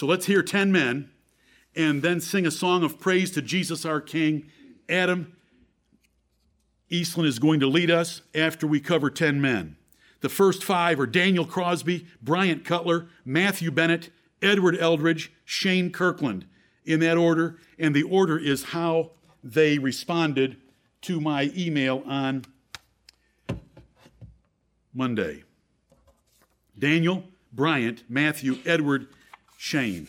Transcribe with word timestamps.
So 0.00 0.06
let's 0.06 0.24
hear 0.24 0.42
10 0.42 0.72
men 0.72 1.10
and 1.76 2.00
then 2.00 2.22
sing 2.22 2.46
a 2.46 2.50
song 2.50 2.84
of 2.84 2.98
praise 2.98 3.30
to 3.32 3.42
Jesus 3.42 3.84
our 3.84 4.00
King. 4.00 4.46
Adam 4.88 5.36
Eastland 6.88 7.28
is 7.28 7.38
going 7.38 7.60
to 7.60 7.66
lead 7.66 7.90
us 7.90 8.22
after 8.34 8.66
we 8.66 8.80
cover 8.80 9.10
10 9.10 9.42
men. 9.42 9.76
The 10.22 10.30
first 10.30 10.64
five 10.64 10.98
are 11.00 11.06
Daniel 11.06 11.44
Crosby, 11.44 12.06
Bryant 12.22 12.64
Cutler, 12.64 13.08
Matthew 13.26 13.70
Bennett, 13.70 14.08
Edward 14.40 14.78
Eldridge, 14.78 15.34
Shane 15.44 15.92
Kirkland, 15.92 16.46
in 16.86 17.00
that 17.00 17.18
order. 17.18 17.58
And 17.78 17.94
the 17.94 18.04
order 18.04 18.38
is 18.38 18.64
how 18.64 19.10
they 19.44 19.76
responded 19.76 20.56
to 21.02 21.20
my 21.20 21.52
email 21.54 22.02
on 22.06 22.46
Monday. 24.94 25.44
Daniel, 26.78 27.24
Bryant, 27.52 28.04
Matthew, 28.08 28.60
Edward, 28.64 29.06
Shane. 29.62 30.08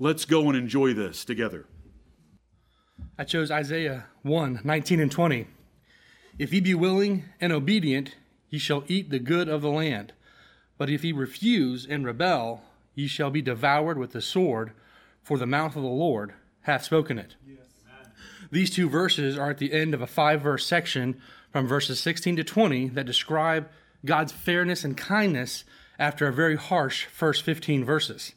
Let's 0.00 0.24
go 0.24 0.48
and 0.48 0.58
enjoy 0.58 0.92
this 0.92 1.24
together. 1.24 1.66
I 3.16 3.22
chose 3.22 3.48
Isaiah 3.48 4.06
1 4.22 4.62
19 4.64 4.98
and 4.98 5.10
20. 5.10 5.46
If 6.36 6.52
ye 6.52 6.58
be 6.58 6.74
willing 6.74 7.26
and 7.40 7.52
obedient, 7.52 8.16
ye 8.50 8.58
shall 8.58 8.82
eat 8.88 9.08
the 9.08 9.20
good 9.20 9.48
of 9.48 9.62
the 9.62 9.70
land. 9.70 10.14
But 10.78 10.90
if 10.90 11.04
ye 11.04 11.12
refuse 11.12 11.86
and 11.88 12.04
rebel, 12.04 12.62
ye 12.96 13.06
shall 13.06 13.30
be 13.30 13.40
devoured 13.40 13.98
with 13.98 14.10
the 14.10 14.20
sword, 14.20 14.72
for 15.22 15.38
the 15.38 15.46
mouth 15.46 15.76
of 15.76 15.82
the 15.82 15.88
Lord 15.88 16.34
hath 16.62 16.82
spoken 16.82 17.20
it. 17.20 17.36
Yes. 17.46 17.58
These 18.50 18.70
two 18.70 18.88
verses 18.88 19.38
are 19.38 19.50
at 19.50 19.58
the 19.58 19.72
end 19.72 19.94
of 19.94 20.02
a 20.02 20.08
five 20.08 20.42
verse 20.42 20.66
section 20.66 21.22
from 21.52 21.68
verses 21.68 22.00
16 22.00 22.34
to 22.34 22.42
20 22.42 22.88
that 22.88 23.06
describe 23.06 23.68
God's 24.04 24.32
fairness 24.32 24.82
and 24.82 24.96
kindness 24.96 25.62
after 26.00 26.26
a 26.26 26.32
very 26.32 26.56
harsh 26.56 27.06
first 27.06 27.42
15 27.42 27.84
verses. 27.84 28.34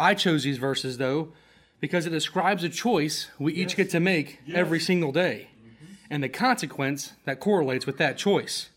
I 0.00 0.14
chose 0.14 0.44
these 0.44 0.56
verses, 0.56 0.96
though, 0.96 1.32
because 1.78 2.06
it 2.06 2.10
describes 2.10 2.64
a 2.64 2.70
choice 2.70 3.28
we 3.38 3.52
yes. 3.52 3.60
each 3.60 3.76
get 3.76 3.90
to 3.90 4.00
make 4.00 4.40
yes. 4.46 4.56
every 4.56 4.80
single 4.80 5.12
day 5.12 5.50
mm-hmm. 5.58 5.94
and 6.10 6.22
the 6.22 6.28
consequence 6.28 7.12
that 7.24 7.38
correlates 7.38 7.86
with 7.86 7.98
that 7.98 8.16
choice. 8.16 8.70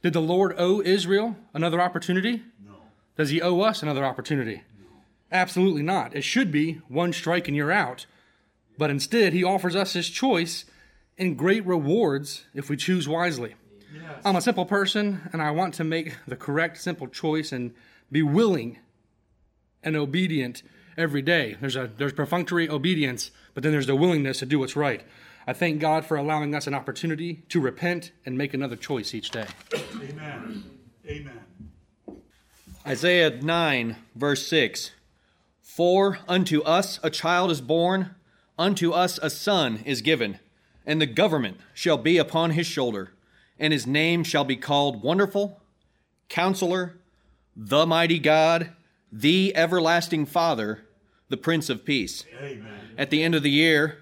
Did 0.00 0.12
the 0.12 0.20
Lord 0.20 0.54
owe 0.56 0.80
Israel 0.80 1.36
another 1.54 1.80
opportunity? 1.80 2.42
No. 2.64 2.74
Does 3.16 3.30
he 3.30 3.42
owe 3.42 3.62
us 3.62 3.82
another 3.82 4.04
opportunity? 4.04 4.62
No. 4.78 4.86
Absolutely 5.32 5.82
not. 5.82 6.14
It 6.14 6.22
should 6.22 6.52
be 6.52 6.74
one 6.88 7.12
strike 7.12 7.48
and 7.48 7.56
you're 7.56 7.72
out. 7.72 8.06
But 8.78 8.90
instead, 8.90 9.32
he 9.32 9.42
offers 9.42 9.74
us 9.74 9.94
his 9.94 10.08
choice 10.08 10.66
and 11.18 11.36
great 11.36 11.66
rewards 11.66 12.44
if 12.54 12.70
we 12.70 12.76
choose 12.76 13.08
wisely. 13.08 13.54
Yes. 13.92 14.22
I'm 14.24 14.36
a 14.36 14.40
simple 14.40 14.66
person 14.66 15.28
and 15.32 15.42
I 15.42 15.50
want 15.50 15.74
to 15.74 15.84
make 15.84 16.16
the 16.28 16.36
correct, 16.36 16.78
simple 16.78 17.08
choice 17.08 17.50
and 17.50 17.74
be 18.12 18.22
willing 18.22 18.78
and 19.84 19.96
obedient 19.96 20.62
every 20.96 21.22
day. 21.22 21.56
There's 21.60 21.76
a 21.76 21.90
there's 21.96 22.12
perfunctory 22.12 22.68
obedience, 22.68 23.30
but 23.54 23.62
then 23.62 23.72
there's 23.72 23.86
the 23.86 23.96
willingness 23.96 24.38
to 24.40 24.46
do 24.46 24.58
what's 24.58 24.76
right. 24.76 25.02
I 25.46 25.52
thank 25.52 25.80
God 25.80 26.06
for 26.06 26.16
allowing 26.16 26.54
us 26.54 26.66
an 26.66 26.74
opportunity 26.74 27.42
to 27.50 27.60
repent 27.60 28.12
and 28.24 28.38
make 28.38 28.54
another 28.54 28.76
choice 28.76 29.14
each 29.14 29.30
day. 29.30 29.46
Amen. 29.74 30.64
Amen. 31.06 31.40
Isaiah 32.86 33.30
9, 33.30 33.96
verse 34.14 34.46
6 34.46 34.92
For 35.60 36.18
unto 36.26 36.62
us 36.62 36.98
a 37.02 37.10
child 37.10 37.50
is 37.50 37.60
born, 37.60 38.14
unto 38.58 38.92
us 38.92 39.18
a 39.22 39.28
son 39.28 39.82
is 39.84 40.00
given, 40.00 40.38
and 40.86 41.00
the 41.00 41.06
government 41.06 41.58
shall 41.74 41.98
be 41.98 42.16
upon 42.16 42.52
his 42.52 42.66
shoulder 42.66 43.10
and 43.58 43.72
his 43.72 43.86
name 43.86 44.24
shall 44.24 44.44
be 44.44 44.56
called 44.56 45.02
Wonderful, 45.02 45.60
Counselor, 46.28 46.96
the 47.56 47.86
Mighty 47.86 48.18
God, 48.18 48.72
the 49.14 49.56
Everlasting 49.56 50.26
Father, 50.26 50.84
the 51.28 51.36
Prince 51.36 51.70
of 51.70 51.84
Peace. 51.84 52.24
Amen. 52.36 52.66
At 52.98 53.10
the 53.10 53.22
end 53.22 53.36
of 53.36 53.44
the 53.44 53.50
year, 53.50 53.98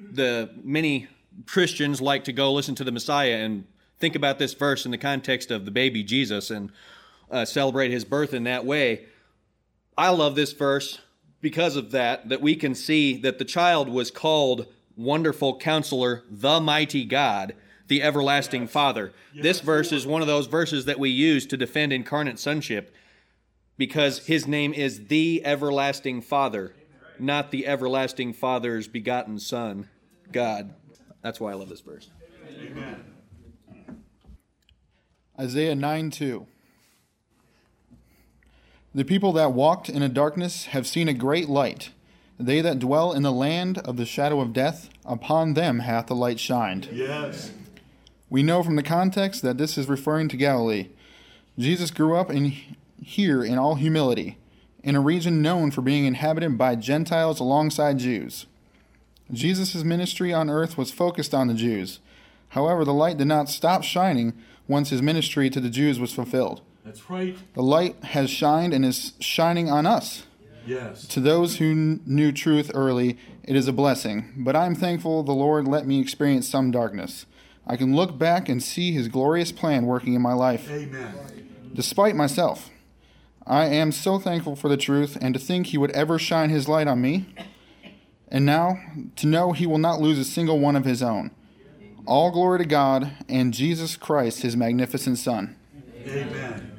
the 0.00 0.50
many 0.64 1.06
Christians 1.46 2.00
like 2.00 2.24
to 2.24 2.32
go 2.32 2.52
listen 2.52 2.74
to 2.74 2.84
the 2.84 2.90
Messiah 2.90 3.36
and 3.36 3.66
think 4.00 4.16
about 4.16 4.40
this 4.40 4.54
verse 4.54 4.84
in 4.84 4.90
the 4.90 4.98
context 4.98 5.52
of 5.52 5.64
the 5.64 5.70
baby 5.70 6.02
Jesus 6.02 6.50
and 6.50 6.72
uh, 7.30 7.44
celebrate 7.44 7.92
his 7.92 8.04
birth 8.04 8.34
in 8.34 8.42
that 8.44 8.64
way. 8.64 9.04
I 9.96 10.10
love 10.10 10.34
this 10.34 10.52
verse 10.52 11.00
because 11.40 11.76
of 11.76 11.92
that, 11.92 12.28
that 12.28 12.40
we 12.40 12.56
can 12.56 12.74
see 12.74 13.16
that 13.18 13.38
the 13.38 13.44
child 13.44 13.88
was 13.88 14.10
called 14.10 14.66
Wonderful 14.96 15.58
Counselor, 15.58 16.24
the 16.28 16.60
Mighty 16.60 17.04
God 17.04 17.54
the 17.86 18.02
everlasting 18.02 18.62
yes. 18.62 18.70
Father. 18.70 19.12
Yes. 19.32 19.42
This 19.42 19.60
verse 19.60 19.92
is 19.92 20.06
one 20.06 20.20
of 20.20 20.28
those 20.28 20.46
verses 20.46 20.84
that 20.84 20.98
we 20.98 21.08
use 21.08 21.46
to 21.46 21.56
defend 21.56 21.90
incarnate 21.90 22.38
sonship 22.38 22.94
because 23.78 24.26
his 24.26 24.46
name 24.46 24.74
is 24.74 25.06
the 25.06 25.40
everlasting 25.46 26.20
Father, 26.20 26.74
not 27.18 27.50
the 27.50 27.66
everlasting 27.66 28.34
Father's 28.34 28.88
begotten 28.88 29.38
Son, 29.38 29.88
God. 30.30 30.74
That's 31.22 31.40
why 31.40 31.52
I 31.52 31.54
love 31.54 31.68
this 31.70 31.80
verse. 31.80 32.10
Amen. 32.60 33.04
Isaiah 35.40 35.74
9 35.74 36.10
2. 36.10 36.46
The 38.94 39.04
people 39.04 39.32
that 39.32 39.52
walked 39.52 39.88
in 39.88 40.02
a 40.02 40.08
darkness 40.08 40.66
have 40.66 40.86
seen 40.86 41.08
a 41.08 41.14
great 41.14 41.48
light. 41.48 41.90
They 42.40 42.60
that 42.60 42.78
dwell 42.78 43.12
in 43.12 43.22
the 43.22 43.32
land 43.32 43.78
of 43.78 43.96
the 43.96 44.06
shadow 44.06 44.40
of 44.40 44.52
death, 44.52 44.90
upon 45.04 45.54
them 45.54 45.80
hath 45.80 46.06
the 46.06 46.14
light 46.14 46.40
shined. 46.40 46.88
Yes. 46.92 47.52
We 48.30 48.42
know 48.42 48.62
from 48.62 48.76
the 48.76 48.82
context 48.82 49.42
that 49.42 49.58
this 49.58 49.78
is 49.78 49.88
referring 49.88 50.28
to 50.28 50.36
Galilee. 50.36 50.88
Jesus 51.58 51.90
grew 51.90 52.16
up 52.16 52.30
in 52.30 52.54
here 53.02 53.42
in 53.42 53.58
all 53.58 53.76
humility, 53.76 54.38
in 54.82 54.96
a 54.96 55.00
region 55.00 55.42
known 55.42 55.70
for 55.70 55.82
being 55.82 56.04
inhabited 56.04 56.56
by 56.58 56.74
Gentiles 56.74 57.40
alongside 57.40 57.98
Jews. 57.98 58.46
Jesus' 59.30 59.84
ministry 59.84 60.32
on 60.32 60.48
earth 60.48 60.78
was 60.78 60.90
focused 60.90 61.34
on 61.34 61.48
the 61.48 61.54
Jews. 61.54 62.00
However, 62.50 62.84
the 62.84 62.94
light 62.94 63.18
did 63.18 63.26
not 63.26 63.48
stop 63.48 63.82
shining 63.82 64.32
once 64.66 64.90
his 64.90 65.02
ministry 65.02 65.50
to 65.50 65.60
the 65.60 65.70
Jews 65.70 66.00
was 66.00 66.12
fulfilled. 66.12 66.62
That's 66.84 67.10
right. 67.10 67.36
The 67.54 67.62
light 67.62 68.02
has 68.02 68.30
shined 68.30 68.72
and 68.72 68.84
is 68.84 69.12
shining 69.20 69.70
on 69.70 69.86
us. 69.86 70.24
Yes. 70.66 71.06
To 71.08 71.20
those 71.20 71.56
who 71.56 72.00
knew 72.06 72.32
truth 72.32 72.70
early, 72.74 73.18
it 73.42 73.56
is 73.56 73.68
a 73.68 73.72
blessing. 73.72 74.32
But 74.36 74.56
I 74.56 74.66
am 74.66 74.74
thankful 74.74 75.22
the 75.22 75.32
Lord 75.32 75.66
let 75.66 75.86
me 75.86 76.00
experience 76.00 76.48
some 76.48 76.70
darkness. 76.70 77.26
I 77.66 77.76
can 77.76 77.94
look 77.94 78.18
back 78.18 78.48
and 78.48 78.62
see 78.62 78.92
his 78.92 79.08
glorious 79.08 79.52
plan 79.52 79.84
working 79.84 80.14
in 80.14 80.22
my 80.22 80.32
life. 80.32 80.70
Amen. 80.70 81.14
Despite 81.74 82.16
myself, 82.16 82.70
I 83.48 83.64
am 83.64 83.92
so 83.92 84.18
thankful 84.18 84.56
for 84.56 84.68
the 84.68 84.76
truth 84.76 85.16
and 85.18 85.32
to 85.32 85.40
think 85.40 85.68
he 85.68 85.78
would 85.78 85.90
ever 85.92 86.18
shine 86.18 86.50
his 86.50 86.68
light 86.68 86.86
on 86.86 87.00
me. 87.00 87.34
And 88.28 88.44
now, 88.44 88.78
to 89.16 89.26
know 89.26 89.52
he 89.52 89.66
will 89.66 89.78
not 89.78 90.02
lose 90.02 90.18
a 90.18 90.24
single 90.24 90.58
one 90.58 90.76
of 90.76 90.84
his 90.84 91.02
own. 91.02 91.30
All 92.04 92.30
glory 92.30 92.58
to 92.58 92.66
God 92.66 93.12
and 93.26 93.54
Jesus 93.54 93.96
Christ, 93.96 94.42
his 94.42 94.54
magnificent 94.54 95.16
Son. 95.16 95.56
Amen. 96.06 96.72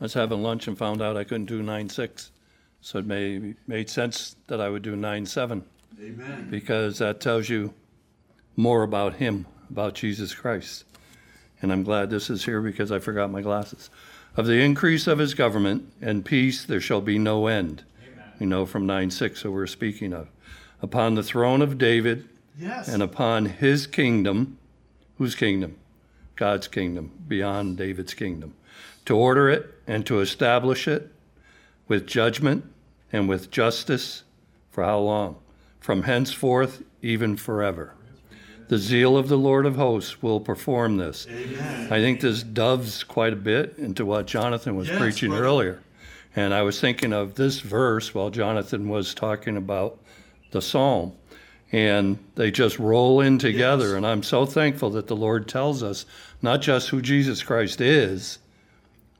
I 0.00 0.04
was 0.04 0.14
having 0.14 0.42
lunch 0.42 0.66
and 0.66 0.76
found 0.76 1.02
out 1.02 1.16
I 1.16 1.24
couldn't 1.24 1.44
do 1.44 1.62
9 1.62 1.88
6. 1.88 2.32
So 2.80 2.98
it 2.98 3.06
made, 3.06 3.56
made 3.66 3.90
sense 3.90 4.34
that 4.46 4.60
I 4.60 4.70
would 4.70 4.82
do 4.82 4.96
9 4.96 5.26
7. 5.26 5.64
Amen. 6.02 6.48
Because 6.50 6.98
that 6.98 7.20
tells 7.20 7.48
you 7.48 7.74
more 8.56 8.82
about 8.82 9.14
Him, 9.14 9.46
about 9.68 9.94
Jesus 9.94 10.34
Christ. 10.34 10.84
And 11.62 11.72
I'm 11.72 11.82
glad 11.82 12.10
this 12.10 12.30
is 12.30 12.44
here 12.44 12.60
because 12.60 12.90
I 12.90 12.98
forgot 12.98 13.30
my 13.30 13.42
glasses. 13.42 13.90
Of 14.36 14.46
the 14.46 14.60
increase 14.60 15.06
of 15.06 15.18
His 15.18 15.34
government 15.34 15.92
and 16.00 16.24
peace 16.24 16.64
there 16.64 16.80
shall 16.80 17.00
be 17.00 17.18
no 17.18 17.46
end. 17.46 17.84
Amen. 18.02 18.32
We 18.38 18.46
know 18.46 18.66
from 18.66 18.86
9 18.86 19.10
6 19.10 19.42
that 19.42 19.50
we're 19.50 19.66
speaking 19.66 20.12
of. 20.12 20.28
Upon 20.82 21.14
the 21.14 21.22
throne 21.22 21.60
of 21.60 21.76
David 21.76 22.28
yes. 22.58 22.88
and 22.88 23.02
upon 23.02 23.46
His 23.46 23.86
kingdom, 23.86 24.58
whose 25.18 25.34
kingdom? 25.34 25.76
God's 26.36 26.68
kingdom, 26.68 27.10
beyond 27.28 27.76
David's 27.76 28.14
kingdom. 28.14 28.54
To 29.04 29.16
order 29.16 29.50
it 29.50 29.74
and 29.86 30.06
to 30.06 30.20
establish 30.20 30.88
it 30.88 31.10
with 31.86 32.06
judgment 32.06 32.64
and 33.12 33.28
with 33.28 33.50
justice 33.50 34.22
for 34.70 34.84
how 34.84 35.00
long? 35.00 35.36
From 35.80 36.04
henceforth, 36.04 36.82
even 37.02 37.36
forever. 37.36 37.94
The 38.70 38.78
zeal 38.78 39.16
of 39.16 39.26
the 39.26 39.36
Lord 39.36 39.66
of 39.66 39.74
hosts 39.74 40.22
will 40.22 40.38
perform 40.38 40.96
this. 40.96 41.26
Amen. 41.28 41.92
I 41.92 41.98
think 41.98 42.20
this 42.20 42.44
doves 42.44 43.02
quite 43.02 43.32
a 43.32 43.36
bit 43.36 43.74
into 43.78 44.06
what 44.06 44.28
Jonathan 44.28 44.76
was 44.76 44.86
yes, 44.88 44.96
preaching 44.96 45.30
brother. 45.30 45.44
earlier. 45.44 45.82
And 46.36 46.54
I 46.54 46.62
was 46.62 46.80
thinking 46.80 47.12
of 47.12 47.34
this 47.34 47.58
verse 47.58 48.14
while 48.14 48.30
Jonathan 48.30 48.88
was 48.88 49.12
talking 49.12 49.56
about 49.56 49.98
the 50.52 50.62
psalm. 50.62 51.14
And 51.72 52.20
they 52.36 52.52
just 52.52 52.78
roll 52.78 53.20
in 53.20 53.38
together. 53.38 53.88
Yes. 53.88 53.94
And 53.94 54.06
I'm 54.06 54.22
so 54.22 54.46
thankful 54.46 54.90
that 54.90 55.08
the 55.08 55.16
Lord 55.16 55.48
tells 55.48 55.82
us 55.82 56.06
not 56.40 56.62
just 56.62 56.90
who 56.90 57.02
Jesus 57.02 57.42
Christ 57.42 57.80
is, 57.80 58.38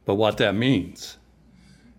but 0.05 0.15
what 0.15 0.37
that 0.37 0.55
means. 0.55 1.17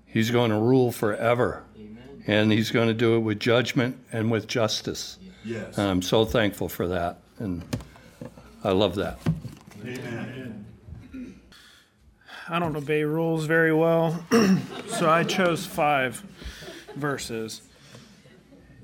He's 0.06 0.31
going 0.31 0.51
to 0.51 0.57
rule 0.57 0.94
forever. 0.94 1.63
Amen. 1.75 2.24
And 2.27 2.50
he's 2.53 2.71
going 2.71 2.88
to 2.88 2.94
do 2.94 3.18
it 3.18 3.19
with 3.19 3.42
judgment 3.42 3.98
and 4.09 4.31
with 4.31 4.48
justice. 4.48 5.19
Yes. 5.44 5.77
And 5.77 5.89
I'm 5.89 6.01
so 6.01 6.24
thankful 6.24 6.69
for 6.69 6.88
that. 6.88 7.20
And 7.41 7.63
I 8.63 8.71
love 8.71 8.93
that. 8.95 9.17
Amen. 9.83 10.65
I 12.47 12.59
don't 12.59 12.75
obey 12.75 13.03
rules 13.03 13.45
very 13.45 13.73
well, 13.73 14.23
so 14.88 15.09
I 15.09 15.23
chose 15.23 15.65
five 15.65 16.23
verses. 16.95 17.63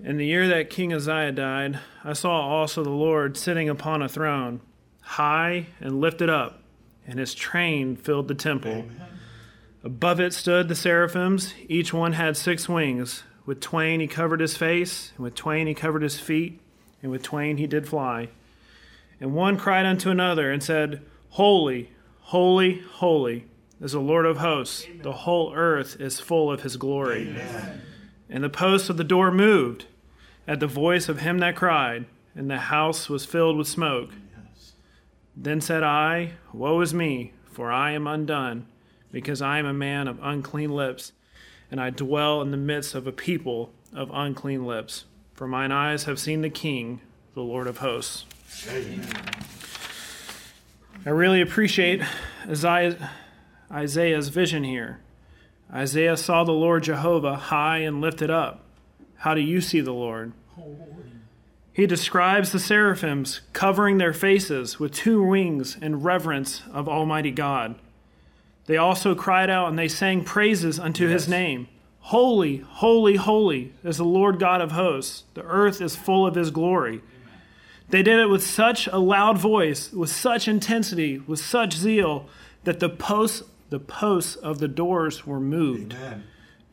In 0.04 0.18
the 0.18 0.26
year 0.26 0.48
that 0.48 0.72
King 0.72 0.92
Uzziah 0.92 1.34
died, 1.34 1.80
I 2.04 2.14
saw 2.14 2.32
also 2.32 2.84
the 2.84 2.90
Lord 2.90 3.38
sitting 3.38 3.70
upon 3.70 4.02
a 4.02 4.10
throne, 4.10 4.62
high 5.02 5.68
and 5.80 6.02
lifted 6.02 6.30
up, 6.30 6.64
and 7.06 7.20
his 7.20 7.36
train 7.36 7.96
filled 7.96 8.28
the 8.28 8.36
temple. 8.36 8.72
Amen. 8.72 9.02
Above 9.84 10.20
it 10.20 10.34
stood 10.34 10.68
the 10.68 10.76
seraphims, 10.76 11.54
each 11.68 11.94
one 11.94 12.14
had 12.14 12.36
six 12.36 12.68
wings. 12.68 13.24
With 13.46 13.62
twain 13.62 14.00
he 14.00 14.08
covered 14.08 14.40
his 14.40 14.58
face, 14.58 15.12
and 15.16 15.24
with 15.24 15.36
twain 15.36 15.68
he 15.68 15.76
covered 15.76 16.02
his 16.02 16.20
feet, 16.20 16.60
and 17.04 17.12
with 17.12 17.22
twain 17.22 17.58
he 17.58 17.68
did 17.68 17.88
fly. 17.88 18.30
And 19.20 19.34
one 19.34 19.58
cried 19.58 19.86
unto 19.86 20.10
another 20.10 20.52
and 20.52 20.62
said, 20.62 21.02
Holy, 21.30 21.92
holy, 22.20 22.80
holy 22.80 23.46
is 23.82 23.92
the 23.92 24.00
Lord 24.00 24.26
of 24.26 24.38
hosts. 24.38 24.86
The 25.02 25.12
whole 25.12 25.54
earth 25.56 26.00
is 26.00 26.20
full 26.20 26.52
of 26.52 26.64
his 26.64 26.78
glory. 26.78 27.30
Amen. 27.30 27.82
And 28.30 28.44
the 28.44 28.50
posts 28.50 28.90
of 28.90 28.98
the 28.98 29.04
door 29.04 29.32
moved 29.32 29.86
at 30.48 30.60
the 30.60 30.68
voice 30.68 31.10
of 31.10 31.20
him 31.20 31.40
that 31.40 31.56
cried, 31.56 32.06
and 32.36 32.50
the 32.50 32.58
house 32.58 33.10
was 33.10 33.26
filled 33.26 33.58
with 33.58 33.68
smoke. 33.68 34.12
Then 35.36 35.62
said 35.62 35.84
I, 35.84 36.34
Woe 36.54 36.82
is 36.82 36.94
me, 36.94 37.34
for 37.52 37.72
I 37.72 37.92
am 37.92 38.08
undone, 38.08 38.66
because 39.12 39.42
I 39.42 39.60
am 39.60 39.66
a 39.66 39.74
man 39.74 40.08
of 40.08 40.20
unclean 40.22 40.72
lips, 40.72 41.12
and 41.70 41.80
I 41.80 41.90
dwell 41.90 42.42
in 42.42 42.52
the 42.52 42.58
midst 42.58 42.96
of 42.96 43.06
a 43.08 43.12
people 43.12 43.72
of 43.94 44.10
unclean 44.14 44.66
lips. 44.66 45.06
For 45.34 45.48
mine 45.48 45.72
eyes 45.72 46.06
have 46.06 46.20
seen 46.20 46.42
the 46.42 46.50
King, 46.50 47.02
the 47.36 47.42
Lord 47.42 47.68
of 47.68 47.78
hosts. 47.78 48.26
I 51.06 51.10
really 51.10 51.42
appreciate 51.42 52.02
Isaiah's 53.72 54.28
vision 54.30 54.64
here. 54.64 55.00
Isaiah 55.72 56.18
saw 56.18 56.44
the 56.44 56.52
Lord 56.52 56.84
Jehovah 56.84 57.36
high 57.36 57.80
and 57.80 58.02
lifted 58.02 58.30
up. 58.30 58.64
How 59.18 59.34
do 59.34 59.42
you 59.42 59.62
see 59.62 59.82
the 59.82 59.94
Lord? 59.94 60.34
He 61.74 61.86
describes 61.86 62.52
the 62.52 62.60
seraphims 62.60 63.42
covering 63.54 63.98
their 63.98 64.14
faces 64.14 64.80
with 64.80 64.94
two 64.94 65.22
wings 65.22 65.78
in 65.80 66.02
reverence 66.02 66.64
of 66.72 66.90
Almighty 66.90 67.32
God. 67.32 67.76
They 68.66 68.78
also 68.78 69.14
cried 69.14 69.50
out 69.50 69.70
and 69.70 69.78
they 69.78 69.88
sang 69.88 70.24
praises 70.24 70.80
unto 70.80 71.04
yes. 71.04 71.14
his 71.14 71.30
name. 71.30 71.68
Holy, 72.00 72.58
holy, 72.58 73.18
holy 73.18 73.74
is 73.84 73.98
the 73.98 74.06
Lord 74.06 74.40
God 74.40 74.62
of 74.62 74.72
hosts. 74.72 75.24
The 75.36 75.44
earth 75.44 75.82
is 75.82 75.96
full 75.96 76.26
of 76.26 76.36
his 76.36 76.52
glory. 76.52 77.02
They 77.90 78.04
did 78.04 78.20
it 78.20 78.28
with 78.28 78.46
such 78.46 78.88
a 78.88 78.98
loud 78.98 79.38
voice, 79.38 79.92
with 79.94 80.10
such 80.10 80.48
intensity, 80.48 81.20
with 81.20 81.40
such 81.40 81.74
zeal, 81.74 82.28
that 82.66 82.80
the 82.80 82.90
posts, 82.90 83.44
the 83.70 83.80
posts 83.80 84.36
of 84.36 84.60
the 84.60 84.68
doors 84.68 85.26
were 85.26 85.40
moved. 85.40 85.94
Amen. 85.94 86.24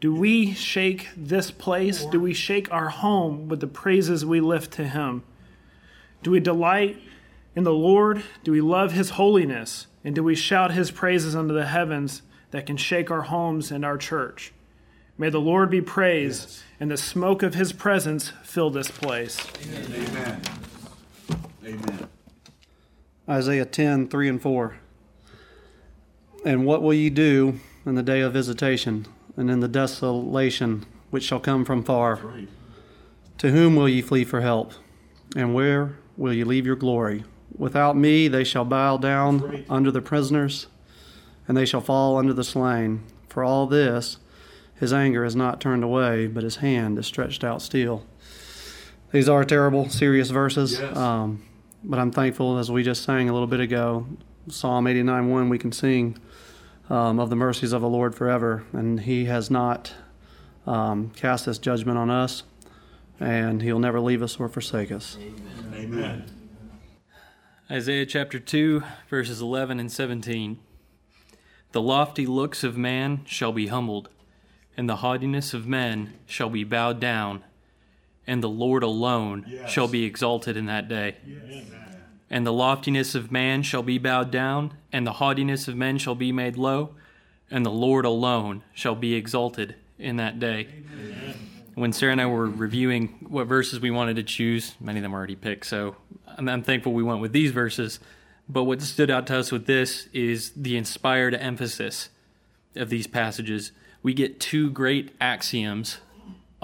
Do 0.00 0.14
we 0.14 0.52
shake 0.52 1.08
this 1.16 1.50
place? 1.50 2.04
Do 2.04 2.20
we 2.20 2.34
shake 2.34 2.70
our 2.70 2.88
home 2.88 3.48
with 3.48 3.60
the 3.60 3.66
praises 3.66 4.26
we 4.26 4.40
lift 4.40 4.72
to 4.72 4.84
Him? 4.84 5.22
Do 6.22 6.30
we 6.30 6.40
delight 6.40 7.00
in 7.54 7.64
the 7.64 7.72
Lord? 7.72 8.22
Do 8.42 8.52
we 8.52 8.60
love 8.60 8.92
His 8.92 9.10
holiness? 9.10 9.86
And 10.02 10.14
do 10.14 10.22
we 10.22 10.34
shout 10.34 10.72
His 10.72 10.90
praises 10.90 11.34
unto 11.34 11.54
the 11.54 11.66
heavens 11.66 12.22
that 12.50 12.66
can 12.66 12.76
shake 12.76 13.10
our 13.10 13.22
homes 13.22 13.70
and 13.70 13.84
our 13.84 13.96
church? 13.96 14.52
May 15.16 15.30
the 15.30 15.40
Lord 15.40 15.70
be 15.70 15.80
praised, 15.80 16.42
yes. 16.42 16.64
and 16.80 16.90
the 16.90 16.96
smoke 16.96 17.42
of 17.42 17.54
His 17.54 17.72
presence 17.72 18.32
fill 18.42 18.68
this 18.68 18.90
place. 18.90 19.38
Amen. 19.64 20.08
Amen. 20.08 20.42
Amen. 21.64 22.08
Isaiah 23.28 23.64
10, 23.64 24.08
3 24.08 24.28
and 24.28 24.42
4. 24.42 24.76
And 26.44 26.66
what 26.66 26.82
will 26.82 26.92
ye 26.92 27.08
do 27.08 27.58
in 27.86 27.94
the 27.94 28.02
day 28.02 28.20
of 28.20 28.34
visitation, 28.34 29.06
and 29.36 29.50
in 29.50 29.60
the 29.60 29.68
desolation 29.68 30.84
which 31.10 31.24
shall 31.24 31.40
come 31.40 31.64
from 31.64 31.82
far? 31.82 32.16
Right. 32.16 32.48
To 33.38 33.50
whom 33.50 33.76
will 33.76 33.88
ye 33.88 34.02
flee 34.02 34.24
for 34.24 34.42
help? 34.42 34.74
And 35.34 35.54
where 35.54 35.96
will 36.18 36.34
ye 36.34 36.44
leave 36.44 36.66
your 36.66 36.76
glory? 36.76 37.24
Without 37.56 37.96
me 37.96 38.28
they 38.28 38.44
shall 38.44 38.64
bow 38.64 38.98
down 38.98 39.38
right. 39.38 39.66
under 39.70 39.90
the 39.90 40.02
prisoners, 40.02 40.66
and 41.48 41.56
they 41.56 41.64
shall 41.64 41.80
fall 41.80 42.18
under 42.18 42.34
the 42.34 42.44
slain. 42.44 43.04
For 43.28 43.42
all 43.42 43.66
this, 43.66 44.18
his 44.74 44.92
anger 44.92 45.24
is 45.24 45.34
not 45.34 45.60
turned 45.60 45.82
away, 45.82 46.26
but 46.26 46.42
his 46.42 46.56
hand 46.56 46.98
is 46.98 47.06
stretched 47.06 47.42
out 47.42 47.62
still. 47.62 48.04
These 49.12 49.28
are 49.28 49.44
terrible, 49.44 49.88
serious 49.88 50.30
verses. 50.30 50.78
Yes. 50.78 50.96
Um, 50.96 51.42
but 51.84 51.98
I'm 51.98 52.10
thankful, 52.10 52.58
as 52.58 52.70
we 52.70 52.82
just 52.82 53.02
sang 53.02 53.28
a 53.28 53.32
little 53.32 53.46
bit 53.46 53.60
ago, 53.60 54.06
Psalm 54.48 54.86
89 54.86 55.28
1, 55.28 55.48
we 55.48 55.58
can 55.58 55.70
sing 55.70 56.18
um, 56.88 57.20
of 57.20 57.30
the 57.30 57.36
mercies 57.36 57.72
of 57.72 57.82
the 57.82 57.88
Lord 57.88 58.14
forever. 58.14 58.64
And 58.72 59.00
He 59.00 59.26
has 59.26 59.50
not 59.50 59.92
um, 60.66 61.10
cast 61.10 61.46
this 61.46 61.58
judgment 61.58 61.98
on 61.98 62.10
us, 62.10 62.42
and 63.20 63.60
He'll 63.60 63.78
never 63.78 64.00
leave 64.00 64.22
us 64.22 64.36
or 64.40 64.48
forsake 64.48 64.90
us. 64.90 65.18
Amen. 65.20 65.74
Amen. 65.74 66.24
Isaiah 67.70 68.06
chapter 68.06 68.38
2, 68.38 68.82
verses 69.08 69.40
11 69.40 69.78
and 69.78 69.92
17. 69.92 70.58
The 71.72 71.82
lofty 71.82 72.26
looks 72.26 72.64
of 72.64 72.76
man 72.76 73.22
shall 73.26 73.52
be 73.52 73.66
humbled, 73.66 74.08
and 74.76 74.88
the 74.88 74.96
haughtiness 74.96 75.52
of 75.52 75.66
men 75.66 76.14
shall 76.26 76.48
be 76.48 76.64
bowed 76.64 77.00
down 77.00 77.42
and 78.26 78.42
the 78.42 78.48
Lord 78.48 78.82
alone 78.82 79.44
yes. 79.48 79.70
shall 79.70 79.88
be 79.88 80.04
exalted 80.04 80.56
in 80.56 80.66
that 80.66 80.88
day. 80.88 81.16
Yes. 81.26 81.64
And 82.30 82.46
the 82.46 82.52
loftiness 82.52 83.14
of 83.14 83.30
man 83.30 83.62
shall 83.62 83.82
be 83.82 83.98
bowed 83.98 84.30
down, 84.30 84.74
and 84.92 85.06
the 85.06 85.12
haughtiness 85.12 85.68
of 85.68 85.76
men 85.76 85.98
shall 85.98 86.14
be 86.14 86.32
made 86.32 86.56
low, 86.56 86.94
and 87.50 87.64
the 87.64 87.70
Lord 87.70 88.04
alone 88.04 88.62
shall 88.72 88.94
be 88.94 89.14
exalted 89.14 89.76
in 89.98 90.16
that 90.16 90.40
day. 90.40 90.68
Amen. 90.92 91.34
When 91.74 91.92
Sarah 91.92 92.12
and 92.12 92.20
I 92.20 92.26
were 92.26 92.46
reviewing 92.46 93.26
what 93.28 93.46
verses 93.46 93.80
we 93.80 93.90
wanted 93.90 94.16
to 94.16 94.22
choose, 94.22 94.74
many 94.80 94.98
of 94.98 95.02
them 95.02 95.12
were 95.12 95.18
already 95.18 95.36
picked, 95.36 95.66
so 95.66 95.96
I'm, 96.26 96.48
I'm 96.48 96.62
thankful 96.62 96.92
we 96.92 97.02
went 97.02 97.20
with 97.20 97.32
these 97.32 97.50
verses. 97.50 98.00
But 98.48 98.64
what 98.64 98.82
stood 98.82 99.10
out 99.10 99.26
to 99.28 99.38
us 99.38 99.50
with 99.50 99.66
this 99.66 100.08
is 100.12 100.52
the 100.56 100.76
inspired 100.76 101.34
emphasis 101.34 102.10
of 102.74 102.90
these 102.90 103.06
passages. 103.06 103.72
We 104.02 104.12
get 104.12 104.40
two 104.40 104.70
great 104.70 105.12
axioms 105.20 105.98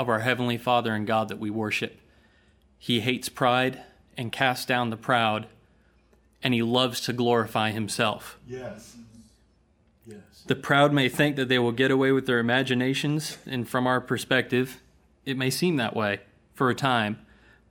of 0.00 0.08
our 0.08 0.20
Heavenly 0.20 0.56
Father 0.56 0.94
and 0.94 1.06
God 1.06 1.29
that 1.29 1.38
we 1.38 1.50
worship. 1.50 2.00
He 2.79 3.00
hates 3.00 3.29
pride 3.29 3.82
and 4.17 4.32
casts 4.32 4.64
down 4.64 4.88
the 4.88 4.97
proud, 4.97 5.47
and 6.43 6.55
he 6.55 6.62
loves 6.62 7.02
to 7.02 7.12
glorify 7.12 7.70
himself. 7.70 8.38
Yes. 8.49 8.97
Yes. 10.06 10.19
The 10.47 10.56
proud 10.56 10.94
may 10.94 11.11
think 11.11 11.37
that 11.37 11.50
they 11.50 11.58
will 11.58 11.73
get 11.73 11.91
away 11.91 12.12
with 12.12 12.25
their 12.25 12.38
imaginations, 12.38 13.37
and 13.44 13.69
from 13.69 13.87
our 13.87 14.00
perspective, 14.00 14.81
it 15.27 15.36
may 15.36 15.51
seem 15.51 15.77
that 15.77 15.94
way 15.94 16.20
for 16.55 16.70
a 16.70 16.75
time, 16.75 17.19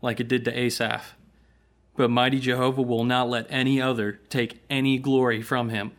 like 0.04 0.20
it 0.20 0.28
did 0.28 0.46
to 0.46 0.56
Asaph. 0.56 1.16
But 1.98 2.12
mighty 2.12 2.40
Jehovah 2.40 2.84
will 2.84 3.06
not 3.06 3.28
let 3.28 3.48
any 3.50 3.82
other 3.82 4.20
take 4.30 4.62
any 4.70 5.00
glory 5.00 5.42
from 5.42 5.70
him. 5.70 5.94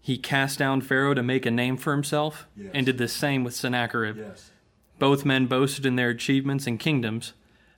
He 0.00 0.18
cast 0.18 0.58
down 0.58 0.80
Pharaoh 0.80 1.14
to 1.14 1.22
make 1.22 1.46
a 1.46 1.50
name 1.52 1.76
for 1.76 1.92
himself, 1.92 2.48
yes. 2.56 2.72
and 2.74 2.84
did 2.84 2.98
the 2.98 3.06
same 3.06 3.44
with 3.44 3.54
Sennacherib. 3.54 4.16
Yes. 4.16 4.50
Both 4.98 5.24
men 5.24 5.46
boasted 5.46 5.86
in 5.86 5.96
their 5.96 6.10
achievements 6.10 6.66
and 6.66 6.78
kingdoms, 6.78 7.32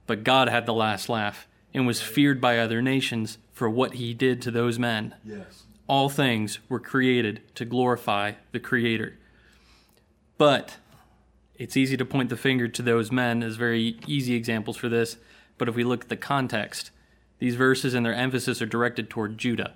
but 0.07 0.25
God 0.25 0.49
had 0.49 0.67
the 0.67 0.75
last 0.75 1.09
laugh 1.09 1.47
and 1.75 1.87
was 1.87 2.01
feared 2.01 2.41
by 2.41 2.59
other 2.59 2.83
nations 2.83 3.39
for 3.53 3.69
what 3.69 3.95
he 3.95 4.15
did 4.15 4.41
to 4.43 4.51
those 4.51 4.79
men. 4.79 5.15
Yes. 5.25 5.65
All 5.87 6.09
things 6.09 6.61
were 6.69 6.81
created 6.81 7.43
to 7.57 7.65
glorify 7.65 8.33
the 8.53 8.61
Creator. 8.61 9.19
But 10.39 10.79
it's 11.57 11.77
easy 11.77 11.97
to 11.97 12.05
point 12.05 12.31
the 12.31 12.37
finger 12.37 12.69
to 12.69 12.83
those 12.83 13.13
men 13.13 13.43
as 13.43 13.57
very 13.57 13.99
easy 14.07 14.35
examples 14.35 14.77
for 14.77 14.89
this. 14.89 15.19
But 15.59 15.69
if 15.69 15.75
we 15.75 15.85
look 15.85 16.05
at 16.05 16.09
the 16.09 16.17
context, 16.17 16.91
these 17.39 17.55
verses 17.55 17.93
and 17.93 18.07
their 18.07 18.15
emphasis 18.15 18.63
are 18.63 18.67
directed 18.67 19.11
toward 19.11 19.37
Judah, 19.37 19.75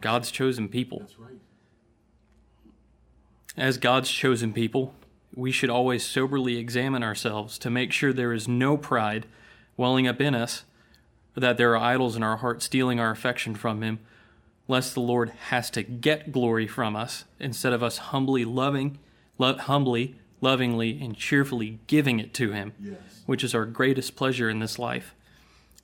God's 0.00 0.30
chosen 0.30 0.68
people. 0.68 1.06
Right. 1.18 1.38
As 3.56 3.76
God's 3.76 4.10
chosen 4.10 4.52
people, 4.52 4.94
we 5.34 5.50
should 5.50 5.70
always 5.70 6.04
soberly 6.04 6.56
examine 6.56 7.02
ourselves 7.02 7.58
to 7.58 7.70
make 7.70 7.92
sure 7.92 8.12
there 8.12 8.32
is 8.32 8.46
no 8.46 8.76
pride 8.76 9.26
welling 9.76 10.06
up 10.06 10.20
in 10.20 10.34
us, 10.34 10.64
or 11.36 11.40
that 11.40 11.56
there 11.56 11.72
are 11.72 11.82
idols 11.82 12.16
in 12.16 12.22
our 12.22 12.36
heart 12.36 12.62
stealing 12.62 13.00
our 13.00 13.10
affection 13.10 13.54
from 13.54 13.82
Him, 13.82 13.98
lest 14.68 14.94
the 14.94 15.00
Lord 15.00 15.30
has 15.48 15.70
to 15.70 15.82
get 15.82 16.32
glory 16.32 16.66
from 16.66 16.94
us 16.94 17.24
instead 17.40 17.72
of 17.72 17.82
us 17.82 17.98
humbly 17.98 18.44
loving, 18.44 18.98
lo- 19.38 19.58
humbly, 19.58 20.14
lovingly, 20.40 21.00
and 21.02 21.16
cheerfully 21.16 21.80
giving 21.86 22.20
it 22.20 22.32
to 22.34 22.52
Him, 22.52 22.72
yes. 22.80 22.98
which 23.26 23.42
is 23.42 23.54
our 23.54 23.66
greatest 23.66 24.14
pleasure 24.14 24.48
in 24.48 24.60
this 24.60 24.78
life. 24.78 25.14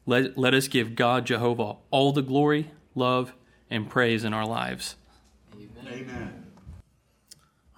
Let, 0.07 0.39
let 0.39 0.55
us 0.55 0.69
give 0.69 0.95
God 0.95 1.27
Jehovah 1.27 1.77
all 1.91 2.13
the 2.13 2.23
glory, 2.23 2.71
love, 2.95 3.35
and 3.69 3.89
praise 3.89 4.25
in 4.25 4.33
our 4.33 4.47
lives. 4.47 4.97
Amen. 5.55 5.69
Amen. 5.93 6.47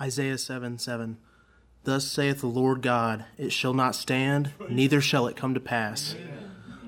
Isaiah 0.00 0.38
7 0.38 0.78
7. 0.78 1.16
Thus 1.84 2.06
saith 2.06 2.40
the 2.40 2.46
Lord 2.46 2.80
God, 2.82 3.24
It 3.36 3.52
shall 3.52 3.74
not 3.74 3.94
stand, 3.94 4.52
neither 4.68 5.00
shall 5.00 5.26
it 5.26 5.36
come 5.36 5.54
to 5.54 5.60
pass. 5.60 6.14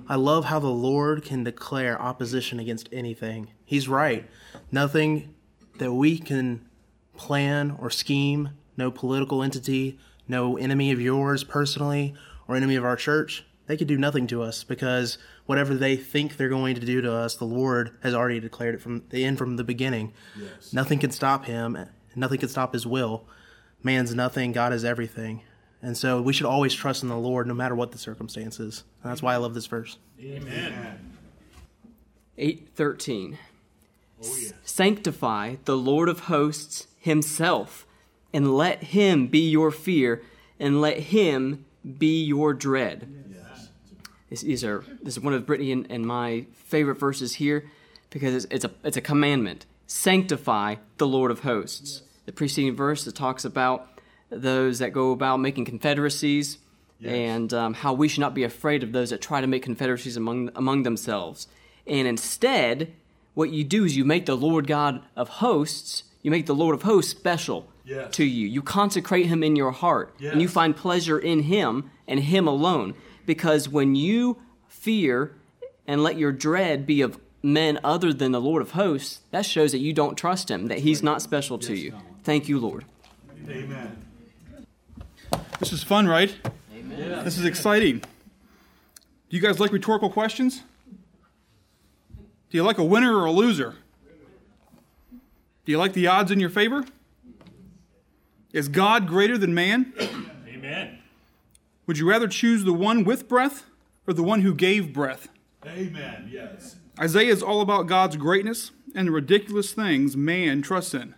I 0.08 0.16
love 0.16 0.46
how 0.46 0.58
the 0.58 0.68
Lord 0.68 1.24
can 1.24 1.44
declare 1.44 2.00
opposition 2.00 2.60
against 2.60 2.88
anything. 2.92 3.48
He's 3.64 3.88
right. 3.88 4.28
Nothing 4.70 5.34
that 5.78 5.92
we 5.92 6.18
can 6.18 6.68
plan 7.16 7.76
or 7.80 7.90
scheme, 7.90 8.50
no 8.76 8.90
political 8.90 9.42
entity, 9.42 9.98
no 10.28 10.56
enemy 10.56 10.92
of 10.92 11.00
yours 11.00 11.42
personally 11.44 12.14
or 12.46 12.56
enemy 12.56 12.76
of 12.76 12.84
our 12.84 12.96
church, 12.96 13.44
they 13.66 13.76
could 13.76 13.88
do 13.88 13.96
nothing 13.96 14.26
to 14.26 14.42
us 14.42 14.62
because 14.62 15.16
whatever 15.46 15.74
they 15.74 15.96
think 15.96 16.36
they're 16.36 16.48
going 16.48 16.74
to 16.74 16.84
do 16.84 17.00
to 17.00 17.12
us, 17.12 17.36
the 17.36 17.44
Lord 17.44 17.96
has 18.02 18.14
already 18.14 18.40
declared 18.40 18.74
it 18.74 18.80
from 18.80 19.04
the 19.08 19.24
end 19.24 19.38
from 19.38 19.56
the 19.56 19.64
beginning. 19.64 20.12
Yes. 20.38 20.72
Nothing 20.72 20.98
can 20.98 21.10
stop 21.10 21.46
him, 21.46 21.78
nothing 22.14 22.38
can 22.38 22.48
stop 22.48 22.72
his 22.74 22.86
will. 22.86 23.26
Man's 23.84 24.14
nothing, 24.14 24.52
God 24.52 24.72
is 24.72 24.84
everything. 24.84 25.42
And 25.82 25.96
so 25.96 26.22
we 26.22 26.32
should 26.32 26.46
always 26.46 26.72
trust 26.72 27.02
in 27.02 27.10
the 27.10 27.18
Lord 27.18 27.46
no 27.46 27.52
matter 27.52 27.74
what 27.74 27.92
the 27.92 27.98
circumstances. 27.98 28.84
And 29.02 29.10
that's 29.10 29.22
why 29.22 29.34
I 29.34 29.36
love 29.36 29.52
this 29.52 29.66
verse. 29.66 29.98
Amen. 30.18 31.14
813. 32.38 33.38
Oh, 34.24 34.36
yeah. 34.40 34.52
Sanctify 34.64 35.56
the 35.66 35.76
Lord 35.76 36.08
of 36.08 36.20
hosts 36.20 36.86
himself, 36.98 37.86
and 38.32 38.56
let 38.56 38.82
him 38.82 39.26
be 39.26 39.50
your 39.50 39.70
fear, 39.70 40.22
and 40.58 40.80
let 40.80 40.98
him 40.98 41.66
be 41.98 42.24
your 42.24 42.54
dread. 42.54 43.06
Yes. 44.30 44.40
These 44.42 44.64
are 44.64 44.84
this 45.02 45.18
is 45.18 45.20
one 45.20 45.34
of 45.34 45.44
Brittany 45.46 45.70
and, 45.70 45.86
and 45.90 46.06
my 46.06 46.46
favorite 46.54 46.98
verses 46.98 47.34
here 47.34 47.70
because 48.10 48.34
it's, 48.34 48.46
it's, 48.50 48.64
a 48.64 48.70
it's 48.82 48.96
a 48.96 49.02
commandment. 49.02 49.66
Sanctify 49.86 50.76
the 50.96 51.06
Lord 51.06 51.30
of 51.30 51.40
hosts. 51.40 52.02
The 52.26 52.32
preceding 52.32 52.74
verse 52.74 53.04
that 53.04 53.14
talks 53.14 53.44
about 53.44 53.88
those 54.30 54.78
that 54.78 54.92
go 54.92 55.12
about 55.12 55.38
making 55.38 55.64
confederacies 55.64 56.58
yes. 56.98 57.12
and 57.12 57.54
um, 57.54 57.74
how 57.74 57.92
we 57.92 58.08
should 58.08 58.20
not 58.20 58.34
be 58.34 58.44
afraid 58.44 58.82
of 58.82 58.92
those 58.92 59.10
that 59.10 59.20
try 59.20 59.40
to 59.40 59.46
make 59.46 59.62
confederacies 59.62 60.16
among 60.16 60.50
among 60.54 60.82
themselves. 60.82 61.46
And 61.86 62.08
instead, 62.08 62.92
what 63.34 63.50
you 63.50 63.64
do 63.64 63.84
is 63.84 63.96
you 63.96 64.04
make 64.04 64.26
the 64.26 64.36
Lord 64.36 64.66
God 64.66 65.02
of 65.16 65.28
hosts, 65.28 66.04
you 66.22 66.30
make 66.30 66.46
the 66.46 66.54
Lord 66.54 66.74
of 66.74 66.82
hosts 66.82 67.10
special 67.10 67.68
yes. 67.84 68.14
to 68.16 68.24
you. 68.24 68.46
You 68.46 68.62
consecrate 68.62 69.26
him 69.26 69.42
in 69.42 69.56
your 69.56 69.72
heart, 69.72 70.14
yes. 70.18 70.32
and 70.32 70.40
you 70.40 70.48
find 70.48 70.74
pleasure 70.74 71.18
in 71.18 71.42
him 71.42 71.90
and 72.08 72.20
him 72.20 72.46
alone. 72.48 72.94
Because 73.26 73.68
when 73.68 73.94
you 73.94 74.38
fear 74.68 75.34
and 75.86 76.02
let 76.02 76.16
your 76.16 76.32
dread 76.32 76.86
be 76.86 77.00
of 77.00 77.18
men 77.42 77.78
other 77.84 78.12
than 78.12 78.32
the 78.32 78.40
Lord 78.40 78.62
of 78.62 78.72
hosts, 78.72 79.20
that 79.30 79.44
shows 79.44 79.72
that 79.72 79.78
you 79.78 79.92
don't 79.92 80.16
trust 80.16 80.50
him, 80.50 80.68
that 80.68 80.78
he's 80.78 81.02
not 81.02 81.20
special 81.20 81.58
to 81.58 81.74
you. 81.74 81.94
Thank 82.24 82.48
you, 82.48 82.58
Lord. 82.58 82.86
Amen. 83.48 84.02
This 85.60 85.72
is 85.74 85.82
fun, 85.82 86.08
right? 86.08 86.34
Amen. 86.74 87.22
This 87.22 87.36
is 87.36 87.44
exciting. 87.44 87.98
Do 87.98 89.36
you 89.36 89.40
guys 89.40 89.60
like 89.60 89.72
rhetorical 89.72 90.08
questions? 90.08 90.62
Do 92.50 92.56
you 92.56 92.62
like 92.62 92.78
a 92.78 92.84
winner 92.84 93.14
or 93.14 93.26
a 93.26 93.30
loser? 93.30 93.76
Do 95.12 95.72
you 95.72 95.76
like 95.76 95.92
the 95.92 96.06
odds 96.06 96.30
in 96.30 96.40
your 96.40 96.48
favor? 96.48 96.86
Is 98.54 98.68
God 98.68 99.06
greater 99.06 99.36
than 99.36 99.52
man? 99.52 99.92
Amen. 100.48 101.00
Would 101.86 101.98
you 101.98 102.08
rather 102.08 102.28
choose 102.28 102.64
the 102.64 102.72
one 102.72 103.04
with 103.04 103.28
breath 103.28 103.66
or 104.06 104.14
the 104.14 104.22
one 104.22 104.40
who 104.40 104.54
gave 104.54 104.94
breath? 104.94 105.28
Amen. 105.66 106.30
Yes. 106.32 106.76
Isaiah 106.98 107.32
is 107.32 107.42
all 107.42 107.60
about 107.60 107.86
God's 107.86 108.16
greatness 108.16 108.70
and 108.94 109.08
the 109.08 109.12
ridiculous 109.12 109.72
things 109.72 110.16
man 110.16 110.62
trusts 110.62 110.94
in. 110.94 111.14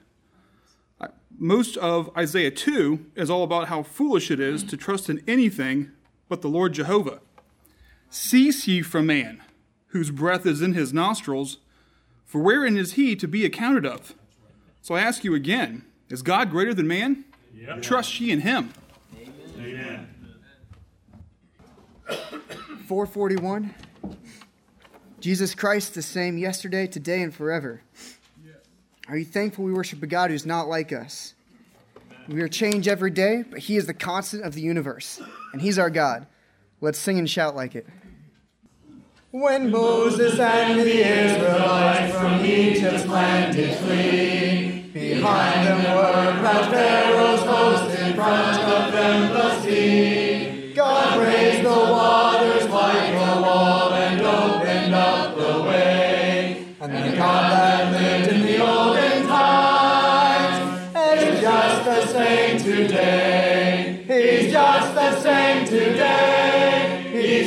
Most 1.39 1.77
of 1.77 2.11
Isaiah 2.17 2.51
2 2.51 3.07
is 3.15 3.29
all 3.29 3.43
about 3.43 3.69
how 3.69 3.83
foolish 3.83 4.31
it 4.31 4.41
is 4.41 4.63
to 4.65 4.77
trust 4.77 5.11
in 5.11 5.23
anything 5.29 5.91
but 6.29 6.41
the 6.41 6.49
Lord 6.49 6.73
Jehovah. 6.73 7.21
Cease 8.09 8.67
ye 8.67 8.81
from 8.81 9.07
man, 9.07 9.43
whose 9.89 10.11
breath 10.11 10.47
is 10.47 10.63
in 10.63 10.73
his 10.73 10.95
nostrils, 10.95 11.59
for 12.25 12.41
wherein 12.41 12.77
is 12.77 12.95
he 12.95 13.15
to 13.17 13.29
be 13.29 13.45
accounted 13.45 13.85
of? 13.85 14.15
So 14.81 14.95
I 14.95 15.01
ask 15.01 15.25
you 15.25 15.35
again 15.35 15.85
is 16.09 16.23
God 16.23 16.51
greater 16.51 16.73
than 16.73 16.87
man? 16.87 17.25
Yep. 17.55 17.83
Trust 17.83 18.21
ye 18.21 18.31
in 18.31 18.41
him. 18.41 18.73
Amen. 19.59 20.09
441. 22.87 23.75
Jesus 25.19 25.55
Christ, 25.55 25.95
the 25.95 26.03
same 26.03 26.39
yesterday, 26.39 26.87
today, 26.87 27.23
and 27.23 27.35
forever. 27.35 27.83
Are 29.09 29.17
you 29.17 29.25
thankful 29.25 29.65
we 29.65 29.73
worship 29.73 30.03
a 30.03 30.07
God 30.09 30.31
who's 30.31 30.45
not 30.45 30.67
like 30.67 30.93
us? 30.93 31.35
We 32.27 32.43
are 32.43 32.49
changed 32.49 32.89
every 32.89 33.13
day, 33.13 33.45
but 33.49 33.61
He 33.61 33.77
is 33.77 33.87
the 33.87 33.95
constant 33.95 34.43
of 34.45 34.55
the 34.55 34.61
universe, 34.61 35.23
and 35.53 35.63
He's 35.63 35.79
our 35.79 35.91
God. 35.91 36.27
Let's 36.81 36.99
sing 36.99 37.17
and 37.17 37.31
shout 37.31 37.55
like 37.55 37.77
it. 37.77 37.87
When 39.31 39.71
Moses 39.71 40.41
and 40.41 40.81
the 40.81 41.09
Israelites 41.09 42.17
from 42.17 42.45
Egypt's 42.45 43.07
land 43.07 43.55
did 43.55 43.79
flee, 43.79 44.91
behind 44.93 45.69
them 45.69 45.97
were 45.97 46.41
proud 46.41 46.71
Pharaoh's 46.73 47.43
host, 47.43 48.01
in 48.01 48.15
front 48.15 48.61
of 48.61 48.93
them 48.93 49.33
the 49.33 49.61
sea. 49.61 50.73
God 50.75 51.23
raised 51.23 51.65
the 51.65 51.69
waters 51.71 52.69
like 52.71 53.15
a 53.15 53.41
wall 53.41 53.93
and 53.95 54.21
opened 54.21 54.95
up 54.95 55.37
the 55.37 55.63
way, 55.63 56.67
and 56.81 56.93
the 56.93 57.17
God 57.17 57.53
that 57.53 57.93
lived 57.93 58.06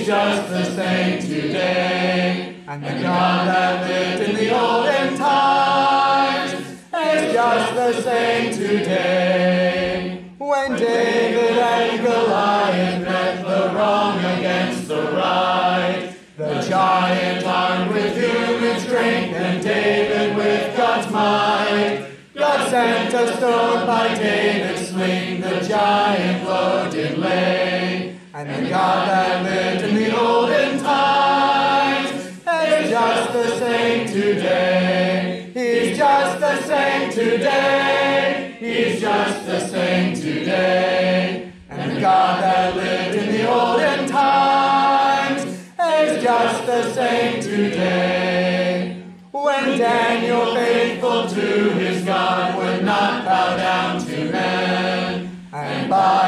just 0.09 0.49
the 0.49 0.63
same 0.63 1.21
today. 1.21 2.55
And 2.67 2.83
the 2.83 2.89
God 2.99 3.47
that 3.47 3.87
lived 3.87 4.27
in 4.27 4.35
the 4.37 4.59
olden 4.59 5.15
times 5.15 6.51
is 6.51 7.31
just 7.31 7.75
the 7.75 8.01
same 8.01 8.51
today. 8.51 10.23
When 10.39 10.75
David 10.75 11.59
and 11.59 12.03
Goliath 12.03 13.01
met 13.03 13.45
the 13.45 13.75
wrong 13.75 14.17
against 14.17 14.87
the 14.87 15.11
right, 15.11 16.15
the 16.37 16.59
giant 16.67 17.45
armed 17.45 17.91
with 17.91 18.17
human 18.17 18.79
strength 18.79 19.35
and 19.35 19.63
David 19.63 20.35
with 20.35 20.75
God's 20.75 21.11
might. 21.11 22.07
God 22.33 22.67
sent 22.71 23.13
a 23.13 23.37
stone 23.37 23.85
by 23.85 24.15
David's 24.15 24.89
sling, 24.89 25.41
the 25.41 25.59
giant 25.59 26.47
low 26.47 26.89
did 26.89 27.15
lay. 27.19 28.08
And 28.39 28.65
the 28.65 28.69
God 28.69 29.09
that 29.09 29.43
lived 29.43 29.83
in 29.83 29.95
the 29.95 30.17
olden 30.17 30.79
times 30.79 32.09
is 32.09 32.89
just 32.89 33.33
the 33.33 33.59
same 33.59 34.07
today. 34.07 35.51
He's 35.53 35.97
just 35.97 36.39
the 36.39 36.61
same 36.61 37.11
today. 37.11 38.55
He's 38.57 39.01
just 39.01 39.45
the 39.45 39.59
same 39.67 40.15
today. 40.15 41.51
And 41.67 41.97
the 41.97 41.99
God 41.99 42.41
that 42.41 42.77
lived 42.77 43.17
in 43.17 43.29
the 43.35 43.51
olden 43.51 44.07
times 44.07 45.43
is 45.43 46.23
just 46.23 46.65
the 46.65 46.93
same 46.93 47.41
today. 47.41 49.03
When 49.31 49.77
Daniel, 49.77 50.55
faithful 50.55 51.27
to 51.27 51.71
his 51.73 52.05
God, 52.05 52.55
would 52.57 52.85
not 52.85 53.25
bow 53.25 53.57
down 53.57 53.99
to 54.05 54.31
men, 54.31 55.29
and 55.51 55.89
by 55.89 56.18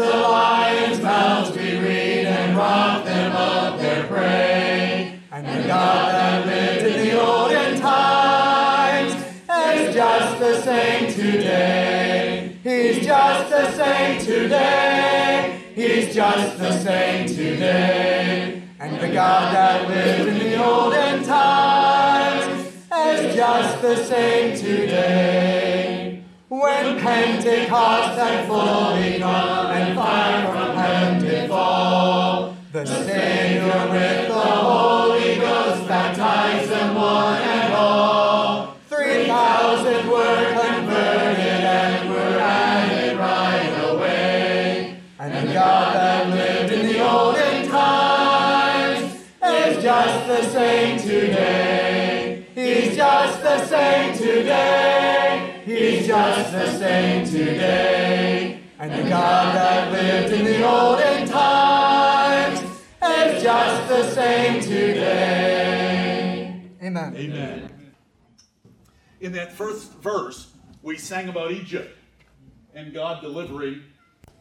the 0.00 0.16
lions' 0.16 1.02
mouths, 1.02 1.54
we 1.54 1.76
read, 1.76 2.26
and 2.26 2.56
robbed 2.56 3.06
them 3.06 3.32
of 3.32 3.78
their 3.80 4.06
prey. 4.06 5.20
And 5.30 5.46
the 5.46 5.68
God 5.68 6.14
that 6.14 6.46
lived 6.46 6.86
in 6.86 7.06
the 7.06 7.20
olden 7.20 7.80
times 7.80 9.12
is 9.12 9.94
just 9.94 10.38
the 10.38 10.62
same 10.62 11.12
today. 11.12 12.56
He's 12.62 13.04
just 13.04 13.50
the 13.50 13.70
same 13.72 14.20
today. 14.24 15.60
He's 15.74 16.14
just 16.14 16.58
the 16.58 16.72
same 16.72 17.26
today. 17.26 18.62
And 18.78 19.00
the 19.00 19.08
God 19.08 19.54
that 19.54 19.88
lived 19.88 20.28
in 20.28 20.38
the 20.38 20.64
olden 20.64 21.24
times 21.24 22.74
is 22.90 23.34
just 23.34 23.82
the 23.82 23.96
same 23.96 24.56
today. 24.56 25.79
When 26.60 27.00
Pentecost 27.00 28.18
had 28.18 28.46
fully 28.46 29.18
come 29.18 29.70
and 29.70 29.96
fire 29.96 30.52
from 30.52 30.76
heaven 30.76 31.22
did 31.22 31.48
fall, 31.48 32.54
the 32.70 32.84
Savior 32.84 33.88
with 33.90 34.28
the 34.28 34.34
Holy 34.34 35.36
Ghost 35.36 35.88
baptized 35.88 36.70
them 36.70 36.96
one 36.96 37.40
and 37.40 37.72
all. 37.72 38.76
Three 38.90 39.24
thousand 39.24 40.06
were 40.06 40.52
converted 40.52 41.64
and 41.64 42.10
were 42.10 42.38
added 42.38 43.16
right 43.16 43.94
away. 43.94 45.00
And 45.18 45.48
the 45.48 45.54
God 45.54 45.94
that 45.94 46.28
lived 46.28 46.74
in 46.74 46.86
the 46.88 47.10
olden 47.10 47.68
times 47.70 49.14
is 49.42 49.82
just 49.82 50.26
the 50.26 50.42
same 50.50 50.98
today. 50.98 52.44
He's 52.54 52.96
just 52.96 53.40
the 53.42 53.64
same 53.64 54.14
today. 54.14 55.29
He's 55.70 56.04
just 56.04 56.50
the 56.50 56.78
same 56.78 57.24
today. 57.24 58.60
And 58.80 58.90
the 58.90 59.08
God 59.08 59.54
that 59.54 59.92
lived 59.92 60.34
in 60.34 60.44
the 60.44 60.68
olden 60.68 61.28
times 61.28 62.60
is 62.60 63.40
just 63.40 63.88
the 63.88 64.10
same 64.10 64.60
today. 64.60 66.60
Amen. 66.82 67.14
Amen. 67.16 67.92
In 69.20 69.30
that 69.32 69.52
first 69.52 69.92
verse, 70.00 70.50
we 70.82 70.98
sang 70.98 71.28
about 71.28 71.52
Egypt 71.52 71.96
and 72.74 72.92
God 72.92 73.22
delivering 73.22 73.84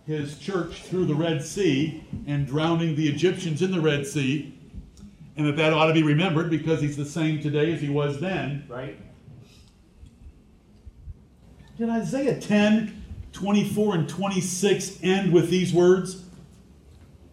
his 0.07 0.39
church 0.39 0.81
through 0.81 1.05
the 1.05 1.13
Red 1.13 1.43
Sea 1.43 2.03
and 2.25 2.47
drowning 2.47 2.95
the 2.95 3.07
Egyptians 3.07 3.61
in 3.61 3.71
the 3.71 3.81
Red 3.81 4.07
Sea. 4.07 4.57
And 5.37 5.45
that 5.45 5.57
that 5.57 5.73
ought 5.73 5.87
to 5.87 5.93
be 5.93 6.01
remembered 6.01 6.49
because 6.49 6.81
he's 6.81 6.97
the 6.97 7.05
same 7.05 7.39
today 7.39 7.71
as 7.71 7.81
he 7.81 7.89
was 7.89 8.19
then. 8.19 8.65
Right. 8.67 8.97
Did 11.79 11.89
Isaiah 11.89 12.37
10, 12.37 13.03
24, 13.31 13.95
and 13.95 14.09
26 14.09 14.99
end 15.01 15.31
with 15.31 15.49
these 15.49 15.73
words? 15.73 16.25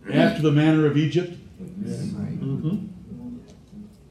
After 0.09 0.41
the 0.41 0.53
manner 0.53 0.87
of 0.87 0.97
Egypt? 0.97 1.37
Mm-hmm. 1.61 2.87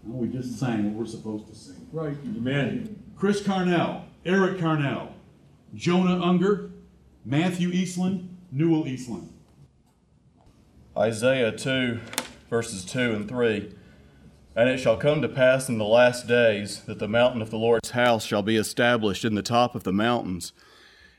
Well, 0.04 0.18
we 0.20 0.28
just 0.28 0.60
sang 0.60 0.84
what 0.84 1.00
we're 1.00 1.06
supposed 1.06 1.48
to 1.48 1.56
sing. 1.56 1.88
Right. 1.94 2.18
Amen. 2.36 3.02
Chris 3.16 3.42
Carnell, 3.42 4.04
Eric 4.26 4.58
Carnell, 4.58 5.14
Jonah 5.74 6.22
Unger, 6.22 6.72
Matthew 7.24 7.70
Eastland, 7.70 8.38
Newell 8.52 8.90
Eastland. 8.90 9.32
Isaiah 10.98 11.54
2, 11.54 12.02
verses 12.50 12.84
2 12.84 13.14
and 13.14 13.30
3. 13.30 13.74
And 14.56 14.70
it 14.70 14.80
shall 14.80 14.96
come 14.96 15.22
to 15.22 15.28
pass 15.28 15.68
in 15.68 15.78
the 15.78 15.84
last 15.84 16.28
days 16.28 16.82
that 16.84 17.00
the 17.00 17.10
mountain 17.10 17.42
of 17.42 17.50
the 17.50 17.58
Lord's 17.58 17.92
house 17.92 18.24
shall 18.24 18.42
be 18.42 18.56
established 18.56 19.26
in 19.26 19.36
the 19.36 19.42
top 19.42 19.76
of 19.76 19.84
the 19.84 19.92
mountains, 19.92 20.54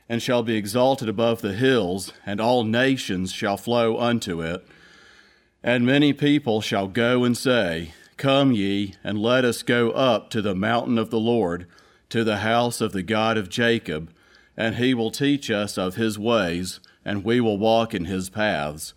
and 0.09 0.23
shall 0.23 0.41
be 0.41 0.55
exalted 0.55 1.07
above 1.07 1.41
the 1.41 1.53
hills, 1.53 2.11
and 2.25 2.41
all 2.41 2.63
nations 2.63 3.31
shall 3.31 3.55
flow 3.55 3.99
unto 3.99 4.41
it. 4.41 4.65
And 5.61 5.85
many 5.85 6.13
people 6.13 6.61
shall 6.61 6.87
go 6.87 7.23
and 7.23 7.37
say, 7.37 7.93
Come 8.15 8.53
ye, 8.53 8.95
and 9.03 9.21
let 9.21 9.45
us 9.45 9.61
go 9.61 9.91
up 9.91 10.31
to 10.31 10.41
the 10.41 10.55
mountain 10.55 10.97
of 10.97 11.11
the 11.11 11.19
Lord, 11.19 11.67
to 12.09 12.23
the 12.23 12.37
house 12.37 12.81
of 12.81 12.91
the 12.91 13.03
God 13.03 13.37
of 13.37 13.49
Jacob, 13.49 14.09
and 14.55 14.75
he 14.77 14.95
will 14.95 15.11
teach 15.11 15.51
us 15.51 15.77
of 15.77 15.95
his 15.95 16.17
ways, 16.17 16.79
and 17.05 17.23
we 17.23 17.39
will 17.39 17.59
walk 17.59 17.93
in 17.93 18.05
his 18.05 18.31
paths. 18.31 18.95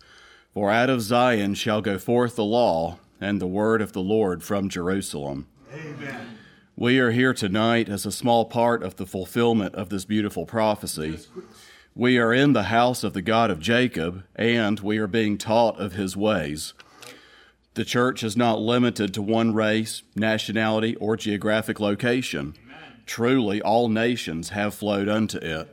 For 0.55 0.71
out 0.71 0.89
of 0.89 1.01
Zion 1.01 1.53
shall 1.53 1.81
go 1.81 1.99
forth 1.99 2.35
the 2.35 2.43
law, 2.43 2.97
and 3.21 3.39
the 3.39 3.47
word 3.47 3.81
of 3.81 3.93
the 3.93 4.01
Lord 4.01 4.43
from 4.43 4.67
Jerusalem. 4.67 5.47
Amen. 5.73 6.37
We 6.75 6.99
are 6.99 7.11
here 7.11 7.33
tonight 7.33 7.87
as 7.87 8.05
a 8.05 8.11
small 8.11 8.45
part 8.45 8.81
of 8.81 8.95
the 8.95 9.05
fulfillment 9.05 9.75
of 9.75 9.89
this 9.89 10.03
beautiful 10.03 10.47
prophecy. 10.47 11.19
We 11.93 12.17
are 12.17 12.33
in 12.33 12.53
the 12.53 12.63
house 12.63 13.03
of 13.03 13.13
the 13.13 13.21
God 13.21 13.51
of 13.51 13.59
Jacob, 13.59 14.23
and 14.35 14.79
we 14.79 14.97
are 14.97 15.07
being 15.07 15.37
taught 15.37 15.79
of 15.79 15.93
his 15.93 16.17
ways. 16.17 16.73
The 17.75 17.85
church 17.85 18.23
is 18.23 18.35
not 18.35 18.59
limited 18.59 19.13
to 19.13 19.21
one 19.21 19.53
race, 19.53 20.01
nationality, 20.15 20.95
or 20.95 21.15
geographic 21.15 21.79
location. 21.79 22.55
Truly, 23.05 23.61
all 23.61 23.87
nations 23.87 24.49
have 24.49 24.73
flowed 24.73 25.07
unto 25.07 25.37
it. 25.37 25.69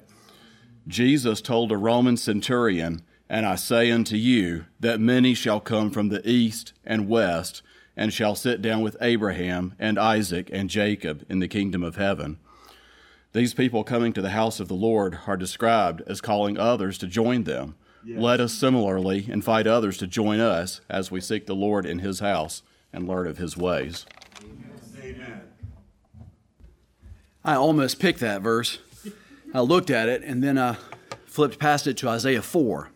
Jesus 0.87 1.41
told 1.41 1.73
a 1.73 1.77
Roman 1.77 2.17
centurion, 2.17 3.03
And 3.31 3.45
I 3.45 3.57
say 3.57 3.91
unto 3.91 4.17
you, 4.17 4.65
that 4.81 5.01
many 5.01 5.35
shall 5.35 5.61
come 5.61 5.91
from 5.91 6.09
the 6.09 6.27
east 6.29 6.73
and 6.85 7.09
west, 7.09 7.63
and 7.97 8.13
shall 8.13 8.35
sit 8.35 8.63
down 8.63 8.81
with 8.81 8.97
Abraham 9.01 9.75
and 9.79 9.99
Isaac 9.99 10.49
and 10.53 10.71
Jacob 10.71 11.25
in 11.29 11.41
the 11.41 11.49
kingdom 11.49 11.83
of 11.83 11.97
heaven. 11.97 12.39
These 13.33 13.53
people 13.53 13.85
coming 13.85 14.13
to 14.15 14.23
the 14.23 14.31
house 14.31 14.61
of 14.61 14.69
the 14.69 14.75
Lord 14.75 15.19
are 15.27 15.37
described 15.37 16.03
as 16.07 16.21
calling 16.21 16.57
others 16.59 16.97
to 16.99 17.07
join 17.07 17.45
them. 17.45 17.75
Yes. 18.05 18.19
Let 18.21 18.41
us 18.41 18.55
similarly 18.55 19.27
invite 19.29 19.67
others 19.67 19.99
to 19.99 20.07
join 20.07 20.41
us 20.41 20.81
as 20.89 21.11
we 21.11 21.21
seek 21.21 21.47
the 21.47 21.55
Lord 21.55 21.85
in 21.85 21.99
his 21.99 22.21
house 22.21 22.63
and 22.93 23.07
learn 23.07 23.27
of 23.27 23.37
his 23.37 23.57
ways. 23.57 24.07
Amen. 25.03 25.43
I 27.45 27.55
almost 27.55 27.99
picked 27.99 28.21
that 28.21 28.41
verse. 28.41 28.79
I 29.53 29.61
looked 29.61 29.91
at 29.91 30.09
it 30.09 30.23
and 30.23 30.43
then 30.43 30.57
I 30.59 30.77
flipped 31.27 31.59
past 31.59 31.87
it 31.87 31.97
to 31.99 32.09
Isaiah 32.09 32.43
4, 32.43 32.91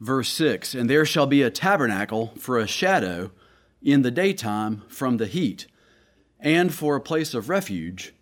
verse 0.00 0.28
6. 0.30 0.74
And 0.74 0.88
there 0.88 1.04
shall 1.04 1.26
be 1.26 1.42
a 1.42 1.50
tabernacle 1.50 2.32
for 2.38 2.58
a 2.58 2.66
shadow 2.66 3.30
in 3.82 4.02
the 4.02 4.10
daytime 4.10 4.82
from 4.88 5.18
the 5.18 5.26
heat, 5.26 5.66
and 6.40 6.74
for 6.74 6.96
a 6.96 7.00
place 7.00 7.34
of 7.34 7.48
refuge, 7.48 8.14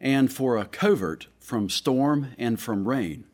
and 0.00 0.32
for 0.32 0.56
a 0.56 0.64
covert 0.64 1.28
from 1.40 1.68
storm 1.68 2.28
and 2.38 2.60
from 2.60 2.86
rain. 2.86 3.24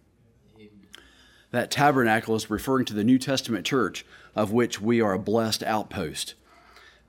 That 1.51 1.71
tabernacle 1.71 2.35
is 2.35 2.51
referring 2.51 2.85
to 2.87 2.95
the 2.95 3.05
New 3.05 3.19
Testament 3.19 3.65
church, 3.65 4.05
of 4.35 4.53
which 4.53 4.81
we 4.81 5.01
are 5.01 5.15
a 5.15 5.19
blessed 5.19 5.63
outpost. 5.63 6.35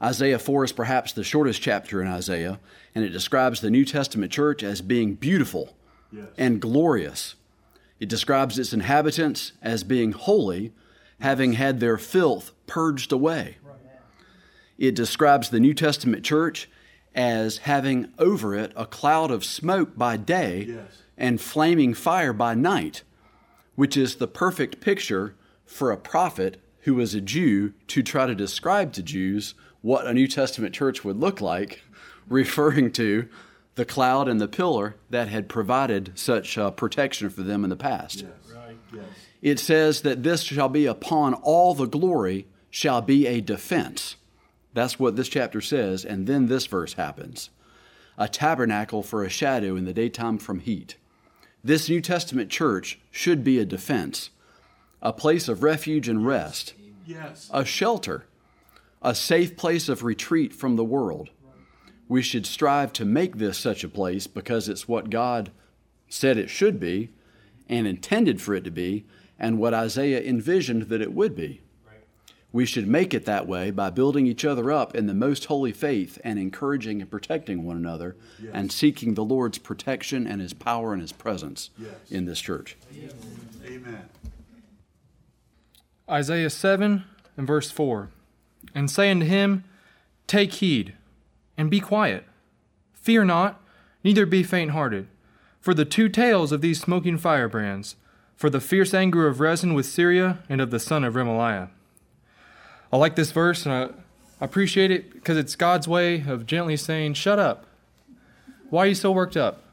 Isaiah 0.02 0.40
4 0.40 0.64
is 0.64 0.72
perhaps 0.72 1.12
the 1.12 1.26
shortest 1.26 1.62
chapter 1.62 2.02
in 2.02 2.08
Isaiah, 2.08 2.60
and 2.96 3.04
it 3.04 3.10
describes 3.10 3.60
the 3.60 3.70
New 3.70 3.84
Testament 3.84 4.32
church 4.32 4.64
as 4.64 4.82
being 4.82 5.16
beautiful 5.16 5.76
yes. 6.12 6.28
and 6.38 6.62
glorious. 6.62 7.36
It 8.00 8.10
describes 8.10 8.58
its 8.58 8.74
inhabitants 8.74 9.54
as 9.62 9.84
being 9.84 10.14
holy, 10.14 10.74
having 11.20 11.54
had 11.54 11.80
their 11.80 11.98
filth 11.98 12.52
purged 12.66 13.12
away. 13.12 13.58
It 14.78 14.96
describes 14.96 15.50
the 15.50 15.60
New 15.60 15.74
Testament 15.74 16.24
church 16.24 16.70
as 17.14 17.60
having 17.60 18.14
over 18.18 18.56
it 18.56 18.72
a 18.76 18.86
cloud 18.86 19.32
of 19.32 19.44
smoke 19.44 19.98
by 19.98 20.16
day 20.16 20.66
yes. 20.70 21.02
and 21.18 21.42
flaming 21.42 21.94
fire 21.94 22.32
by 22.32 22.54
night, 22.54 23.04
which 23.76 23.98
is 23.98 24.16
the 24.16 24.28
perfect 24.28 24.80
picture 24.80 25.36
for 25.66 25.92
a 25.92 25.98
prophet 25.98 26.62
who 26.82 26.96
was 26.96 27.14
a 27.14 27.22
Jew 27.22 27.74
to 27.88 28.02
try 28.02 28.26
to 28.26 28.36
describe 28.36 28.94
to 28.94 29.04
Jews 29.04 29.54
what 29.82 30.08
a 30.08 30.14
New 30.14 30.28
Testament 30.28 30.74
church 30.74 31.04
would 31.04 31.18
look 31.18 31.42
like, 31.42 31.84
referring 32.30 32.92
to 32.94 33.28
the 33.80 33.86
cloud 33.86 34.28
and 34.28 34.42
the 34.42 34.48
pillar 34.50 34.98
that 35.10 35.30
had 35.30 35.48
provided 35.48 36.12
such 36.14 36.58
uh, 36.58 36.70
protection 36.70 37.30
for 37.30 37.44
them 37.44 37.64
in 37.64 37.70
the 37.70 37.78
past. 37.78 38.24
Yes. 38.24 38.54
Right. 38.54 38.78
Yes. 38.94 39.06
It 39.42 39.58
says 39.58 40.02
that 40.02 40.22
this 40.22 40.44
shall 40.44 40.68
be 40.68 40.86
upon 40.86 41.34
all 41.34 41.74
the 41.74 41.88
glory, 41.88 42.46
shall 42.70 43.02
be 43.02 43.26
a 43.26 43.40
defense. 43.40 44.18
That's 44.74 45.00
what 45.00 45.16
this 45.16 45.30
chapter 45.30 45.62
says, 45.62 46.04
and 46.04 46.28
then 46.28 46.48
this 46.48 46.68
verse 46.68 46.94
happens 46.94 47.52
a 48.18 48.28
tabernacle 48.28 49.02
for 49.02 49.24
a 49.24 49.30
shadow 49.30 49.78
in 49.78 49.86
the 49.86 49.94
daytime 49.94 50.40
from 50.40 50.60
heat. 50.60 50.98
This 51.64 51.88
New 51.88 52.02
Testament 52.02 52.50
church 52.50 53.00
should 53.12 53.46
be 53.46 53.60
a 53.60 53.66
defense, 53.66 54.30
a 55.02 55.14
place 55.14 55.48
of 55.48 55.64
refuge 55.64 56.10
and 56.10 56.28
rest, 56.28 56.74
yes. 57.06 57.50
a 57.54 57.64
shelter, 57.64 58.26
a 59.02 59.16
safe 59.16 59.56
place 59.56 59.88
of 59.88 60.04
retreat 60.04 60.52
from 60.52 60.76
the 60.76 60.84
world. 60.84 61.30
We 62.10 62.22
should 62.22 62.46
strive 62.46 62.92
to 62.94 63.06
make 63.06 63.38
this 63.38 63.58
such 63.58 63.86
a 63.86 63.90
place 63.90 64.28
because 64.28 64.68
it's 64.68 64.88
what 64.88 65.10
God 65.10 65.52
said 66.10 66.38
it 66.38 66.50
should 66.50 66.80
be 66.80 67.10
and 67.70 67.88
intended 67.88 68.42
for 68.42 68.56
it 68.56 68.64
to 68.64 68.72
be, 68.72 69.06
and 69.38 69.60
what 69.60 69.76
Isaiah 69.76 70.22
envisioned 70.22 70.84
that 70.84 71.02
it 71.02 71.14
would 71.14 71.36
be. 71.36 71.62
We 72.52 72.66
should 72.66 72.88
make 72.88 73.14
it 73.14 73.26
that 73.26 73.48
way 73.48 73.70
by 73.70 73.92
building 73.92 74.26
each 74.26 74.44
other 74.44 74.72
up 74.72 74.96
in 74.96 75.06
the 75.06 75.14
most 75.14 75.46
holy 75.46 75.72
faith 75.72 76.18
and 76.24 76.40
encouraging 76.40 77.00
and 77.00 77.10
protecting 77.10 77.64
one 77.64 77.78
another 77.78 78.16
yes. 78.42 78.52
and 78.56 78.72
seeking 78.72 79.14
the 79.14 79.24
Lord's 79.24 79.60
protection 79.60 80.26
and 80.26 80.42
His 80.42 80.54
power 80.54 80.92
and 80.92 81.02
His 81.02 81.12
presence 81.12 81.70
yes. 81.78 81.92
in 82.10 82.26
this 82.26 82.40
church. 82.42 82.76
Amen. 83.64 84.10
Isaiah 86.10 86.50
7 86.50 87.04
and 87.38 87.48
verse 87.48 87.70
4 87.70 88.10
And 88.74 88.90
say 88.90 89.12
unto 89.12 89.28
him, 89.28 89.64
Take 90.26 90.54
heed 90.54 90.96
and 91.60 91.70
be 91.70 91.82
quiet. 91.82 92.24
Fear 92.94 93.26
not, 93.26 93.62
neither 94.02 94.26
be 94.26 94.44
faint 94.44 94.72
hearted. 94.72 95.08
For 95.60 95.74
the 95.74 95.84
two 95.84 96.08
tails 96.08 96.54
of 96.54 96.62
these 96.62 96.80
smoking 96.80 97.18
firebrands, 97.18 97.98
for 98.38 98.50
the 98.50 98.62
fierce 98.62 98.94
anger 98.94 99.28
of 99.28 99.42
Rezin 99.42 99.74
with 99.74 99.86
Syria 99.86 100.40
and 100.48 100.62
of 100.62 100.72
the 100.72 100.80
son 100.80 101.04
of 101.04 101.16
Remaliah. 101.16 101.70
I 102.94 102.98
like 102.98 103.18
this 103.18 103.32
verse 103.32 103.66
and 103.66 103.74
I 103.76 103.90
appreciate 104.40 104.90
it 104.90 105.12
because 105.12 105.38
it's 105.38 105.58
God's 105.58 105.86
way 105.86 106.24
of 106.26 106.46
gently 106.46 106.78
saying, 106.78 107.16
Shut 107.16 107.40
up. 107.40 107.66
Why 108.70 108.86
are 108.86 108.88
you 108.88 108.96
so 108.96 109.12
worked 109.12 109.36
up? 109.36 109.64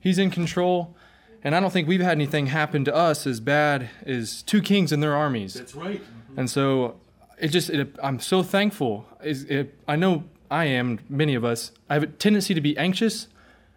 He's 0.00 0.18
in 0.18 0.30
control. 0.30 0.96
And 1.44 1.54
I 1.54 1.60
don't 1.60 1.70
think 1.70 1.86
we've 1.86 2.00
had 2.00 2.12
anything 2.12 2.48
happen 2.48 2.84
to 2.84 2.94
us 2.94 3.28
as 3.28 3.38
bad 3.38 3.90
as 4.04 4.42
two 4.42 4.60
kings 4.60 4.90
and 4.90 5.00
their 5.00 5.14
armies. 5.14 5.54
That's 5.54 5.76
right. 5.76 6.02
And 6.36 6.50
so 6.50 6.96
it 7.38 7.48
just, 7.48 7.70
it, 7.70 7.94
I'm 8.02 8.18
so 8.18 8.42
thankful. 8.42 9.06
It, 9.22 9.78
I 9.86 9.94
know 9.94 10.24
I 10.50 10.66
am, 10.66 11.00
many 11.08 11.34
of 11.34 11.44
us, 11.44 11.72
I 11.88 11.94
have 11.94 12.02
a 12.02 12.06
tendency 12.06 12.54
to 12.54 12.60
be 12.60 12.76
anxious, 12.78 13.28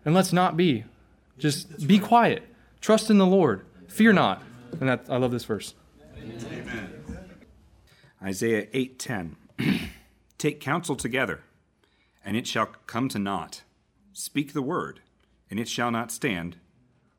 and 0.06 0.16
let's 0.16 0.32
not 0.32 0.56
be. 0.56 0.86
Just 1.38 1.70
That's 1.70 1.84
be 1.84 2.00
right. 2.00 2.08
quiet. 2.08 2.44
Trust 2.82 3.10
in 3.10 3.18
the 3.18 3.26
Lord. 3.26 3.66
Fear 3.88 4.14
not. 4.14 4.44
And 4.80 4.88
that, 4.88 5.06
I 5.10 5.18
love 5.18 5.32
this 5.32 5.44
verse. 5.44 5.74
Amen. 6.18 7.02
Isaiah 8.24 8.68
8:10 8.68 9.36
Take 10.38 10.60
counsel 10.60 10.96
together 10.96 11.42
and 12.24 12.38
it 12.38 12.46
shall 12.46 12.68
come 12.86 13.10
to 13.10 13.20
naught 13.20 13.64
speak 14.14 14.54
the 14.54 14.62
word 14.62 15.02
and 15.50 15.60
it 15.60 15.68
shall 15.68 15.90
not 15.90 16.12
stand 16.12 16.58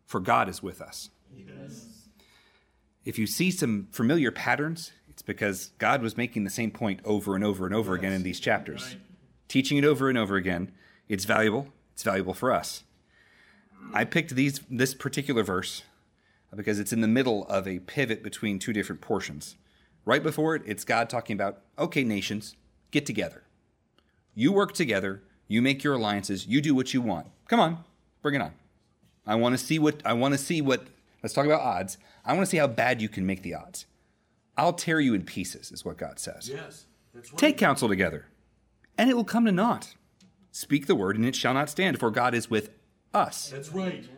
for 0.07 0.21
God 0.21 0.49
is 0.49 0.63
with 0.63 0.81
us. 0.81 1.11
Yes. 1.35 1.87
If 3.05 3.19
you 3.19 3.27
see 3.27 3.51
some 3.51 3.89
familiar 3.91 4.31
patterns 4.31 4.93
it's 5.09 5.23
because 5.23 5.73
God 5.79 6.03
was 6.03 6.17
making 6.17 6.45
the 6.45 6.51
same 6.51 6.71
point 6.71 7.01
over 7.05 7.35
and 7.35 7.45
over 7.45 7.67
and 7.67 7.75
over 7.75 7.95
yes. 7.95 8.01
again 8.01 8.13
in 8.13 8.23
these 8.23 8.41
chapters. 8.41 8.83
Right. 8.83 9.12
Teaching 9.53 9.77
it 9.77 9.85
over 9.85 10.09
and 10.09 10.17
over 10.17 10.37
again. 10.37 10.73
It's 11.11 11.27
valuable. 11.27 11.69
It's 11.93 12.03
valuable 12.03 12.33
for 12.33 12.53
us. 12.53 12.85
I 13.93 14.05
picked 14.05 14.35
these 14.35 14.61
this 14.71 14.95
particular 14.95 15.43
verse 15.43 15.83
because 16.57 16.81
it's 16.81 16.93
in 16.93 17.03
the 17.03 17.09
middle 17.09 17.47
of 17.49 17.69
a 17.69 17.81
pivot 17.81 18.23
between 18.23 18.59
two 18.59 18.73
different 18.73 19.03
portions. 19.03 19.57
Right 20.07 20.23
before 20.23 20.57
it, 20.57 20.63
it's 20.65 20.85
God 20.85 21.11
talking 21.11 21.35
about, 21.35 21.61
okay, 21.79 22.03
nations, 22.03 22.57
get 22.93 23.05
together. 23.05 23.43
You 24.35 24.53
work 24.53 24.73
together, 24.73 25.23
you 25.49 25.61
make 25.61 25.85
your 25.85 25.95
alliances, 25.95 26.47
you 26.47 26.63
do 26.63 26.75
what 26.75 26.95
you 26.95 27.03
want. 27.03 27.27
Come 27.47 27.61
on, 27.61 27.85
bring 28.23 28.37
it 28.37 28.41
on. 28.41 28.53
I 29.27 29.35
want 29.35 29.53
to 29.53 29.63
see 29.63 29.79
what 29.79 30.01
I 30.03 30.15
want 30.15 30.33
to 30.33 30.39
see 30.39 30.63
what 30.63 30.87
let's 31.23 31.35
talk 31.35 31.45
about 31.45 31.61
odds. 31.61 31.99
I 32.25 32.33
want 32.33 32.47
to 32.47 32.51
see 32.51 32.57
how 32.57 32.69
bad 32.69 33.03
you 33.03 33.11
can 33.11 33.27
make 33.27 33.43
the 33.43 33.55
odds. 33.55 33.85
I'll 34.57 34.73
tear 34.73 34.99
you 34.99 35.13
in 35.13 35.25
pieces, 35.25 35.71
is 35.71 35.85
what 35.85 35.99
God 35.99 36.19
says. 36.19 36.49
Yes, 36.49 36.87
right. 37.15 37.25
Take 37.37 37.59
counsel 37.59 37.89
together, 37.91 38.27
and 38.99 39.11
it 39.11 39.17
will 39.17 39.25
come 39.25 39.45
to 39.45 39.53
naught. 39.53 39.95
Speak 40.51 40.87
the 40.87 40.95
word, 40.95 41.17
and 41.17 41.25
it 41.25 41.35
shall 41.35 41.55
not 41.55 41.71
stand, 41.71 41.99
for 41.99 42.11
God 42.11 42.35
is 42.35 42.51
with 42.51 42.71
us. 43.15 43.49
That's 43.49 43.71
right. 43.71 44.09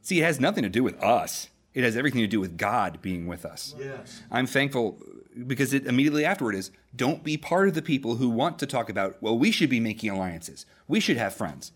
See, 0.00 0.20
it 0.20 0.24
has 0.24 0.40
nothing 0.40 0.62
to 0.62 0.68
do 0.68 0.82
with 0.82 1.00
us. 1.02 1.48
It 1.74 1.84
has 1.84 1.96
everything 1.96 2.20
to 2.20 2.26
do 2.26 2.40
with 2.40 2.58
God 2.58 3.00
being 3.00 3.26
with 3.26 3.44
us. 3.44 3.74
Yes. 3.78 4.22
I'm 4.30 4.46
thankful 4.46 5.00
because 5.46 5.72
it 5.72 5.86
immediately 5.86 6.24
afterward 6.24 6.54
is 6.54 6.70
don't 6.94 7.24
be 7.24 7.36
part 7.38 7.68
of 7.68 7.74
the 7.74 7.82
people 7.82 8.16
who 8.16 8.28
want 8.28 8.58
to 8.58 8.66
talk 8.66 8.90
about, 8.90 9.16
well, 9.22 9.38
we 9.38 9.50
should 9.50 9.70
be 9.70 9.80
making 9.80 10.10
alliances. 10.10 10.66
We 10.86 11.00
should 11.00 11.16
have 11.16 11.34
friends. 11.34 11.72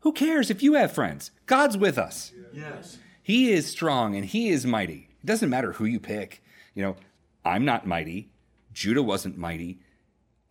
Who 0.00 0.12
cares 0.12 0.50
if 0.50 0.62
you 0.62 0.74
have 0.74 0.92
friends? 0.92 1.30
God's 1.46 1.78
with 1.78 1.96
us. 1.96 2.32
Yes. 2.52 2.98
He 3.22 3.52
is 3.52 3.66
strong 3.66 4.16
and 4.16 4.26
he 4.26 4.50
is 4.50 4.66
mighty. 4.66 5.08
It 5.22 5.26
doesn't 5.26 5.48
matter 5.48 5.72
who 5.72 5.84
you 5.84 6.00
pick. 6.00 6.42
You 6.74 6.82
know, 6.82 6.96
I'm 7.44 7.64
not 7.64 7.86
mighty. 7.86 8.30
Judah 8.74 9.02
wasn't 9.02 9.38
mighty. 9.38 9.78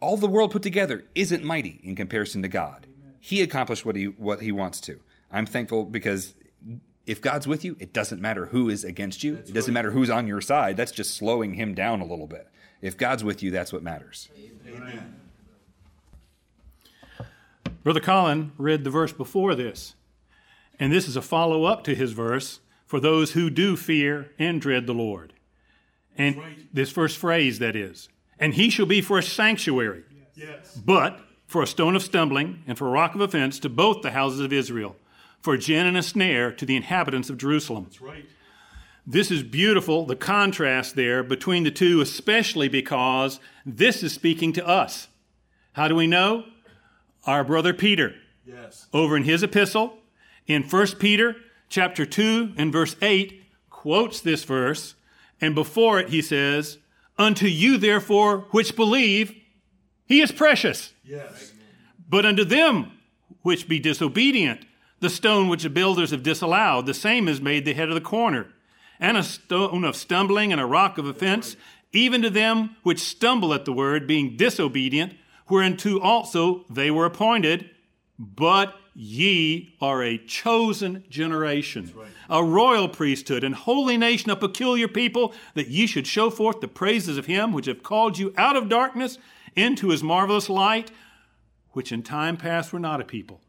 All 0.02 0.18
the 0.18 0.28
world 0.28 0.52
put 0.52 0.64
together 0.64 1.06
isn't 1.16 1.44
mighty 1.44 1.80
in 1.84 1.96
comparison 1.96 2.42
to 2.42 2.48
God. 2.48 2.88
He 3.20 3.42
accomplished 3.42 3.86
what 3.86 3.96
he 3.96 4.06
what 4.06 4.42
he 4.42 4.52
wants 4.52 4.82
to. 4.82 5.00
I'm 5.32 5.46
thankful 5.46 5.86
because 5.86 6.34
if 7.06 7.22
God's 7.22 7.48
with 7.48 7.64
you, 7.64 7.78
it 7.80 7.94
doesn't 7.94 8.22
matter 8.22 8.48
who 8.48 8.70
is 8.70 8.84
against 8.84 9.24
you. 9.24 9.36
it 9.36 9.54
doesn't 9.54 9.74
matter 9.74 9.92
who's 9.92 10.10
on 10.10 10.28
your 10.28 10.42
side. 10.42 10.76
That's 10.78 10.92
just 10.92 11.16
slowing 11.16 11.54
him 11.54 11.74
down 11.74 12.02
a 12.02 12.06
little 12.06 12.28
bit. 12.28 12.48
If 12.82 12.98
God's 12.98 13.24
with 13.24 13.44
you, 13.44 13.52
that's 13.52 13.72
what 13.72 13.84
matters. 13.84 14.30
Amen. 14.68 15.16
Brother 17.84 18.00
Colin 18.00 18.52
read 18.58 18.84
the 18.84 18.90
verse 18.90 19.12
before 19.12 19.56
this, 19.56 19.96
and 20.80 20.92
this 20.92 21.08
is 21.08 21.16
a 21.16 21.22
follow 21.22 21.64
up 21.64 21.84
to 21.86 21.96
his 21.96 22.12
verse 22.12 22.60
for 22.86 23.00
those 23.00 23.32
who 23.32 23.50
do 23.50 23.76
fear 23.76 24.32
and 24.38 24.62
dread 24.62 24.86
the 24.86 24.94
Lord. 24.94 25.34
And 26.18 26.68
this 26.74 26.92
first 26.92 27.18
phrase, 27.18 27.60
that 27.60 27.76
is, 27.76 28.10
and 28.42 28.56
he 28.56 28.70
shall 28.70 28.86
be 28.86 29.02
for 29.02 29.18
a 29.20 29.24
sanctuary, 29.24 30.04
Yes. 30.36 30.76
but 30.86 31.20
for 31.48 31.62
a 31.62 31.68
stone 31.68 31.96
of 31.96 32.02
stumbling 32.04 32.64
and 32.68 32.78
for 32.78 32.88
a 32.88 32.92
rock 32.92 33.16
of 33.16 33.22
offense 33.22 33.60
to 33.60 33.70
both 33.70 34.02
the 34.02 34.12
houses 34.12 34.40
of 34.42 34.52
Israel, 34.52 34.96
for 35.40 35.54
a 35.54 35.58
gin 35.58 35.86
and 35.86 35.98
a 35.98 36.04
snare 36.04 36.52
to 36.52 36.66
the 36.66 36.76
inhabitants 36.76 37.30
of 37.30 37.38
Jerusalem. 37.38 37.86
That's 37.86 38.02
right. 38.02 38.26
This 39.06 39.32
is 39.32 39.42
beautiful, 39.44 40.06
the 40.06 40.16
contrast 40.16 40.96
there 40.96 41.24
between 41.24 41.64
the 41.64 41.72
two, 41.72 42.02
especially 42.02 42.68
because 42.68 43.40
this 43.66 44.04
is 44.04 44.14
speaking 44.14 44.54
to 44.54 44.68
us. 44.68 45.08
How 45.74 45.88
do 45.88 45.96
we 45.96 46.06
know? 46.08 46.46
Our 47.26 47.44
brother 47.44 47.74
Peter, 47.74 48.16
Yes. 48.46 48.88
over 48.94 49.16
in 49.18 49.24
his 49.24 49.44
epistle, 49.44 49.98
in 50.48 50.64
1 50.64 51.00
Peter 51.00 51.36
chapter 51.70 52.06
2 52.06 52.54
and 52.58 52.72
verse 52.72 52.96
8, 53.02 53.44
quotes 53.70 54.20
this 54.22 54.44
verse, 54.44 54.96
and 55.40 55.56
before 55.56 56.00
it 56.00 56.10
he 56.10 56.22
says, 56.22 56.78
Unto 57.22 57.46
you 57.46 57.78
therefore 57.78 58.48
which 58.50 58.76
believe, 58.76 59.36
he 60.08 60.22
is 60.22 60.32
precious. 60.32 60.92
Yes. 61.06 61.54
But 62.10 62.26
unto 62.26 62.44
them 62.44 62.94
which 63.44 63.68
be 63.68 63.78
disobedient, 63.78 64.66
the 65.02 65.10
stone 65.10 65.48
which 65.48 65.62
the 65.62 65.70
builders 65.70 66.10
have 66.10 66.24
disallowed, 66.24 66.88
the 66.88 66.96
same 66.96 67.28
is 67.28 67.40
made 67.40 67.64
the 67.64 67.76
head 67.76 67.90
of 67.90 67.94
the 67.94 68.02
corner, 68.02 68.48
and 69.00 69.18
a 69.18 69.24
stone 69.24 69.84
of 69.84 69.96
stumbling 69.96 70.52
and 70.52 70.60
a 70.60 70.66
rock 70.66 70.98
of 70.98 71.06
offense, 71.06 71.56
even 71.94 72.24
to 72.24 72.32
them 72.32 72.76
which 72.82 73.00
stumble 73.00 73.54
at 73.54 73.66
the 73.66 73.74
word, 73.74 74.08
being 74.08 74.36
disobedient, 74.36 75.14
whereunto 75.48 76.00
also 76.00 76.66
they 76.72 76.90
were 76.90 77.06
appointed. 77.06 77.70
But 78.24 78.76
ye 78.94 79.74
are 79.82 80.04
a 80.04 80.20
chosen 80.20 81.04
generation, 81.10 81.92
a 82.30 82.44
royal 82.44 82.88
priesthood, 82.88 83.44
and 83.44 83.56
holy 83.56 83.98
nation, 83.98 84.30
a 84.30 84.36
peculiar 84.36 84.88
people, 84.88 85.34
that 85.56 85.70
ye 85.70 85.88
should 85.88 86.06
show 86.06 86.30
forth 86.30 86.62
the 86.62 86.68
praises 86.68 87.18
of 87.18 87.26
him 87.26 87.52
which 87.52 87.66
have 87.66 87.82
called 87.82 88.20
you 88.20 88.32
out 88.38 88.56
of 88.56 88.70
darkness 88.70 89.18
into 89.56 89.90
his 89.90 90.04
marvelous 90.04 90.50
light, 90.50 90.92
which 91.72 91.92
in 91.92 92.04
time 92.04 92.38
past 92.38 92.72
were 92.72 92.80
not 92.80 93.02
a 93.02 93.04
people, 93.04 93.42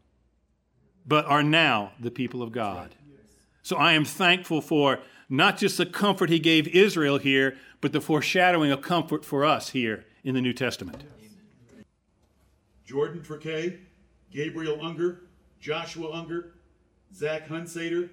but 1.05 1.23
are 1.25 1.43
now 1.43 1.91
the 1.99 2.09
people 2.09 2.41
of 2.41 2.51
God. 2.51 2.95
So 3.61 3.75
I 3.75 3.93
am 3.93 4.05
thankful 4.05 4.59
for 4.59 5.01
not 5.29 5.57
just 5.57 5.77
the 5.77 5.85
comfort 5.85 6.31
he 6.31 6.39
gave 6.39 6.67
Israel 6.69 7.19
here, 7.19 7.57
but 7.79 7.91
the 7.91 8.01
foreshadowing 8.01 8.71
of 8.71 8.81
comfort 8.81 9.23
for 9.23 9.45
us 9.45 9.69
here 9.69 10.05
in 10.23 10.33
the 10.33 10.41
New 10.41 10.53
Testament. 10.53 11.03
Jordan 12.85 13.21
Triquet, 13.21 13.77
Gabriel 14.33 14.83
Unger, 14.83 15.21
Joshua 15.59 16.11
Unger, 16.11 16.55
Zach 17.13 17.47
Hunsader, 17.47 18.09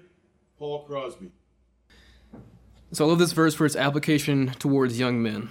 Paul 0.59 0.83
Crosby. 0.83 1.31
So 2.91 3.05
I 3.05 3.07
love 3.07 3.19
this 3.19 3.31
verse 3.31 3.55
for 3.55 3.65
its 3.65 3.75
application 3.75 4.51
towards 4.59 4.99
young 4.99 5.23
men. 5.23 5.49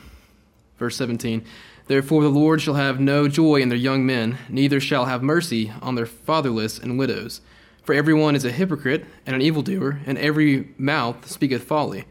Verse 0.78 0.96
17 0.96 1.44
Therefore 1.88 2.22
the 2.22 2.28
Lord 2.28 2.62
shall 2.62 2.74
have 2.74 3.00
no 3.00 3.26
joy 3.26 3.56
in 3.56 3.68
their 3.68 3.76
young 3.76 4.06
men, 4.06 4.38
neither 4.48 4.78
shall 4.78 5.06
have 5.06 5.24
mercy 5.24 5.72
on 5.82 5.96
their 5.96 6.06
fatherless 6.06 6.78
and 6.78 6.98
widows. 6.98 7.40
For 7.82 7.92
everyone 7.92 8.36
is 8.36 8.44
a 8.44 8.52
hypocrite 8.52 9.04
and 9.26 9.34
an 9.34 9.42
evildoer, 9.42 10.00
and 10.06 10.16
every 10.18 10.68
mouth 10.78 11.28
speaketh 11.28 11.64
folly. 11.64 12.04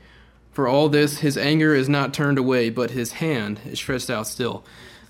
For 0.52 0.68
all 0.68 0.90
this 0.90 1.20
his 1.20 1.38
anger 1.38 1.74
is 1.74 1.88
not 1.88 2.14
turned 2.14 2.38
away, 2.38 2.70
but 2.70 2.92
his 2.92 3.14
hand 3.14 3.62
is 3.66 3.80
stretched 3.80 4.10
out 4.10 4.28
still. 4.28 4.66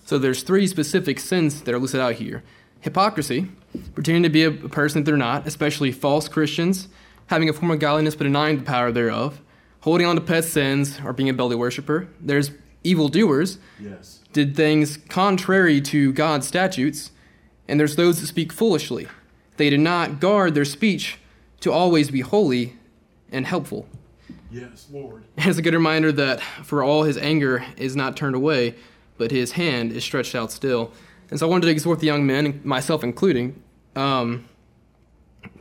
So 0.06 0.20
there's 0.20 0.44
three 0.44 0.68
specific 0.68 1.20
sins 1.20 1.62
that 1.62 1.74
are 1.74 1.80
listed 1.80 2.02
out 2.02 2.16
here. 2.16 2.44
Hypocrisy, 2.82 3.48
pretending 3.94 4.24
to 4.24 4.30
be 4.30 4.44
a 4.44 4.52
person 4.52 5.02
that 5.02 5.06
they're 5.06 5.18
not, 5.18 5.46
especially 5.46 5.92
false 5.92 6.28
Christians, 6.28 6.88
having 7.28 7.50
a 7.50 7.54
form 7.54 7.72
of 7.72 7.80
godliness 7.80 8.16
but 8.16 8.24
denying 8.24 8.58
the 8.58 8.64
power 8.64 8.92
thereof, 8.92 9.42
holding 9.82 10.08
on 10.08 10.16
to 10.16 10.22
pet 10.22 10.46
sins, 10.46 11.00
or 11.04 11.14
being 11.14 11.30
a 11.30 11.34
belly 11.34 11.56
worshiper. 11.56 12.08
There's 12.20 12.52
evildoers, 12.84 13.60
Yes. 13.80 14.20
did 14.34 14.56
things 14.56 14.98
contrary 14.98 15.82
to 15.82 16.14
God's 16.14 16.48
statutes, 16.48 17.12
and 17.68 17.80
there's 17.80 17.96
those 17.96 18.20
that 18.22 18.28
speak 18.28 18.52
foolishly. 18.54 19.08
They 19.58 19.70
did 19.70 19.82
not 19.82 20.20
guard 20.20 20.56
their 20.56 20.66
speech 20.66 21.18
to 21.60 21.72
always 21.72 22.10
be 22.10 22.22
holy 22.22 22.78
and 23.32 23.46
helpful. 23.46 23.88
Yes, 24.52 24.88
Lord. 24.92 25.24
And 25.38 25.48
It's 25.48 25.60
a 25.60 25.62
good 25.62 25.74
reminder 25.74 26.12
that 26.14 26.40
for 26.64 26.82
all 26.82 27.04
his 27.04 27.18
anger 27.18 27.64
is 27.78 27.96
not 27.96 28.16
turned 28.18 28.36
away, 28.36 28.76
but 29.18 29.32
his 29.32 29.52
hand 29.52 29.92
is 29.92 30.04
stretched 30.04 30.34
out 30.34 30.52
still. 30.52 30.92
And 31.30 31.40
so 31.40 31.48
I 31.48 31.50
wanted 31.50 31.68
to 31.68 31.72
exhort 31.72 32.00
the 32.00 32.08
young 32.08 32.26
men, 32.26 32.62
myself 32.64 33.04
including, 33.04 33.62
um, 33.96 34.46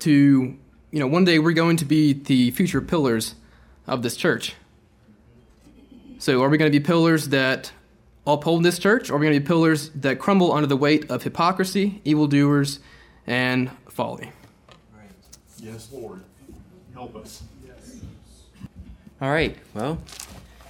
to, 0.01 0.11
you 0.91 0.99
know, 0.99 1.07
one 1.07 1.25
day 1.25 1.39
we're 1.39 1.53
going 1.53 1.77
to 1.79 1.85
be 1.85 2.13
the 2.13 2.51
future 2.53 2.81
pillars 2.81 3.35
of 3.87 4.03
this 4.03 4.17
church. 4.17 4.55
So 6.19 6.43
are 6.43 6.49
we 6.49 6.59
going 6.59 6.71
to 6.71 6.79
be 6.79 6.85
pillars 6.85 7.29
that 7.29 7.73
uphold 8.27 8.63
this 8.63 8.79
church, 8.79 9.11
or 9.11 9.15
are 9.15 9.19
we 9.19 9.27
going 9.27 9.35
to 9.35 9.41
be 9.41 9.47
pillars 9.47 9.91
that 9.91 10.19
crumble 10.19 10.53
under 10.53 10.67
the 10.67 10.77
weight 10.77 11.11
of 11.11 11.23
hypocrisy, 11.23 12.01
evildoers, 12.05 12.81
and 13.27 13.71
folly? 13.89 14.33
Yes, 15.61 15.89
Lord. 15.93 16.23
Help 16.95 17.17
us. 17.17 17.43
All 19.21 19.31
right. 19.31 19.57
Well, 19.75 19.99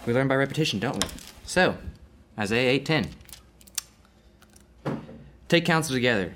we 0.06 0.14
learn 0.14 0.26
by 0.26 0.34
repetition, 0.34 0.78
don't 0.78 0.94
we? 1.02 1.10
So, 1.44 1.76
Isaiah 2.38 2.80
8:10. 2.80 3.08
Take 5.48 5.64
counsel 5.64 5.94
together, 5.94 6.34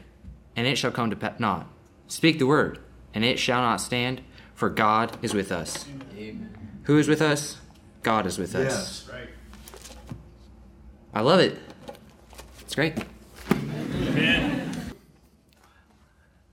and 0.56 0.66
it 0.66 0.76
shall 0.76 0.90
come 0.90 1.10
to 1.10 1.16
pa- 1.16 1.34
naught. 1.38 1.66
Speak 2.08 2.38
the 2.38 2.46
word, 2.46 2.78
and 3.12 3.24
it 3.24 3.38
shall 3.38 3.60
not 3.60 3.80
stand, 3.80 4.22
for 4.54 4.70
God 4.70 5.16
is 5.22 5.34
with 5.34 5.52
us. 5.52 5.86
Who 6.84 6.98
is 6.98 7.08
with 7.08 7.20
us? 7.20 7.58
God 8.02 8.26
is 8.26 8.38
with 8.38 8.54
us. 8.54 9.08
Yes. 9.08 9.10
I 11.14 11.20
love 11.20 11.40
it. 11.40 11.58
It's 12.60 12.74
great. 12.74 12.94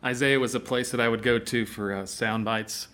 Isaiah 0.03 0.39
was 0.39 0.55
a 0.55 0.59
place 0.59 0.91
that 0.91 0.99
I 0.99 1.07
would 1.07 1.23
go 1.23 1.39
to 1.39 1.65
for 1.65 1.93
uh, 1.93 2.05
sound 2.05 2.45
bites, 2.45 2.87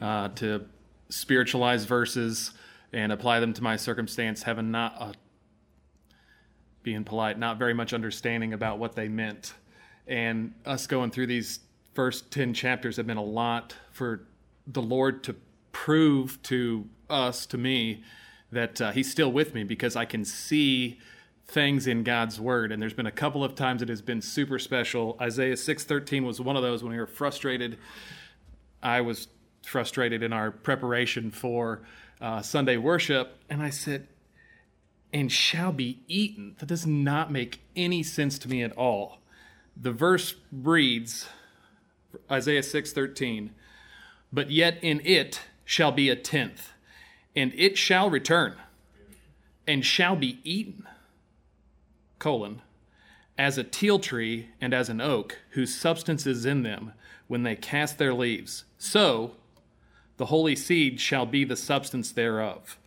uh, 0.00 0.28
to 0.36 0.66
spiritualize 1.10 1.84
verses 1.84 2.52
and 2.92 3.12
apply 3.12 3.40
them 3.40 3.52
to 3.54 3.62
my 3.62 3.76
circumstance, 3.76 4.42
having 4.42 4.70
not, 4.70 4.94
uh, 4.98 5.12
being 6.82 7.04
polite, 7.04 7.38
not 7.38 7.58
very 7.58 7.74
much 7.74 7.92
understanding 7.92 8.52
about 8.52 8.78
what 8.78 8.94
they 8.94 9.08
meant. 9.08 9.54
And 10.06 10.54
us 10.64 10.86
going 10.86 11.10
through 11.10 11.26
these 11.26 11.60
first 11.94 12.30
10 12.30 12.54
chapters 12.54 12.96
have 12.96 13.06
been 13.06 13.16
a 13.16 13.22
lot 13.22 13.74
for 13.92 14.22
the 14.66 14.82
Lord 14.82 15.22
to 15.24 15.36
prove 15.72 16.42
to 16.44 16.88
us, 17.08 17.46
to 17.46 17.58
me, 17.58 18.02
that 18.52 18.80
uh, 18.80 18.90
He's 18.92 19.10
still 19.10 19.30
with 19.30 19.54
me 19.54 19.64
because 19.64 19.96
I 19.96 20.04
can 20.04 20.24
see 20.24 20.98
things 21.50 21.86
in 21.86 22.04
God's 22.04 22.40
word 22.40 22.70
and 22.70 22.80
there's 22.80 22.94
been 22.94 23.06
a 23.06 23.12
couple 23.12 23.42
of 23.42 23.56
times 23.56 23.82
it 23.82 23.88
has 23.88 24.02
been 24.02 24.22
super 24.22 24.58
special. 24.58 25.16
Isaiah 25.20 25.56
6:13 25.56 26.24
was 26.24 26.40
one 26.40 26.56
of 26.56 26.62
those 26.62 26.82
when 26.82 26.92
we 26.92 26.98
were 26.98 27.06
frustrated. 27.06 27.76
I 28.82 29.00
was 29.00 29.26
frustrated 29.66 30.22
in 30.22 30.32
our 30.32 30.50
preparation 30.52 31.30
for 31.30 31.82
uh, 32.20 32.40
Sunday 32.40 32.76
worship 32.76 33.36
and 33.50 33.62
I 33.62 33.70
said 33.70 34.06
and 35.12 35.30
shall 35.30 35.72
be 35.72 36.00
eaten. 36.06 36.56
That 36.58 36.66
does 36.66 36.86
not 36.86 37.30
make 37.30 37.60
any 37.74 38.02
sense 38.02 38.38
to 38.40 38.48
me 38.48 38.62
at 38.62 38.76
all. 38.76 39.20
The 39.76 39.92
verse 39.92 40.34
reads 40.52 41.28
Isaiah 42.30 42.62
6:13, 42.62 43.50
"But 44.32 44.50
yet 44.50 44.78
in 44.82 45.00
it 45.04 45.42
shall 45.64 45.92
be 45.92 46.08
a 46.08 46.16
tenth, 46.16 46.72
and 47.34 47.52
it 47.54 47.78
shall 47.78 48.10
return, 48.10 48.56
and 49.66 49.84
shall 49.84 50.16
be 50.16 50.38
eaten." 50.44 50.86
Colon, 52.18 52.62
as 53.38 53.56
a 53.56 53.64
teil 53.64 53.98
tree 53.98 54.48
and 54.60 54.74
as 54.74 54.88
an 54.88 55.00
oak, 55.00 55.38
whose 55.50 55.74
substance 55.74 56.26
is 56.26 56.44
in 56.44 56.62
them 56.62 56.92
when 57.28 57.42
they 57.42 57.56
cast 57.56 57.96
their 57.96 58.12
leaves. 58.12 58.64
So 58.76 59.36
the 60.18 60.26
holy 60.26 60.56
seed 60.56 61.00
shall 61.00 61.24
be 61.24 61.44
the 61.44 61.56
substance 61.56 62.12
thereof. 62.12 62.78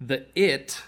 The 0.00 0.26
it 0.34 0.82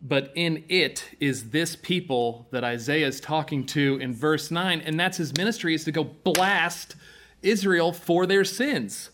but 0.00 0.32
in 0.34 0.64
it 0.68 1.16
is 1.18 1.50
this 1.50 1.74
people 1.74 2.46
that 2.50 2.62
Isaiah 2.62 3.06
is 3.06 3.20
talking 3.20 3.66
to 3.66 3.98
in 4.00 4.14
verse 4.14 4.50
9, 4.50 4.80
and 4.80 4.98
that's 4.98 5.16
his 5.16 5.36
ministry 5.36 5.74
is 5.74 5.84
to 5.84 5.92
go 5.92 6.04
blast 6.04 6.94
Israel 7.42 7.92
for 7.92 8.26
their 8.26 8.44
sins. 8.44 9.10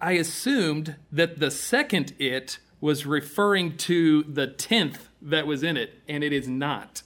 I 0.00 0.12
assumed 0.12 0.96
that 1.10 1.40
the 1.40 1.50
second 1.50 2.14
it 2.18 2.58
was 2.80 3.04
referring 3.04 3.76
to 3.76 4.22
the 4.22 4.46
tenth 4.46 5.08
that 5.20 5.46
was 5.46 5.64
in 5.64 5.76
it, 5.76 6.00
and 6.08 6.22
it 6.22 6.32
is 6.32 6.46
not. 6.46 7.02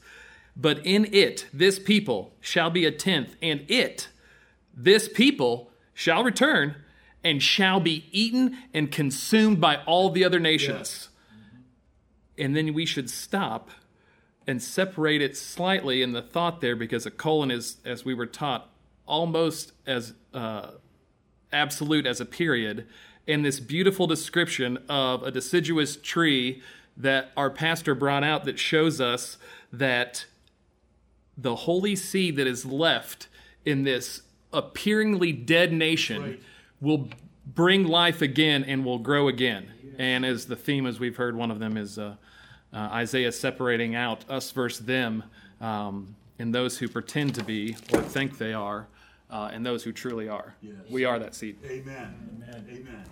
But 0.54 0.84
in 0.84 1.08
it, 1.12 1.46
this 1.54 1.78
people 1.78 2.34
shall 2.40 2.68
be 2.68 2.84
a 2.84 2.92
tenth, 2.92 3.36
and 3.40 3.64
it, 3.68 4.08
this 4.74 5.08
people, 5.08 5.70
shall 5.94 6.24
return 6.24 6.74
and 7.22 7.42
shall 7.42 7.78
be 7.78 8.06
eaten 8.10 8.58
and 8.74 8.90
consumed 8.90 9.60
by 9.60 9.76
all 9.84 10.10
the 10.10 10.24
other 10.24 10.40
nations. 10.40 10.78
Yes 10.78 11.08
and 12.38 12.56
then 12.56 12.72
we 12.74 12.86
should 12.86 13.10
stop 13.10 13.70
and 14.46 14.62
separate 14.62 15.22
it 15.22 15.36
slightly 15.36 16.02
in 16.02 16.12
the 16.12 16.22
thought 16.22 16.60
there 16.60 16.76
because 16.76 17.06
a 17.06 17.10
colon 17.10 17.50
is, 17.50 17.76
as 17.84 18.04
we 18.04 18.14
were 18.14 18.26
taught, 18.26 18.68
almost 19.06 19.72
as 19.86 20.14
uh, 20.34 20.70
absolute 21.52 22.06
as 22.06 22.20
a 22.20 22.24
period. 22.24 22.86
And 23.28 23.44
this 23.44 23.60
beautiful 23.60 24.06
description 24.06 24.78
of 24.88 25.22
a 25.22 25.30
deciduous 25.30 25.96
tree 25.96 26.62
that 26.96 27.30
our 27.36 27.50
pastor 27.50 27.94
brought 27.94 28.24
out 28.24 28.44
that 28.44 28.58
shows 28.58 29.00
us 29.00 29.38
that 29.72 30.26
the 31.36 31.54
holy 31.54 31.96
seed 31.96 32.36
that 32.36 32.46
is 32.46 32.66
left 32.66 33.28
in 33.64 33.84
this 33.84 34.22
appearingly 34.52 35.32
dead 35.32 35.72
nation 35.72 36.22
right. 36.22 36.42
will 36.80 37.08
bring 37.46 37.84
life 37.84 38.20
again 38.20 38.64
and 38.64 38.84
will 38.84 38.98
grow 38.98 39.28
again. 39.28 39.72
And 39.98 40.24
as 40.24 40.46
the 40.46 40.56
theme, 40.56 40.86
as 40.86 40.98
we've 40.98 41.16
heard, 41.16 41.36
one 41.36 41.50
of 41.50 41.58
them 41.58 41.76
is 41.76 41.98
uh, 41.98 42.16
uh, 42.72 42.76
Isaiah 42.76 43.32
separating 43.32 43.94
out 43.94 44.28
us 44.30 44.50
versus 44.50 44.84
them, 44.86 45.24
um, 45.60 46.14
and 46.38 46.54
those 46.54 46.78
who 46.78 46.88
pretend 46.88 47.34
to 47.34 47.44
be 47.44 47.76
or 47.92 48.00
think 48.00 48.38
they 48.38 48.52
are, 48.52 48.88
uh, 49.30 49.50
and 49.52 49.64
those 49.64 49.84
who 49.84 49.92
truly 49.92 50.28
are. 50.28 50.54
Yes. 50.62 50.74
We 50.90 51.04
are 51.04 51.18
that 51.18 51.34
seed. 51.34 51.58
Amen. 51.64 52.14
Amen. 52.36 52.66
Amen. 52.70 53.04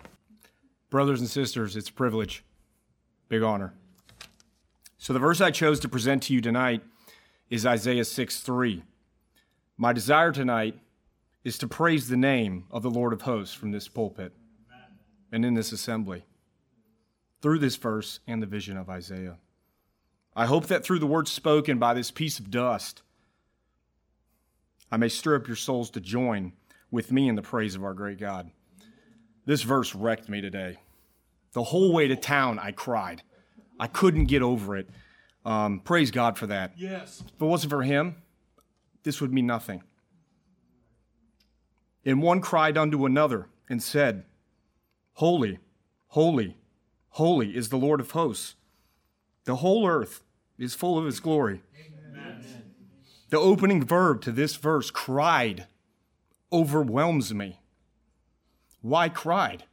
Brothers 0.89 1.21
and 1.21 1.29
sisters, 1.29 1.77
it's 1.77 1.91
a 1.91 1.93
privilege, 1.93 2.45
big 3.29 3.43
honor. 3.43 3.75
So 4.99 5.13
the 5.13 5.19
verse 5.19 5.41
I 5.41 5.51
chose 5.51 5.81
to 5.81 5.89
present 5.89 6.25
to 6.25 6.35
you 6.35 6.41
tonight 6.41 6.83
is 7.49 7.65
Isaiah 7.65 8.05
6 8.05 8.41
3. 8.41 8.83
My 9.77 9.93
desire 9.93 10.33
tonight 10.33 10.79
is 11.43 11.57
to 11.59 11.67
praise 11.67 12.09
the 12.09 12.17
name 12.17 12.65
of 12.71 12.83
the 12.83 12.91
Lord 12.91 13.13
of 13.13 13.23
hosts 13.23 13.55
from 13.55 13.71
this 13.71 13.89
pulpit 13.89 14.33
and 15.33 15.45
in 15.45 15.55
this 15.55 15.73
assembly 15.73 16.25
through 17.41 17.59
this 17.59 17.77
verse 17.77 18.21
and 18.27 18.43
the 18.43 18.47
vision 18.47 18.77
of 18.77 18.89
Isaiah. 18.89 19.39
I 20.37 20.47
hope 20.47 20.67
that 20.67 20.85
through 20.85 21.01
the 21.01 21.07
words 21.07 21.31
spoken 21.31 21.79
by 21.79 21.95
this 21.95 22.11
piece 22.11 22.39
of 22.39 22.51
dust, 22.51 23.03
I 24.91 24.97
may 24.97 25.09
stir 25.09 25.37
up 25.37 25.47
your 25.47 25.57
souls 25.57 25.91
to 25.91 26.01
join 26.01 26.53
with 26.91 27.13
me 27.13 27.29
in 27.29 27.37
the 27.37 27.43
praise 27.43 27.75
of 27.75 27.85
our 27.85 27.95
great 27.95 28.19
God. 28.19 28.51
This 29.47 29.63
verse 29.63 29.95
wrecked 29.95 30.29
me 30.29 30.41
today. 30.41 30.79
The 31.53 31.65
whole 31.65 31.93
way 31.93 32.09
to 32.09 32.17
town, 32.17 32.59
I 32.59 32.73
cried. 32.73 33.23
I 33.79 33.87
couldn't 33.87 34.27
get 34.27 34.43
over 34.43 34.77
it. 34.77 34.89
Um, 35.45 35.81
praise 35.81 36.11
God 36.11 36.37
for 36.37 36.47
that. 36.49 36.73
Yes. 36.77 37.23
If 37.27 37.41
it 37.41 37.45
wasn't 37.45 37.71
for 37.71 37.83
Him, 37.83 38.17
this 39.03 39.21
would 39.21 39.33
mean 39.33 39.47
nothing. 39.47 39.83
And 42.05 42.23
one 42.23 42.41
cried 42.41 42.77
unto 42.77 43.07
another 43.07 43.47
and 43.69 43.83
said, 43.83 44.25
Holy, 45.15 45.59
holy, 46.09 46.57
holy 47.11 47.57
is 47.57 47.69
the 47.69 47.77
Lord 47.77 48.01
of 48.01 48.13
hosts. 48.13 48.55
The 49.45 49.57
whole 49.57 49.87
earth 49.89 50.23
is 50.59 50.75
full 50.75 50.99
of 50.99 51.05
his 51.05 51.21
glory. 51.21 51.63
Amen. 51.75 52.45
The 53.31 53.39
opening 53.39 53.85
verb 53.85 54.21
to 54.23 54.33
this 54.33 54.57
verse, 54.57 54.91
cried, 54.91 55.67
overwhelms 56.53 57.33
me. 57.33 57.61
Why 58.83 59.09
cried? 59.09 59.65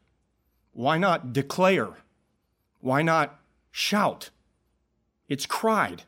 Why 0.74 0.98
not 0.98 1.34
declare? 1.34 1.90
Why 2.80 3.02
not 3.02 3.40
shout? 3.72 4.30
It's 5.28 5.46
cried. 5.46 6.04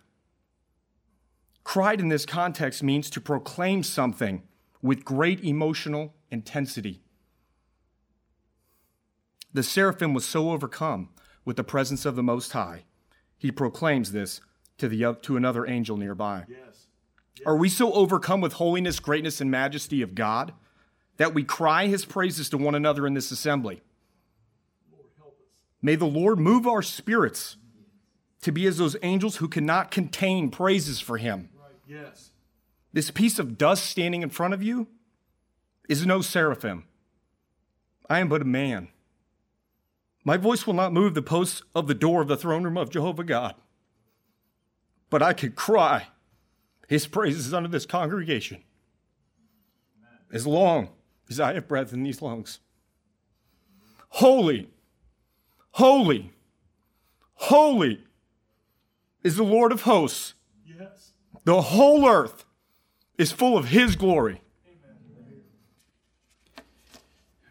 Cried 1.64 2.00
in 2.00 2.10
this 2.10 2.26
context 2.26 2.84
means 2.84 3.10
to 3.10 3.22
proclaim 3.22 3.84
something 3.84 4.44
with 4.82 5.06
great 5.06 5.44
emotional 5.44 6.14
intensity. 6.32 7.02
The 9.54 9.64
seraphim 9.64 10.14
was 10.14 10.26
so 10.26 10.52
overcome 10.52 11.10
with 11.46 11.58
the 11.58 11.64
presence 11.64 12.06
of 12.06 12.16
the 12.16 12.24
Most 12.24 12.52
High 12.52 12.84
he 13.40 13.52
proclaims 13.52 14.12
this 14.12 14.42
to, 14.78 14.88
the, 14.88 15.18
to 15.24 15.38
another 15.38 15.66
angel 15.66 15.98
nearby. 15.98 16.44
Yes. 16.48 16.60
Yes. 17.38 17.48
Are 17.48 17.56
we 17.56 17.70
so 17.70 17.94
overcome 17.94 18.42
with 18.42 18.54
holiness, 18.54 19.00
greatness, 19.00 19.40
and 19.40 19.50
majesty 19.50 20.02
of 20.02 20.14
God 20.14 20.54
that 21.18 21.34
we 21.34 21.44
cry 21.44 21.88
his 21.88 22.04
praises 22.06 22.50
to 22.50 22.58
one 22.58 22.76
another 22.76 23.08
in 23.08 23.14
this 23.14 23.32
assembly? 23.32 23.82
May 25.82 25.96
the 25.96 26.06
Lord 26.06 26.38
move 26.38 26.68
our 26.68 26.82
spirits 26.82 27.56
to 28.42 28.52
be 28.52 28.68
as 28.68 28.78
those 28.78 28.98
angels 29.02 29.38
who 29.38 29.48
cannot 29.48 29.90
contain 29.90 30.52
praises 30.52 31.00
for 31.00 31.18
him. 31.18 31.50
Right. 31.58 31.72
Yes. 31.88 32.32
This 32.92 33.12
piece 33.12 33.40
of 33.40 33.58
dust 33.58 33.86
standing 33.86 34.22
in 34.22 34.30
front 34.30 34.54
of 34.54 34.62
you 34.62 34.88
is 35.88 36.06
no 36.06 36.22
seraphim. 36.22 36.84
I 38.10 38.20
am 38.20 38.28
but 38.28 38.42
a 38.42 38.46
man. 38.46 38.90
My 40.24 40.38
voice 40.38 40.68
will 40.68 40.74
not 40.74 40.94
move 40.94 41.14
the 41.14 41.22
posts 41.22 41.62
of 41.74 41.88
the 41.88 41.94
door 41.94 42.22
of 42.22 42.28
the 42.28 42.38
throne 42.38 42.64
room 42.64 42.78
of 42.78 42.90
Jehovah 42.90 43.24
God. 43.24 43.56
But 45.10 45.24
I 45.24 45.34
can 45.34 45.54
cry 45.54 46.08
his 46.88 47.08
praises 47.08 47.54
unto 47.54 47.70
this 47.70 47.86
congregation 47.86 48.64
as 50.32 50.46
long 50.46 50.90
as 51.30 51.40
I 51.40 51.54
have 51.54 51.68
breath 51.68 51.94
in 51.94 52.04
these 52.04 52.22
lungs. 52.22 52.60
Holy, 54.10 54.70
holy, 55.72 56.32
holy 57.36 58.04
is 59.24 59.38
the 59.38 59.44
Lord 59.44 59.72
of 59.72 59.84
hosts. 59.84 60.34
Yes. 60.66 61.14
The 61.44 61.62
whole 61.62 62.08
earth 62.08 62.46
is 63.18 63.32
full 63.32 63.58
of 63.58 63.70
his 63.70 63.96
glory. 63.96 64.42
Amen. 64.66 66.64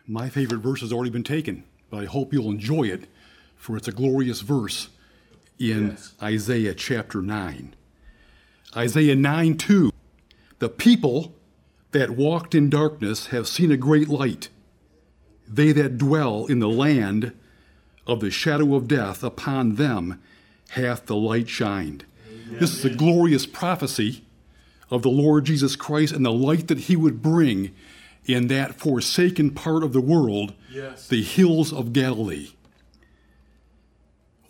My 0.06 0.28
favorite 0.28 0.58
verse 0.58 0.80
has 0.80 0.92
already 0.92 1.10
been 1.10 1.24
taken 1.24 1.64
but 1.90 2.02
I 2.02 2.04
hope 2.06 2.32
you'll 2.32 2.50
enjoy 2.50 2.84
it, 2.84 3.08
for 3.56 3.76
it's 3.76 3.88
a 3.88 3.92
glorious 3.92 4.40
verse 4.40 4.88
in 5.58 5.90
yes. 5.90 6.14
Isaiah 6.22 6.74
chapter 6.74 7.22
9. 7.22 7.74
Isaiah 8.76 9.16
9 9.16 9.56
2. 9.56 9.92
The 10.58 10.68
people 10.68 11.34
that 11.92 12.10
walked 12.10 12.54
in 12.54 12.68
darkness 12.68 13.28
have 13.28 13.48
seen 13.48 13.70
a 13.70 13.76
great 13.76 14.08
light. 14.08 14.48
They 15.46 15.72
that 15.72 15.98
dwell 15.98 16.46
in 16.46 16.58
the 16.58 16.68
land 16.68 17.32
of 18.06 18.20
the 18.20 18.30
shadow 18.30 18.74
of 18.74 18.88
death, 18.88 19.22
upon 19.22 19.74
them 19.74 20.20
hath 20.70 21.06
the 21.06 21.16
light 21.16 21.48
shined. 21.48 22.04
Amen. 22.26 22.60
This 22.60 22.72
is 22.72 22.84
a 22.84 22.94
glorious 22.94 23.46
prophecy 23.46 24.24
of 24.90 25.02
the 25.02 25.10
Lord 25.10 25.44
Jesus 25.44 25.76
Christ 25.76 26.14
and 26.14 26.24
the 26.24 26.32
light 26.32 26.68
that 26.68 26.80
he 26.80 26.96
would 26.96 27.22
bring 27.22 27.74
in 28.28 28.48
that 28.48 28.74
forsaken 28.74 29.50
part 29.50 29.82
of 29.82 29.94
the 29.94 30.00
world, 30.00 30.52
yes. 30.70 31.08
the 31.08 31.22
hills 31.22 31.72
of 31.72 31.94
Galilee. 31.94 32.50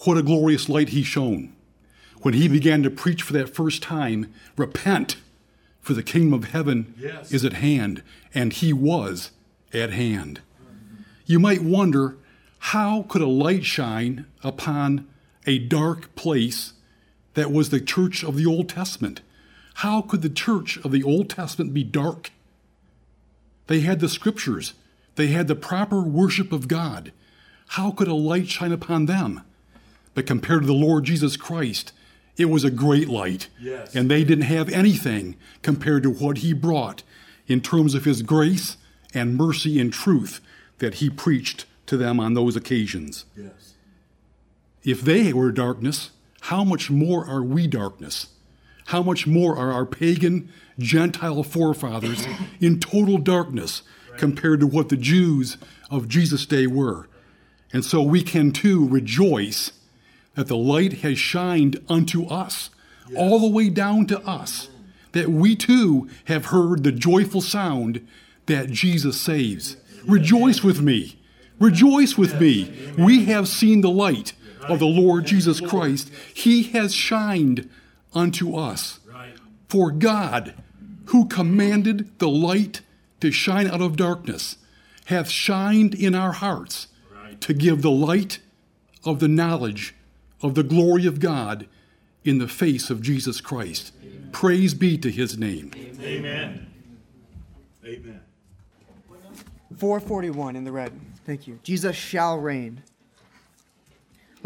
What 0.00 0.18
a 0.18 0.22
glorious 0.22 0.68
light 0.68 0.90
he 0.90 1.04
shone 1.04 1.54
when 2.22 2.34
he 2.34 2.48
began 2.48 2.82
to 2.82 2.90
preach 2.90 3.22
for 3.22 3.32
that 3.32 3.54
first 3.54 3.82
time 3.82 4.32
repent, 4.56 5.16
for 5.80 5.94
the 5.94 6.02
kingdom 6.02 6.34
of 6.34 6.50
heaven 6.50 6.92
yes. 6.98 7.32
is 7.32 7.44
at 7.44 7.54
hand, 7.54 8.02
and 8.34 8.52
he 8.52 8.72
was 8.72 9.30
at 9.72 9.90
hand. 9.90 10.40
You 11.24 11.38
might 11.38 11.62
wonder 11.62 12.16
how 12.58 13.02
could 13.08 13.22
a 13.22 13.28
light 13.28 13.64
shine 13.64 14.26
upon 14.42 15.06
a 15.46 15.58
dark 15.58 16.14
place 16.16 16.72
that 17.34 17.52
was 17.52 17.70
the 17.70 17.80
church 17.80 18.24
of 18.24 18.36
the 18.36 18.46
Old 18.46 18.68
Testament. 18.68 19.20
How 19.74 20.02
could 20.02 20.22
the 20.22 20.28
church 20.28 20.78
of 20.78 20.90
the 20.90 21.04
Old 21.04 21.30
Testament 21.30 21.72
be 21.72 21.84
dark? 21.84 22.32
They 23.68 23.80
had 23.80 24.00
the 24.00 24.08
scriptures, 24.08 24.74
they 25.14 25.28
had 25.28 25.46
the 25.46 25.54
proper 25.54 26.02
worship 26.02 26.52
of 26.52 26.68
God. 26.68 27.12
How 27.72 27.90
could 27.90 28.08
a 28.08 28.14
light 28.14 28.48
shine 28.48 28.72
upon 28.72 29.06
them? 29.06 29.42
But 30.14 30.26
compared 30.26 30.62
to 30.62 30.66
the 30.66 30.72
Lord 30.72 31.04
Jesus 31.04 31.36
Christ, 31.36 31.92
it 32.36 32.46
was 32.46 32.64
a 32.64 32.70
great 32.70 33.08
light. 33.08 33.48
Yes. 33.60 33.94
And 33.94 34.10
they 34.10 34.24
didn't 34.24 34.44
have 34.44 34.68
anything 34.70 35.36
compared 35.62 36.02
to 36.04 36.10
what 36.10 36.38
he 36.38 36.52
brought 36.52 37.02
in 37.46 37.60
terms 37.60 37.94
of 37.94 38.04
his 38.04 38.22
grace 38.22 38.76
and 39.12 39.36
mercy 39.36 39.78
and 39.78 39.92
truth 39.92 40.40
that 40.78 40.94
he 40.94 41.10
preached 41.10 41.66
to 41.86 41.96
them 41.96 42.20
on 42.20 42.34
those 42.34 42.56
occasions. 42.56 43.26
Yes. 43.36 43.74
If 44.82 45.02
they 45.02 45.32
were 45.32 45.52
darkness, 45.52 46.10
how 46.42 46.64
much 46.64 46.90
more 46.90 47.26
are 47.26 47.42
we 47.42 47.66
darkness? 47.66 48.28
How 48.88 49.02
much 49.02 49.26
more 49.26 49.54
are 49.54 49.70
our 49.70 49.84
pagan 49.84 50.48
Gentile 50.78 51.42
forefathers 51.42 52.26
in 52.58 52.80
total 52.80 53.18
darkness 53.18 53.82
compared 54.16 54.60
to 54.60 54.66
what 54.66 54.88
the 54.88 54.96
Jews 54.96 55.58
of 55.90 56.08
Jesus' 56.08 56.46
day 56.46 56.66
were? 56.66 57.06
And 57.70 57.84
so 57.84 58.00
we 58.02 58.22
can 58.22 58.50
too 58.50 58.88
rejoice 58.88 59.72
that 60.36 60.46
the 60.46 60.56
light 60.56 61.00
has 61.00 61.18
shined 61.18 61.84
unto 61.86 62.24
us, 62.28 62.70
all 63.14 63.38
the 63.38 63.54
way 63.54 63.68
down 63.68 64.06
to 64.06 64.20
us, 64.20 64.70
that 65.12 65.28
we 65.28 65.54
too 65.54 66.08
have 66.24 66.46
heard 66.46 66.82
the 66.82 66.92
joyful 66.92 67.42
sound 67.42 68.06
that 68.46 68.70
Jesus 68.70 69.20
saves. 69.20 69.76
Rejoice 70.06 70.62
with 70.62 70.80
me. 70.80 71.18
Rejoice 71.60 72.16
with 72.16 72.40
me. 72.40 72.72
We 72.96 73.26
have 73.26 73.48
seen 73.48 73.82
the 73.82 73.90
light 73.90 74.32
of 74.66 74.78
the 74.78 74.86
Lord 74.86 75.26
Jesus 75.26 75.60
Christ. 75.60 76.10
He 76.32 76.62
has 76.62 76.94
shined 76.94 77.68
unto 78.18 78.54
us. 78.54 79.00
For 79.68 79.90
God, 79.90 80.54
who 81.06 81.26
commanded 81.26 82.18
the 82.18 82.28
light 82.28 82.80
to 83.20 83.30
shine 83.30 83.66
out 83.66 83.80
of 83.80 83.96
darkness, 83.96 84.56
hath 85.06 85.28
shined 85.28 85.94
in 85.94 86.14
our 86.14 86.32
hearts 86.32 86.88
to 87.40 87.54
give 87.54 87.82
the 87.82 87.90
light 87.90 88.40
of 89.04 89.20
the 89.20 89.28
knowledge 89.28 89.94
of 90.42 90.54
the 90.54 90.62
glory 90.62 91.06
of 91.06 91.20
God 91.20 91.66
in 92.24 92.38
the 92.38 92.48
face 92.48 92.90
of 92.90 93.02
Jesus 93.02 93.40
Christ. 93.40 93.92
Praise 94.32 94.74
be 94.74 94.98
to 94.98 95.10
his 95.10 95.38
name. 95.38 95.70
Amen. 96.00 96.66
Amen. 97.84 98.20
441 99.76 100.56
in 100.56 100.64
the 100.64 100.72
red. 100.72 100.92
Thank 101.24 101.46
you. 101.46 101.58
Jesus 101.62 101.94
shall 101.94 102.38
reign. 102.38 102.82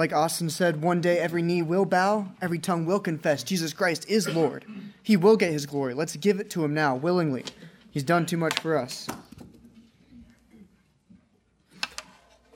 Like 0.03 0.13
Austin 0.13 0.51
said, 0.51 0.83
one 0.83 1.01
day 1.01 1.21
every 1.21 1.43
knee 1.43 1.63
will 1.63 1.85
bow, 1.85 2.27
every 2.43 2.59
tongue 2.59 2.87
will 2.87 2.99
confess 2.99 3.45
Jesus 3.45 3.73
Christ 3.73 4.05
is 4.09 4.29
Lord. 4.29 4.65
He 5.01 5.17
will 5.17 5.37
get 5.37 5.53
his 5.53 5.65
glory. 5.65 5.95
Let's 5.95 6.17
give 6.17 6.41
it 6.41 6.51
to 6.51 6.65
him 6.65 6.75
now, 6.75 6.97
willingly. 6.97 7.45
He's 7.89 8.03
done 8.03 8.27
too 8.27 8.37
much 8.37 8.59
for 8.59 8.77
us. 8.77 9.07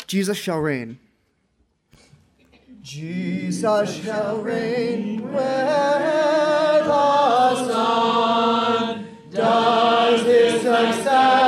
Jesus 0.08 0.36
shall 0.36 0.58
reign. 0.58 0.98
Jesus 2.82 3.94
shall 3.94 4.38
reign 4.38 5.32
where 5.32 6.82
the 6.82 7.64
sun 7.68 9.06
does 9.30 10.22
his 10.22 10.62
successive 10.62 11.45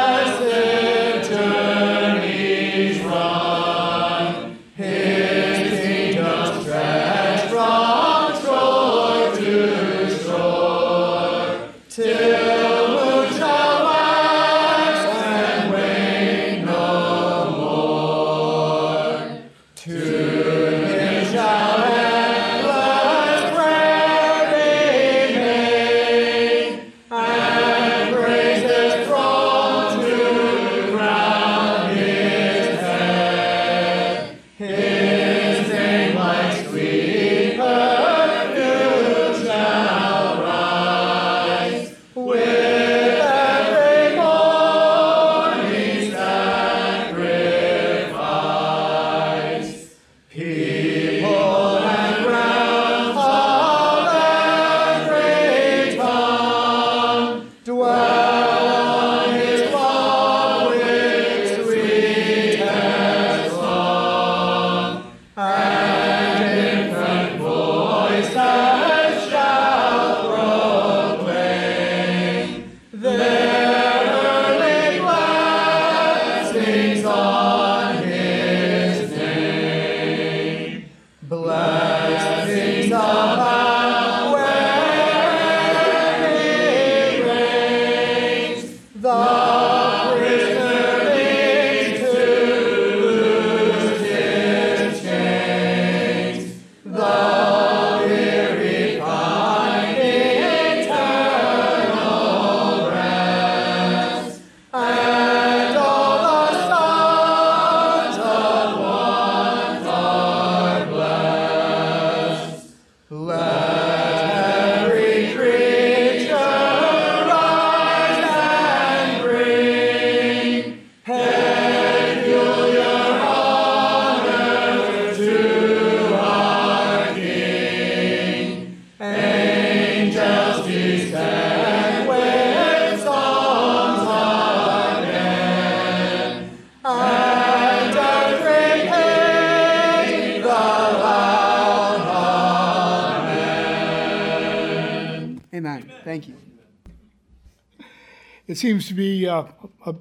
It 148.59 148.63
seems 148.63 148.89
to 148.89 148.95
be 148.95 149.25
uh, 149.25 149.45
a 149.87 149.95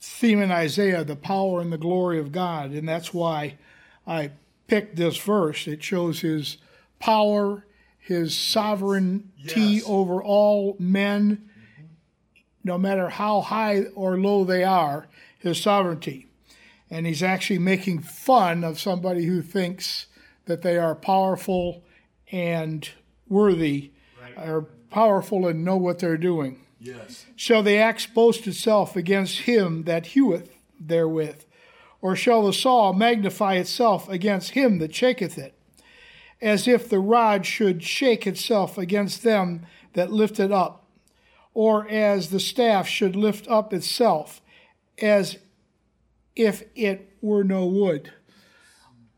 theme 0.00 0.40
in 0.40 0.52
Isaiah, 0.52 1.02
the 1.02 1.16
power 1.16 1.60
and 1.60 1.72
the 1.72 1.76
glory 1.76 2.20
of 2.20 2.30
God, 2.30 2.70
and 2.70 2.88
that's 2.88 3.12
why 3.12 3.58
I 4.06 4.30
picked 4.68 4.94
this 4.94 5.16
verse. 5.16 5.66
It 5.66 5.82
shows 5.82 6.20
His 6.20 6.58
power, 7.00 7.66
His 7.98 8.36
sovereignty 8.36 9.82
over 9.82 10.22
all 10.22 10.76
men, 10.78 11.50
no 12.62 12.78
matter 12.78 13.08
how 13.08 13.40
high 13.40 13.86
or 13.96 14.16
low 14.16 14.44
they 14.44 14.62
are, 14.62 15.08
His 15.36 15.60
sovereignty. 15.60 16.28
And 16.88 17.04
He's 17.04 17.24
actually 17.24 17.58
making 17.58 18.02
fun 18.02 18.62
of 18.62 18.78
somebody 18.78 19.24
who 19.24 19.42
thinks 19.42 20.06
that 20.44 20.62
they 20.62 20.78
are 20.78 20.94
powerful 20.94 21.82
and 22.30 22.88
worthy, 23.28 23.90
are 24.36 24.66
powerful 24.88 25.48
and 25.48 25.64
know 25.64 25.76
what 25.76 25.98
they're 25.98 26.16
doing. 26.16 26.64
Yes. 26.80 27.26
Shall 27.36 27.62
the 27.62 27.76
axe 27.76 28.06
boast 28.06 28.46
itself 28.46 28.96
against 28.96 29.40
him 29.40 29.84
that 29.84 30.06
heweth 30.06 30.52
therewith? 30.78 31.44
Or 32.00 32.14
shall 32.14 32.46
the 32.46 32.52
saw 32.52 32.92
magnify 32.92 33.54
itself 33.54 34.08
against 34.08 34.50
him 34.50 34.78
that 34.78 34.94
shaketh 34.94 35.36
it? 35.36 35.58
as 36.40 36.68
if 36.68 36.88
the 36.88 37.00
rod 37.00 37.44
should 37.44 37.82
shake 37.82 38.26
itself 38.26 38.78
against 38.78 39.22
them 39.22 39.66
that 39.94 40.12
lift 40.12 40.38
it 40.38 40.52
up, 40.52 40.86
or 41.54 41.88
as 41.88 42.30
the 42.30 42.40
staff 42.40 42.86
should 42.86 43.16
lift 43.16 43.48
up 43.48 43.72
itself, 43.72 44.40
as 45.00 45.38
if 46.36 46.62
it 46.74 47.16
were 47.20 47.42
no 47.42 47.66
wood. 47.66 48.12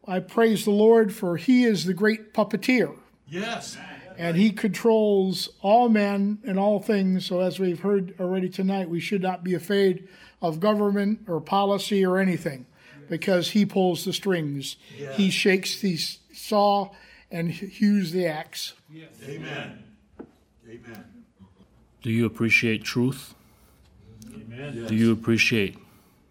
I 0.06 0.20
praise 0.20 0.64
the 0.64 0.70
Lord, 0.70 1.12
for 1.12 1.36
he 1.36 1.64
is 1.64 1.84
the 1.84 1.94
great 1.94 2.32
puppeteer. 2.32 2.96
Yes. 3.28 3.76
And 4.20 4.36
he 4.36 4.50
controls 4.50 5.48
all 5.62 5.88
men 5.88 6.40
and 6.44 6.58
all 6.58 6.78
things. 6.78 7.24
So, 7.24 7.40
as 7.40 7.58
we've 7.58 7.80
heard 7.80 8.14
already 8.20 8.50
tonight, 8.50 8.90
we 8.90 9.00
should 9.00 9.22
not 9.22 9.42
be 9.42 9.54
afraid 9.54 10.06
of 10.42 10.60
government 10.60 11.20
or 11.26 11.40
policy 11.40 12.04
or 12.04 12.18
anything 12.18 12.66
because 13.08 13.50
he 13.52 13.64
pulls 13.64 14.04
the 14.04 14.12
strings. 14.12 14.76
Yeah. 14.98 15.12
He 15.14 15.30
shakes 15.30 15.80
the 15.80 15.96
saw 15.96 16.90
and 17.30 17.50
hews 17.50 18.12
the 18.12 18.26
axe. 18.26 18.74
Amen. 19.26 19.84
Amen. 20.68 21.04
Do 22.02 22.10
you 22.10 22.26
appreciate 22.26 22.84
truth? 22.84 23.34
Amen. 24.26 24.74
Yes. 24.76 24.88
Do 24.88 24.96
you 24.96 25.12
appreciate 25.12 25.78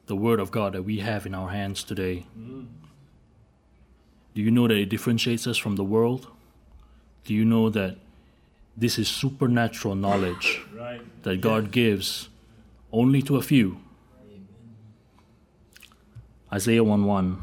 the 0.05 0.15
Word 0.15 0.39
of 0.39 0.51
God 0.51 0.73
that 0.73 0.83
we 0.83 0.99
have 0.99 1.25
in 1.25 1.33
our 1.33 1.49
hands 1.49 1.83
today? 1.83 2.25
Mm. 2.39 2.67
Do 4.35 4.41
you 4.41 4.51
know 4.51 4.67
that 4.67 4.77
it 4.77 4.89
differentiates 4.89 5.47
us 5.47 5.57
from 5.57 5.75
the 5.75 5.83
world? 5.83 6.27
Do 7.29 7.35
you 7.35 7.45
know 7.45 7.69
that 7.69 7.95
this 8.75 8.97
is 8.97 9.07
supernatural 9.07 9.93
knowledge 9.93 10.63
Right. 10.75 10.99
that 11.21 11.41
God 11.41 11.69
gives 11.69 12.27
only 12.91 13.21
to 13.21 13.35
a 13.37 13.43
few? 13.43 13.77
Isaiah 16.51 16.83
1 16.83 17.03
1, 17.05 17.37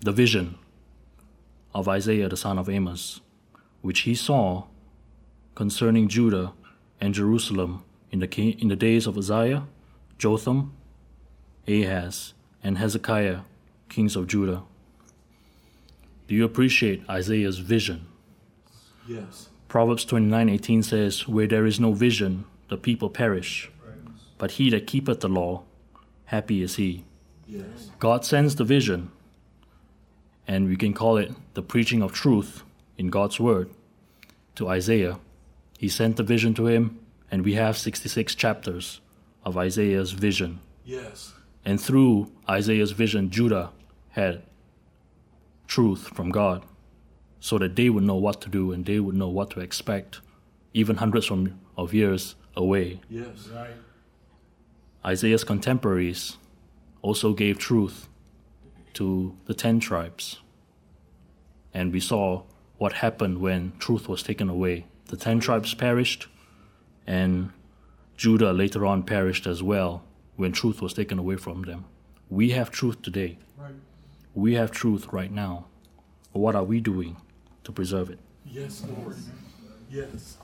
the 0.00 0.12
vision 0.12 0.58
of 1.74 1.88
Isaiah 1.88 2.28
the 2.28 2.36
son 2.36 2.58
of 2.58 2.68
Amos, 2.68 3.22
which 3.80 4.00
he 4.00 4.14
saw 4.14 4.64
concerning 5.54 6.06
Judah 6.06 6.52
and 7.00 7.14
Jerusalem 7.14 7.82
in 8.10 8.18
the, 8.18 8.26
ki- 8.28 8.58
in 8.60 8.68
the 8.68 8.76
days 8.76 9.06
of 9.06 9.16
Uzziah, 9.16 9.62
Jotham, 10.18 10.74
Ahaz, 11.66 12.34
and 12.62 12.76
Hezekiah, 12.76 13.40
kings 13.88 14.16
of 14.16 14.26
Judah. 14.26 14.64
Do 16.28 16.34
you 16.34 16.44
appreciate 16.44 17.08
Isaiah's 17.08 17.56
vision? 17.56 18.06
Yes. 19.10 19.48
Proverbs 19.66 20.04
29:18 20.04 20.84
says, 20.84 21.26
"Where 21.26 21.48
there 21.48 21.66
is 21.66 21.80
no 21.80 21.92
vision, 21.92 22.44
the 22.68 22.76
people 22.76 23.10
perish. 23.10 23.68
But 24.38 24.52
he 24.52 24.70
that 24.70 24.86
keepeth 24.86 25.20
the 25.20 25.28
law, 25.28 25.64
happy 26.26 26.62
is 26.62 26.76
he." 26.76 27.04
Yes. 27.46 27.90
God 27.98 28.24
sends 28.24 28.54
the 28.54 28.64
vision, 28.64 29.10
and 30.46 30.68
we 30.68 30.76
can 30.76 30.94
call 30.94 31.16
it 31.16 31.34
the 31.54 31.62
preaching 31.62 32.02
of 32.02 32.12
truth 32.12 32.62
in 32.96 33.10
God's 33.10 33.40
word 33.40 33.68
to 34.54 34.68
Isaiah. 34.68 35.18
He 35.76 35.88
sent 35.88 36.16
the 36.16 36.22
vision 36.22 36.54
to 36.54 36.68
him, 36.68 37.00
and 37.30 37.44
we 37.44 37.54
have 37.54 37.76
66 37.76 38.34
chapters 38.36 39.00
of 39.44 39.56
Isaiah's 39.56 40.12
vision. 40.12 40.60
Yes. 40.84 41.34
And 41.64 41.80
through 41.80 42.30
Isaiah's 42.48 42.92
vision, 42.92 43.30
Judah 43.30 43.70
had 44.10 44.42
truth 45.66 46.08
from 46.14 46.30
God 46.30 46.62
so 47.40 47.58
that 47.58 47.74
they 47.74 47.88
would 47.88 48.04
know 48.04 48.16
what 48.16 48.40
to 48.42 48.48
do 48.48 48.70
and 48.70 48.84
they 48.84 49.00
would 49.00 49.16
know 49.16 49.28
what 49.28 49.50
to 49.50 49.60
expect, 49.60 50.20
even 50.74 50.96
hundreds 50.96 51.26
from, 51.26 51.58
of 51.76 51.92
years 51.94 52.36
away. 52.54 53.00
Yes. 53.08 53.48
Right. 53.48 53.70
Isaiah's 55.04 55.44
contemporaries 55.44 56.36
also 57.00 57.32
gave 57.32 57.58
truth 57.58 58.08
to 58.92 59.34
the 59.46 59.54
ten 59.54 59.80
tribes. 59.80 60.40
And 61.72 61.92
we 61.92 62.00
saw 62.00 62.42
what 62.76 62.94
happened 62.94 63.38
when 63.38 63.72
truth 63.78 64.08
was 64.08 64.22
taken 64.22 64.50
away. 64.50 64.86
The 65.06 65.16
ten 65.16 65.40
tribes 65.40 65.72
perished, 65.74 66.28
and 67.06 67.52
Judah 68.16 68.52
later 68.52 68.84
on 68.84 69.02
perished 69.02 69.46
as 69.46 69.62
well 69.62 70.02
when 70.36 70.52
truth 70.52 70.82
was 70.82 70.92
taken 70.92 71.18
away 71.18 71.36
from 71.36 71.62
them. 71.62 71.86
We 72.28 72.50
have 72.50 72.70
truth 72.70 73.00
today. 73.02 73.38
Right. 73.56 73.74
We 74.34 74.54
have 74.54 74.70
truth 74.70 75.08
right 75.12 75.32
now. 75.32 75.66
What 76.32 76.54
are 76.54 76.64
we 76.64 76.80
doing 76.80 77.16
to 77.64 77.72
preserve 77.72 78.10
it? 78.10 78.18
Yes, 78.46 78.84
Lord. 78.96 79.16
Yes. 79.90 80.36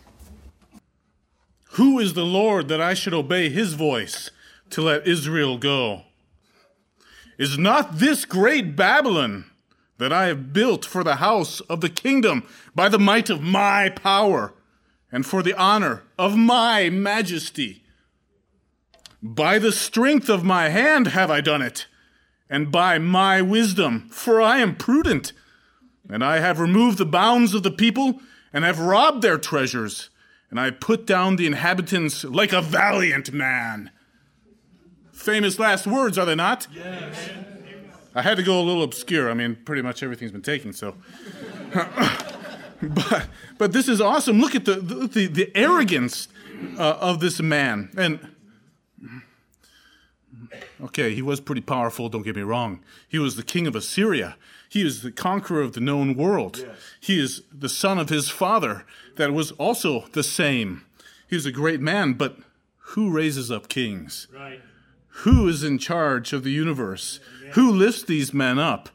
Who 1.72 1.98
is 1.98 2.14
the 2.14 2.24
Lord 2.24 2.68
that 2.68 2.80
I 2.80 2.94
should 2.94 3.14
obey 3.14 3.48
his 3.48 3.74
voice 3.74 4.30
to 4.70 4.82
let 4.82 5.06
Israel 5.06 5.58
go? 5.58 6.02
Is 7.38 7.58
not 7.58 7.98
this 7.98 8.24
great 8.24 8.76
Babylon 8.76 9.44
that 9.98 10.12
I 10.12 10.26
have 10.26 10.52
built 10.52 10.84
for 10.84 11.04
the 11.04 11.16
house 11.16 11.60
of 11.60 11.80
the 11.80 11.88
kingdom 11.88 12.44
by 12.74 12.88
the 12.88 12.98
might 12.98 13.28
of 13.30 13.42
my 13.42 13.90
power 13.90 14.54
and 15.12 15.26
for 15.26 15.42
the 15.42 15.54
honor 15.54 16.02
of 16.18 16.36
my 16.36 16.88
majesty? 16.88 17.82
By 19.22 19.58
the 19.58 19.72
strength 19.72 20.28
of 20.28 20.44
my 20.44 20.68
hand 20.68 21.08
have 21.08 21.30
I 21.30 21.40
done 21.40 21.62
it, 21.62 21.86
and 22.48 22.70
by 22.70 22.98
my 22.98 23.42
wisdom, 23.42 24.08
for 24.10 24.40
I 24.40 24.58
am 24.58 24.76
prudent. 24.76 25.32
And 26.08 26.24
I 26.24 26.38
have 26.38 26.60
removed 26.60 26.98
the 26.98 27.06
bounds 27.06 27.54
of 27.54 27.62
the 27.62 27.70
people, 27.70 28.20
and 28.52 28.64
have 28.64 28.78
robbed 28.78 29.22
their 29.22 29.38
treasures, 29.38 30.08
and 30.50 30.58
I 30.58 30.70
put 30.70 31.06
down 31.06 31.36
the 31.36 31.46
inhabitants 31.46 32.24
like 32.24 32.52
a 32.52 32.62
valiant 32.62 33.32
man. 33.32 33.90
Famous 35.12 35.58
last 35.58 35.86
words, 35.86 36.16
are 36.16 36.24
they 36.24 36.34
not? 36.34 36.66
Yes. 36.72 37.30
I 38.14 38.22
had 38.22 38.38
to 38.38 38.42
go 38.42 38.58
a 38.58 38.62
little 38.62 38.82
obscure. 38.82 39.30
I 39.30 39.34
mean, 39.34 39.58
pretty 39.66 39.82
much 39.82 40.02
everything's 40.02 40.32
been 40.32 40.40
taken, 40.40 40.72
so. 40.72 40.94
but, 41.74 43.28
but 43.58 43.72
this 43.72 43.88
is 43.88 44.00
awesome. 44.00 44.40
Look 44.40 44.54
at 44.54 44.64
the, 44.64 44.76
the, 44.76 45.06
the, 45.06 45.26
the 45.26 45.56
arrogance 45.56 46.28
uh, 46.78 46.96
of 46.98 47.20
this 47.20 47.42
man. 47.42 47.90
And, 47.94 48.34
okay, 50.80 51.14
he 51.14 51.20
was 51.20 51.40
pretty 51.40 51.60
powerful, 51.60 52.08
don't 52.08 52.22
get 52.22 52.36
me 52.36 52.42
wrong. 52.42 52.80
He 53.06 53.18
was 53.18 53.36
the 53.36 53.42
king 53.42 53.66
of 53.66 53.76
Assyria. 53.76 54.36
He 54.76 54.86
is 54.86 55.00
the 55.00 55.10
conqueror 55.10 55.62
of 55.62 55.72
the 55.72 55.80
known 55.80 56.14
world. 56.16 56.66
He 57.00 57.18
is 57.18 57.40
the 57.50 57.70
son 57.70 57.98
of 57.98 58.10
his 58.10 58.28
father 58.28 58.84
that 59.16 59.32
was 59.32 59.52
also 59.52 60.04
the 60.12 60.22
same. 60.22 60.84
He 61.26 61.34
was 61.34 61.46
a 61.46 61.50
great 61.50 61.80
man, 61.80 62.12
but 62.12 62.36
who 62.90 63.10
raises 63.10 63.50
up 63.50 63.70
kings? 63.70 64.28
Right. 64.30 64.60
Who 65.24 65.48
is 65.48 65.64
in 65.64 65.78
charge 65.78 66.34
of 66.34 66.44
the 66.44 66.50
universe? 66.50 67.20
Who 67.52 67.72
lifts 67.72 68.02
these 68.02 68.34
men 68.34 68.58
up? 68.58 68.90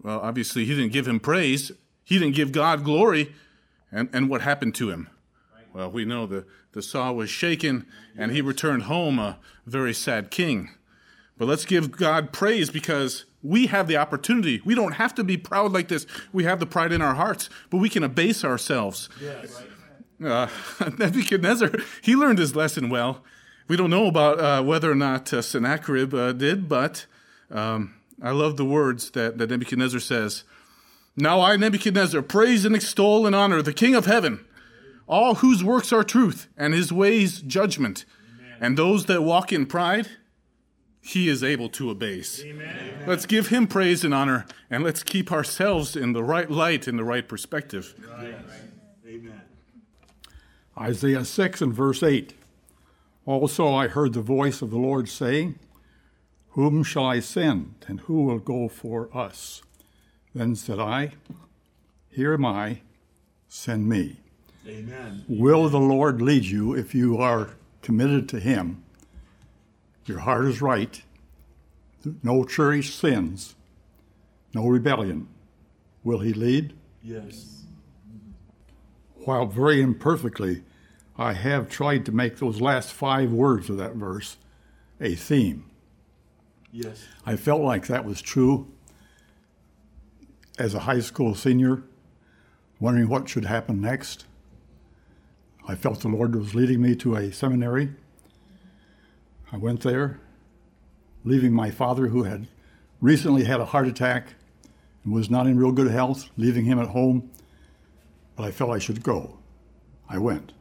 Well, 0.00 0.20
obviously, 0.20 0.64
he 0.64 0.76
didn't 0.76 0.92
give 0.92 1.08
him 1.08 1.18
praise. 1.18 1.72
He 2.04 2.16
didn't 2.20 2.36
give 2.36 2.52
God 2.52 2.84
glory. 2.84 3.34
And, 3.90 4.08
and 4.12 4.30
what 4.30 4.42
happened 4.42 4.76
to 4.76 4.90
him? 4.90 5.08
Well, 5.74 5.90
we 5.90 6.04
know 6.04 6.26
the, 6.26 6.46
the 6.70 6.82
saw 6.82 7.10
was 7.10 7.30
shaken 7.30 7.84
and 8.16 8.30
he 8.30 8.42
returned 8.42 8.84
home 8.84 9.18
a 9.18 9.40
very 9.66 9.92
sad 9.92 10.30
king. 10.30 10.70
But 11.36 11.48
let's 11.48 11.64
give 11.64 11.90
God 11.90 12.32
praise 12.32 12.70
because 12.70 13.24
we 13.42 13.66
have 13.66 13.86
the 13.86 13.96
opportunity. 13.96 14.60
We 14.64 14.74
don't 14.74 14.92
have 14.92 15.14
to 15.14 15.24
be 15.24 15.36
proud 15.36 15.72
like 15.72 15.88
this. 15.88 16.06
We 16.32 16.44
have 16.44 16.60
the 16.60 16.66
pride 16.66 16.92
in 16.92 17.02
our 17.02 17.14
hearts, 17.14 17.48
but 17.70 17.78
we 17.78 17.88
can 17.88 18.02
abase 18.02 18.44
ourselves. 18.44 19.08
Yes. 19.20 19.62
Uh, 20.22 20.48
Nebuchadnezzar, 20.98 21.70
he 22.02 22.14
learned 22.14 22.38
his 22.38 22.54
lesson 22.54 22.90
well. 22.90 23.24
We 23.68 23.76
don't 23.76 23.90
know 23.90 24.06
about 24.06 24.40
uh, 24.40 24.62
whether 24.62 24.90
or 24.90 24.96
not 24.96 25.32
uh, 25.32 25.42
Sennacherib 25.42 26.12
uh, 26.12 26.32
did, 26.32 26.68
but 26.68 27.06
um, 27.50 27.94
I 28.20 28.32
love 28.32 28.56
the 28.56 28.64
words 28.64 29.10
that, 29.12 29.38
that 29.38 29.50
Nebuchadnezzar 29.50 30.00
says. 30.00 30.44
Now 31.16 31.40
I, 31.40 31.56
Nebuchadnezzar, 31.56 32.22
praise 32.22 32.64
and 32.64 32.74
extol 32.74 33.26
and 33.26 33.34
honor 33.34 33.62
the 33.62 33.72
King 33.72 33.94
of 33.94 34.06
heaven, 34.06 34.44
all 35.08 35.36
whose 35.36 35.64
works 35.64 35.92
are 35.92 36.04
truth 36.04 36.48
and 36.56 36.74
his 36.74 36.92
ways 36.92 37.40
judgment. 37.40 38.04
And 38.60 38.76
those 38.76 39.06
that 39.06 39.22
walk 39.22 39.52
in 39.52 39.66
pride, 39.66 40.08
he 41.00 41.28
is 41.28 41.42
able 41.42 41.68
to 41.70 41.90
abase. 41.90 42.42
Amen. 42.44 43.04
Let's 43.06 43.26
give 43.26 43.48
him 43.48 43.66
praise 43.66 44.04
and 44.04 44.12
honor, 44.12 44.46
and 44.70 44.84
let's 44.84 45.02
keep 45.02 45.32
ourselves 45.32 45.96
in 45.96 46.12
the 46.12 46.22
right 46.22 46.50
light, 46.50 46.86
in 46.86 46.96
the 46.96 47.04
right 47.04 47.26
perspective. 47.26 47.94
Right. 48.18 48.34
Amen. 49.06 49.40
Isaiah 50.78 51.24
6 51.24 51.62
and 51.62 51.72
verse 51.72 52.02
8. 52.02 52.34
Also 53.26 53.72
I 53.72 53.88
heard 53.88 54.12
the 54.12 54.20
voice 54.20 54.62
of 54.62 54.70
the 54.70 54.78
Lord 54.78 55.08
saying, 55.08 55.58
Whom 56.50 56.82
shall 56.82 57.06
I 57.06 57.20
send, 57.20 57.74
and 57.88 58.00
who 58.00 58.24
will 58.24 58.38
go 58.38 58.68
for 58.68 59.08
us? 59.16 59.62
Then 60.34 60.54
said 60.54 60.78
I, 60.78 61.12
Here 62.10 62.34
am 62.34 62.44
I, 62.44 62.80
send 63.48 63.88
me. 63.88 64.20
Amen. 64.66 65.24
Will 65.28 65.68
the 65.68 65.80
Lord 65.80 66.20
lead 66.20 66.44
you 66.44 66.74
if 66.74 66.94
you 66.94 67.16
are 67.18 67.50
committed 67.82 68.28
to 68.30 68.40
Him? 68.40 68.82
Your 70.06 70.20
heart 70.20 70.46
is 70.46 70.62
right, 70.62 71.02
no 72.22 72.44
cherished 72.44 72.98
sins, 72.98 73.54
no 74.54 74.66
rebellion. 74.66 75.28
Will 76.02 76.20
He 76.20 76.32
lead? 76.32 76.74
Yes. 77.02 77.64
While 79.24 79.46
very 79.46 79.80
imperfectly, 79.82 80.62
I 81.16 81.34
have 81.34 81.68
tried 81.68 82.06
to 82.06 82.12
make 82.12 82.38
those 82.38 82.60
last 82.60 82.92
five 82.92 83.30
words 83.32 83.68
of 83.68 83.76
that 83.76 83.94
verse 83.94 84.38
a 85.00 85.14
theme. 85.14 85.70
Yes. 86.72 87.06
I 87.26 87.36
felt 87.36 87.60
like 87.60 87.86
that 87.86 88.04
was 88.04 88.22
true 88.22 88.68
as 90.58 90.74
a 90.74 90.80
high 90.80 91.00
school 91.00 91.34
senior 91.34 91.82
wondering 92.80 93.08
what 93.08 93.28
should 93.28 93.44
happen 93.44 93.80
next. 93.80 94.24
I 95.68 95.74
felt 95.74 96.00
the 96.00 96.08
Lord 96.08 96.34
was 96.34 96.54
leading 96.54 96.80
me 96.80 96.96
to 96.96 97.14
a 97.14 97.30
seminary. 97.30 97.90
I 99.52 99.56
went 99.56 99.80
there, 99.80 100.20
leaving 101.24 101.52
my 101.52 101.70
father, 101.70 102.06
who 102.08 102.22
had 102.22 102.46
recently 103.00 103.44
had 103.44 103.60
a 103.60 103.64
heart 103.64 103.88
attack 103.88 104.34
and 105.02 105.12
was 105.12 105.28
not 105.28 105.46
in 105.46 105.58
real 105.58 105.72
good 105.72 105.90
health, 105.90 106.30
leaving 106.36 106.66
him 106.66 106.78
at 106.78 106.88
home. 106.88 107.30
But 108.36 108.44
I 108.44 108.52
felt 108.52 108.70
I 108.70 108.78
should 108.78 109.02
go. 109.02 109.38
I 110.08 110.18
went. 110.18 110.52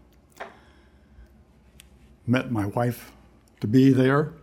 Met 2.26 2.52
my 2.52 2.66
wife 2.66 3.12
to 3.62 3.68
be 3.68 3.92
there. 3.92 4.34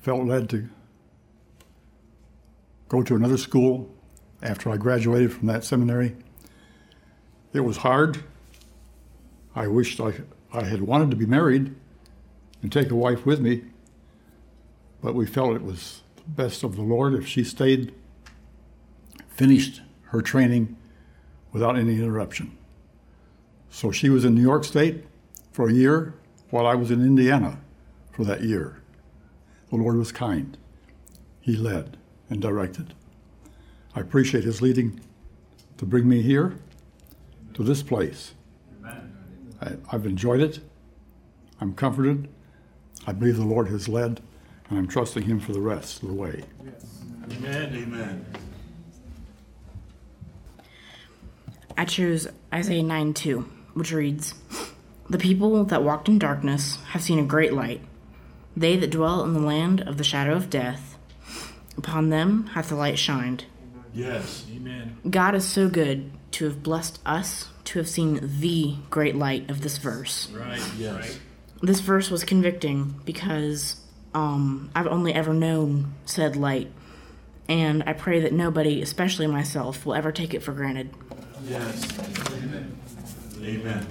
Felt 0.00 0.24
led 0.24 0.48
to 0.50 0.68
go 2.88 3.02
to 3.02 3.16
another 3.16 3.38
school 3.38 3.90
after 4.42 4.70
I 4.70 4.76
graduated 4.76 5.32
from 5.32 5.46
that 5.48 5.64
seminary. 5.64 6.14
It 7.52 7.60
was 7.60 7.78
hard. 7.78 8.22
I 9.54 9.66
wished 9.66 10.00
I, 10.00 10.12
I 10.52 10.64
had 10.64 10.82
wanted 10.82 11.10
to 11.10 11.16
be 11.16 11.26
married 11.26 11.74
and 12.64 12.72
take 12.72 12.90
a 12.90 12.94
wife 12.94 13.26
with 13.26 13.40
me, 13.40 13.62
but 15.02 15.14
we 15.14 15.26
felt 15.26 15.54
it 15.54 15.62
was 15.62 16.00
the 16.16 16.22
best 16.22 16.62
of 16.62 16.76
the 16.76 16.82
Lord 16.82 17.12
if 17.12 17.28
she 17.28 17.44
stayed, 17.44 17.92
finished 19.28 19.82
her 20.04 20.22
training 20.22 20.74
without 21.52 21.76
any 21.76 21.96
interruption. 21.96 22.56
So 23.68 23.90
she 23.90 24.08
was 24.08 24.24
in 24.24 24.34
New 24.34 24.40
York 24.40 24.64
State 24.64 25.04
for 25.52 25.68
a 25.68 25.74
year 25.74 26.14
while 26.48 26.66
I 26.66 26.74
was 26.74 26.90
in 26.90 27.02
Indiana 27.02 27.58
for 28.12 28.24
that 28.24 28.42
year. 28.42 28.80
The 29.68 29.76
Lord 29.76 29.98
was 29.98 30.10
kind. 30.10 30.56
He 31.42 31.56
led 31.56 31.98
and 32.30 32.40
directed. 32.40 32.94
I 33.94 34.00
appreciate 34.00 34.44
His 34.44 34.62
leading 34.62 35.00
to 35.76 35.84
bring 35.84 36.08
me 36.08 36.22
here 36.22 36.56
to 37.52 37.62
this 37.62 37.82
place. 37.82 38.32
I, 39.60 39.72
I've 39.92 40.06
enjoyed 40.06 40.40
it. 40.40 40.60
I'm 41.60 41.74
comforted. 41.74 42.30
I 43.06 43.12
believe 43.12 43.36
the 43.36 43.44
Lord 43.44 43.68
has 43.68 43.88
led, 43.88 44.20
and 44.68 44.78
I'm 44.78 44.88
trusting 44.88 45.22
Him 45.22 45.40
for 45.40 45.52
the 45.52 45.60
rest 45.60 46.02
of 46.02 46.08
the 46.08 46.14
way. 46.14 46.42
Yes. 46.64 47.02
Amen. 47.38 47.74
Amen. 47.74 48.26
I 51.76 51.84
choose 51.84 52.28
Isaiah 52.52 52.82
9 52.82 53.14
2, 53.14 53.40
which 53.74 53.92
reads 53.92 54.34
The 55.10 55.18
people 55.18 55.64
that 55.64 55.82
walked 55.82 56.08
in 56.08 56.18
darkness 56.18 56.76
have 56.90 57.02
seen 57.02 57.18
a 57.18 57.24
great 57.24 57.52
light. 57.52 57.82
They 58.56 58.76
that 58.76 58.90
dwell 58.90 59.24
in 59.24 59.34
the 59.34 59.40
land 59.40 59.80
of 59.80 59.98
the 59.98 60.04
shadow 60.04 60.34
of 60.34 60.48
death, 60.48 60.96
upon 61.76 62.10
them 62.10 62.46
hath 62.48 62.68
the 62.68 62.76
light 62.76 62.98
shined. 62.98 63.44
Yes. 63.92 64.46
Amen. 64.54 64.96
God 65.08 65.34
is 65.34 65.44
so 65.46 65.68
good 65.68 66.10
to 66.32 66.44
have 66.46 66.62
blessed 66.62 67.00
us 67.04 67.48
to 67.64 67.78
have 67.78 67.88
seen 67.88 68.20
the 68.22 68.76
great 68.90 69.16
light 69.16 69.50
of 69.50 69.62
this 69.62 69.78
verse. 69.78 70.30
Right. 70.30 70.62
Yes. 70.76 71.18
This 71.64 71.80
verse 71.80 72.10
was 72.10 72.24
convicting 72.24 73.00
because 73.06 73.80
um, 74.12 74.70
I've 74.74 74.86
only 74.86 75.14
ever 75.14 75.32
known 75.32 75.94
said 76.04 76.36
light, 76.36 76.70
and 77.48 77.82
I 77.86 77.94
pray 77.94 78.20
that 78.20 78.34
nobody, 78.34 78.82
especially 78.82 79.26
myself, 79.26 79.86
will 79.86 79.94
ever 79.94 80.12
take 80.12 80.34
it 80.34 80.42
for 80.42 80.52
granted. 80.52 80.90
Yes. 81.46 81.98
Amen. 82.32 82.76
Amen. 83.42 83.86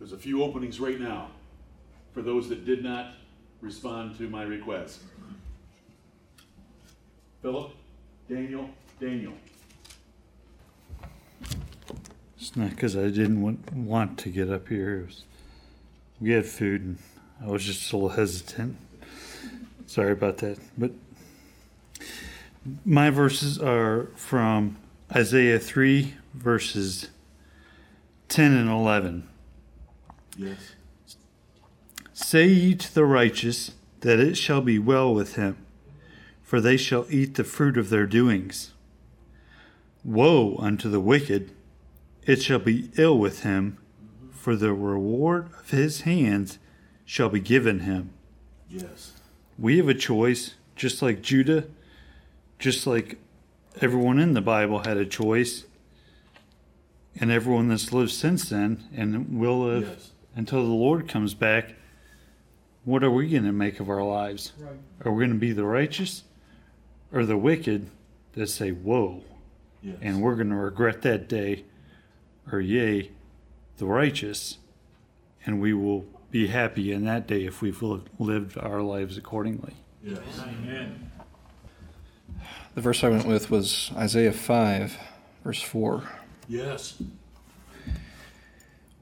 There's 0.00 0.12
a 0.12 0.18
few 0.18 0.42
openings 0.42 0.80
right 0.80 0.98
now 0.98 1.28
for 2.12 2.20
those 2.20 2.48
that 2.48 2.64
did 2.64 2.82
not 2.82 3.12
respond 3.60 4.18
to 4.18 4.28
my 4.28 4.42
request. 4.42 5.02
Philip, 7.42 7.70
Daniel, 8.28 8.70
Daniel. 8.98 9.34
It's 12.36 12.56
not 12.56 12.70
because 12.70 12.96
I 12.96 13.04
didn't 13.04 13.40
want, 13.40 13.72
want 13.72 14.18
to 14.18 14.30
get 14.30 14.50
up 14.50 14.66
here. 14.66 15.02
It 15.02 15.06
was, 15.06 15.22
we 16.20 16.30
had 16.30 16.46
food 16.46 16.82
and 16.82 16.98
I 17.42 17.48
was 17.48 17.64
just 17.64 17.92
a 17.92 17.96
little 17.96 18.10
hesitant. 18.10 18.76
Sorry 19.86 20.12
about 20.12 20.38
that. 20.38 20.58
But 20.76 20.92
my 22.84 23.10
verses 23.10 23.58
are 23.58 24.08
from 24.16 24.78
Isaiah 25.14 25.58
3, 25.58 26.14
verses 26.34 27.10
10 28.28 28.52
and 28.52 28.70
11. 28.70 29.28
Yes. 30.36 30.74
Say 32.12 32.46
ye 32.48 32.74
to 32.74 32.94
the 32.94 33.04
righteous 33.04 33.72
that 34.00 34.18
it 34.18 34.36
shall 34.36 34.60
be 34.60 34.78
well 34.78 35.14
with 35.14 35.36
him, 35.36 35.56
for 36.42 36.60
they 36.60 36.76
shall 36.76 37.06
eat 37.10 37.34
the 37.34 37.44
fruit 37.44 37.76
of 37.76 37.90
their 37.90 38.06
doings. 38.06 38.72
Woe 40.04 40.56
unto 40.58 40.88
the 40.88 41.00
wicked, 41.00 41.52
it 42.24 42.42
shall 42.42 42.58
be 42.58 42.90
ill 42.96 43.18
with 43.18 43.42
him, 43.42 43.78
for 44.46 44.54
the 44.54 44.72
reward 44.72 45.48
of 45.58 45.70
his 45.70 46.02
hands 46.02 46.60
shall 47.04 47.28
be 47.28 47.40
given 47.40 47.80
him. 47.80 48.10
Yes. 48.70 49.10
We 49.58 49.76
have 49.78 49.88
a 49.88 49.94
choice, 49.94 50.54
just 50.76 51.02
like 51.02 51.20
Judah, 51.20 51.64
just 52.60 52.86
like 52.86 53.18
everyone 53.80 54.20
in 54.20 54.34
the 54.34 54.40
Bible 54.40 54.84
had 54.84 54.98
a 54.98 55.04
choice, 55.04 55.64
and 57.18 57.32
everyone 57.32 57.66
that's 57.66 57.92
lived 57.92 58.12
since 58.12 58.48
then 58.48 58.84
and 58.94 59.36
will 59.36 59.64
live 59.64 59.88
Yes. 59.88 60.12
until 60.36 60.62
the 60.62 60.72
Lord 60.72 61.08
comes 61.08 61.34
back. 61.34 61.74
What 62.84 63.02
are 63.02 63.10
we 63.10 63.28
going 63.28 63.42
to 63.46 63.52
make 63.52 63.80
of 63.80 63.90
our 63.90 64.04
lives? 64.04 64.52
Right. 64.60 64.76
Are 65.04 65.10
we 65.10 65.24
going 65.24 65.34
to 65.36 65.40
be 65.40 65.50
the 65.54 65.64
righteous 65.64 66.22
or 67.12 67.26
the 67.26 67.36
wicked 67.36 67.90
that 68.34 68.46
say, 68.46 68.70
Woe, 68.70 69.24
Yes. 69.82 69.96
and 70.02 70.22
we're 70.22 70.36
going 70.36 70.50
to 70.50 70.54
regret 70.54 71.02
that 71.02 71.28
day? 71.28 71.64
Or, 72.52 72.60
yea, 72.60 73.10
the 73.78 73.86
righteous, 73.86 74.58
and 75.44 75.60
we 75.60 75.72
will 75.72 76.06
be 76.30 76.48
happy 76.48 76.92
in 76.92 77.04
that 77.04 77.26
day 77.26 77.44
if 77.44 77.62
we've 77.62 77.82
lived 78.18 78.58
our 78.58 78.82
lives 78.82 79.16
accordingly. 79.16 79.74
Yes. 80.02 80.18
Amen. 80.40 81.10
The 82.74 82.80
verse 82.80 83.02
I 83.02 83.08
went 83.08 83.26
with 83.26 83.50
was 83.50 83.90
Isaiah 83.96 84.32
5, 84.32 84.98
verse 85.44 85.62
4. 85.62 86.02
Yes. 86.48 87.00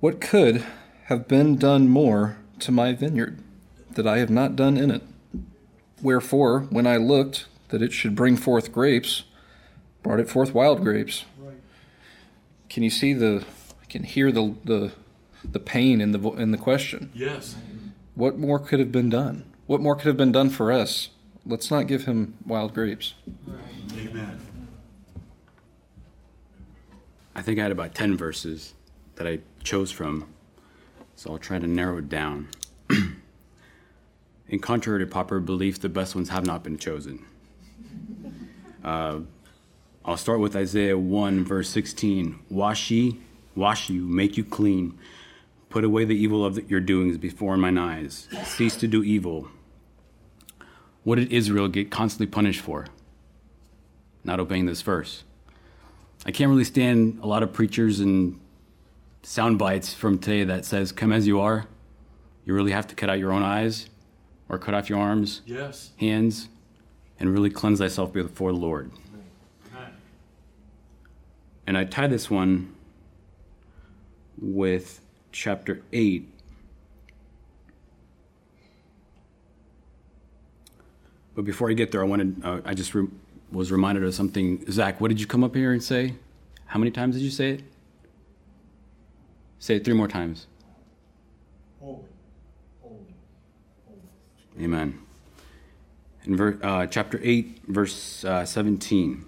What 0.00 0.20
could 0.20 0.64
have 1.04 1.26
been 1.26 1.56
done 1.56 1.88
more 1.88 2.36
to 2.60 2.70
my 2.70 2.92
vineyard 2.92 3.38
that 3.92 4.06
I 4.06 4.18
have 4.18 4.30
not 4.30 4.54
done 4.54 4.76
in 4.76 4.90
it? 4.90 5.02
Wherefore, 6.02 6.60
when 6.70 6.86
I 6.86 6.98
looked 6.98 7.46
that 7.68 7.82
it 7.82 7.92
should 7.92 8.14
bring 8.14 8.36
forth 8.36 8.70
grapes, 8.72 9.24
brought 10.02 10.20
it 10.20 10.28
forth 10.28 10.54
wild 10.54 10.82
grapes. 10.82 11.24
Can 12.68 12.82
you 12.82 12.90
see 12.90 13.12
the? 13.12 13.44
I 13.94 13.96
can 13.96 14.02
hear 14.02 14.32
the 14.32 14.56
the 14.64 14.92
the 15.44 15.60
pain 15.60 16.00
in 16.00 16.10
the 16.10 16.18
in 16.32 16.50
the 16.50 16.58
question. 16.58 17.12
Yes. 17.14 17.54
What 18.16 18.36
more 18.36 18.58
could 18.58 18.80
have 18.80 18.90
been 18.90 19.08
done? 19.08 19.44
What 19.66 19.80
more 19.80 19.94
could 19.94 20.06
have 20.06 20.16
been 20.16 20.32
done 20.32 20.50
for 20.50 20.72
us? 20.72 21.10
Let's 21.46 21.70
not 21.70 21.86
give 21.86 22.04
him 22.04 22.36
wild 22.44 22.74
grapes. 22.74 23.14
Amen. 23.96 24.40
I 27.36 27.42
think 27.42 27.60
I 27.60 27.62
had 27.62 27.70
about 27.70 27.94
10 27.94 28.16
verses 28.16 28.74
that 29.14 29.28
I 29.28 29.38
chose 29.62 29.92
from, 29.92 30.28
so 31.14 31.30
I'll 31.30 31.38
try 31.38 31.60
to 31.60 31.66
narrow 31.66 31.98
it 31.98 32.08
down. 32.08 32.48
In 34.48 34.58
contrary 34.58 35.00
to 35.00 35.06
popular 35.06 35.40
belief, 35.40 35.80
the 35.80 35.88
best 35.88 36.16
ones 36.16 36.30
have 36.30 36.44
not 36.44 36.64
been 36.64 36.78
chosen. 36.78 37.24
Uh, 38.82 39.20
I'll 40.04 40.16
start 40.16 40.40
with 40.40 40.56
Isaiah 40.56 40.98
1, 40.98 41.44
verse 41.44 41.68
16. 41.68 42.40
Wash 42.50 42.90
ye, 42.90 43.20
wash 43.54 43.88
you, 43.90 44.02
make 44.02 44.36
you 44.36 44.44
clean. 44.44 44.98
Put 45.68 45.84
away 45.84 46.04
the 46.04 46.16
evil 46.16 46.44
of 46.44 46.70
your 46.70 46.80
doings 46.80 47.18
before 47.18 47.56
mine 47.56 47.78
eyes. 47.78 48.28
Cease 48.44 48.76
to 48.76 48.86
do 48.86 49.02
evil. 49.02 49.48
What 51.02 51.16
did 51.16 51.32
Israel 51.32 51.68
get 51.68 51.90
constantly 51.90 52.26
punished 52.26 52.60
for? 52.60 52.86
Not 54.22 54.40
obeying 54.40 54.66
this 54.66 54.82
verse. 54.82 55.24
I 56.24 56.30
can't 56.30 56.48
really 56.48 56.64
stand 56.64 57.18
a 57.22 57.26
lot 57.26 57.42
of 57.42 57.52
preachers 57.52 58.00
and 58.00 58.40
sound 59.22 59.58
bites 59.58 59.92
from 59.92 60.18
today 60.18 60.44
that 60.44 60.64
says, 60.64 60.92
"Come 60.92 61.12
as 61.12 61.26
you 61.26 61.40
are." 61.40 61.66
You 62.46 62.54
really 62.54 62.72
have 62.72 62.86
to 62.88 62.94
cut 62.94 63.10
out 63.10 63.18
your 63.18 63.32
own 63.32 63.42
eyes, 63.42 63.88
or 64.48 64.58
cut 64.58 64.74
off 64.74 64.88
your 64.88 64.98
arms, 64.98 65.40
Yes. 65.46 65.90
hands, 65.96 66.48
and 67.18 67.30
really 67.32 67.50
cleanse 67.50 67.78
thyself 67.78 68.12
before 68.12 68.52
the 68.52 68.58
Lord. 68.58 68.90
And 71.66 71.78
I 71.78 71.84
tie 71.84 72.06
this 72.06 72.30
one 72.30 72.73
with 74.40 75.00
chapter 75.32 75.82
eight. 75.92 76.30
But 81.34 81.44
before 81.44 81.70
I 81.70 81.72
get 81.72 81.90
there, 81.90 82.00
I 82.00 82.06
wanted, 82.06 82.44
uh, 82.44 82.60
I 82.64 82.74
just 82.74 82.94
re- 82.94 83.08
was 83.50 83.72
reminded 83.72 84.04
of 84.04 84.14
something. 84.14 84.64
Zach, 84.70 85.00
what 85.00 85.08
did 85.08 85.20
you 85.20 85.26
come 85.26 85.42
up 85.42 85.54
here 85.54 85.72
and 85.72 85.82
say? 85.82 86.14
How 86.66 86.78
many 86.78 86.90
times 86.90 87.16
did 87.16 87.22
you 87.22 87.30
say 87.30 87.50
it? 87.50 87.64
Say 89.58 89.76
it 89.76 89.84
three 89.84 89.94
more 89.94 90.08
times. 90.08 90.46
Holy, 91.80 92.00
holy, 92.82 92.96
holy. 93.86 94.64
Amen. 94.64 94.98
In 96.24 96.36
ver- 96.36 96.58
uh, 96.62 96.86
chapter 96.86 97.20
8, 97.22 97.62
verse 97.66 98.24
uh, 98.24 98.44
17. 98.44 99.24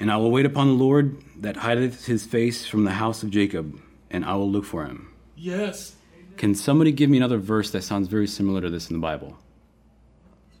And 0.00 0.12
I 0.12 0.16
will 0.16 0.30
wait 0.30 0.46
upon 0.46 0.68
the 0.68 0.74
Lord 0.74 1.22
that 1.40 1.56
hideth 1.56 2.06
his 2.06 2.24
face 2.24 2.66
from 2.66 2.84
the 2.84 2.92
house 2.92 3.22
of 3.22 3.30
Jacob, 3.30 3.80
and 4.10 4.24
I 4.24 4.34
will 4.34 4.50
look 4.50 4.64
for 4.64 4.84
him. 4.84 5.12
Yes. 5.36 5.96
Can 6.36 6.54
somebody 6.54 6.92
give 6.92 7.10
me 7.10 7.16
another 7.16 7.38
verse 7.38 7.70
that 7.70 7.82
sounds 7.82 8.08
very 8.08 8.26
similar 8.26 8.60
to 8.60 8.70
this 8.70 8.88
in 8.90 8.96
the 8.96 9.00
Bible? 9.00 9.38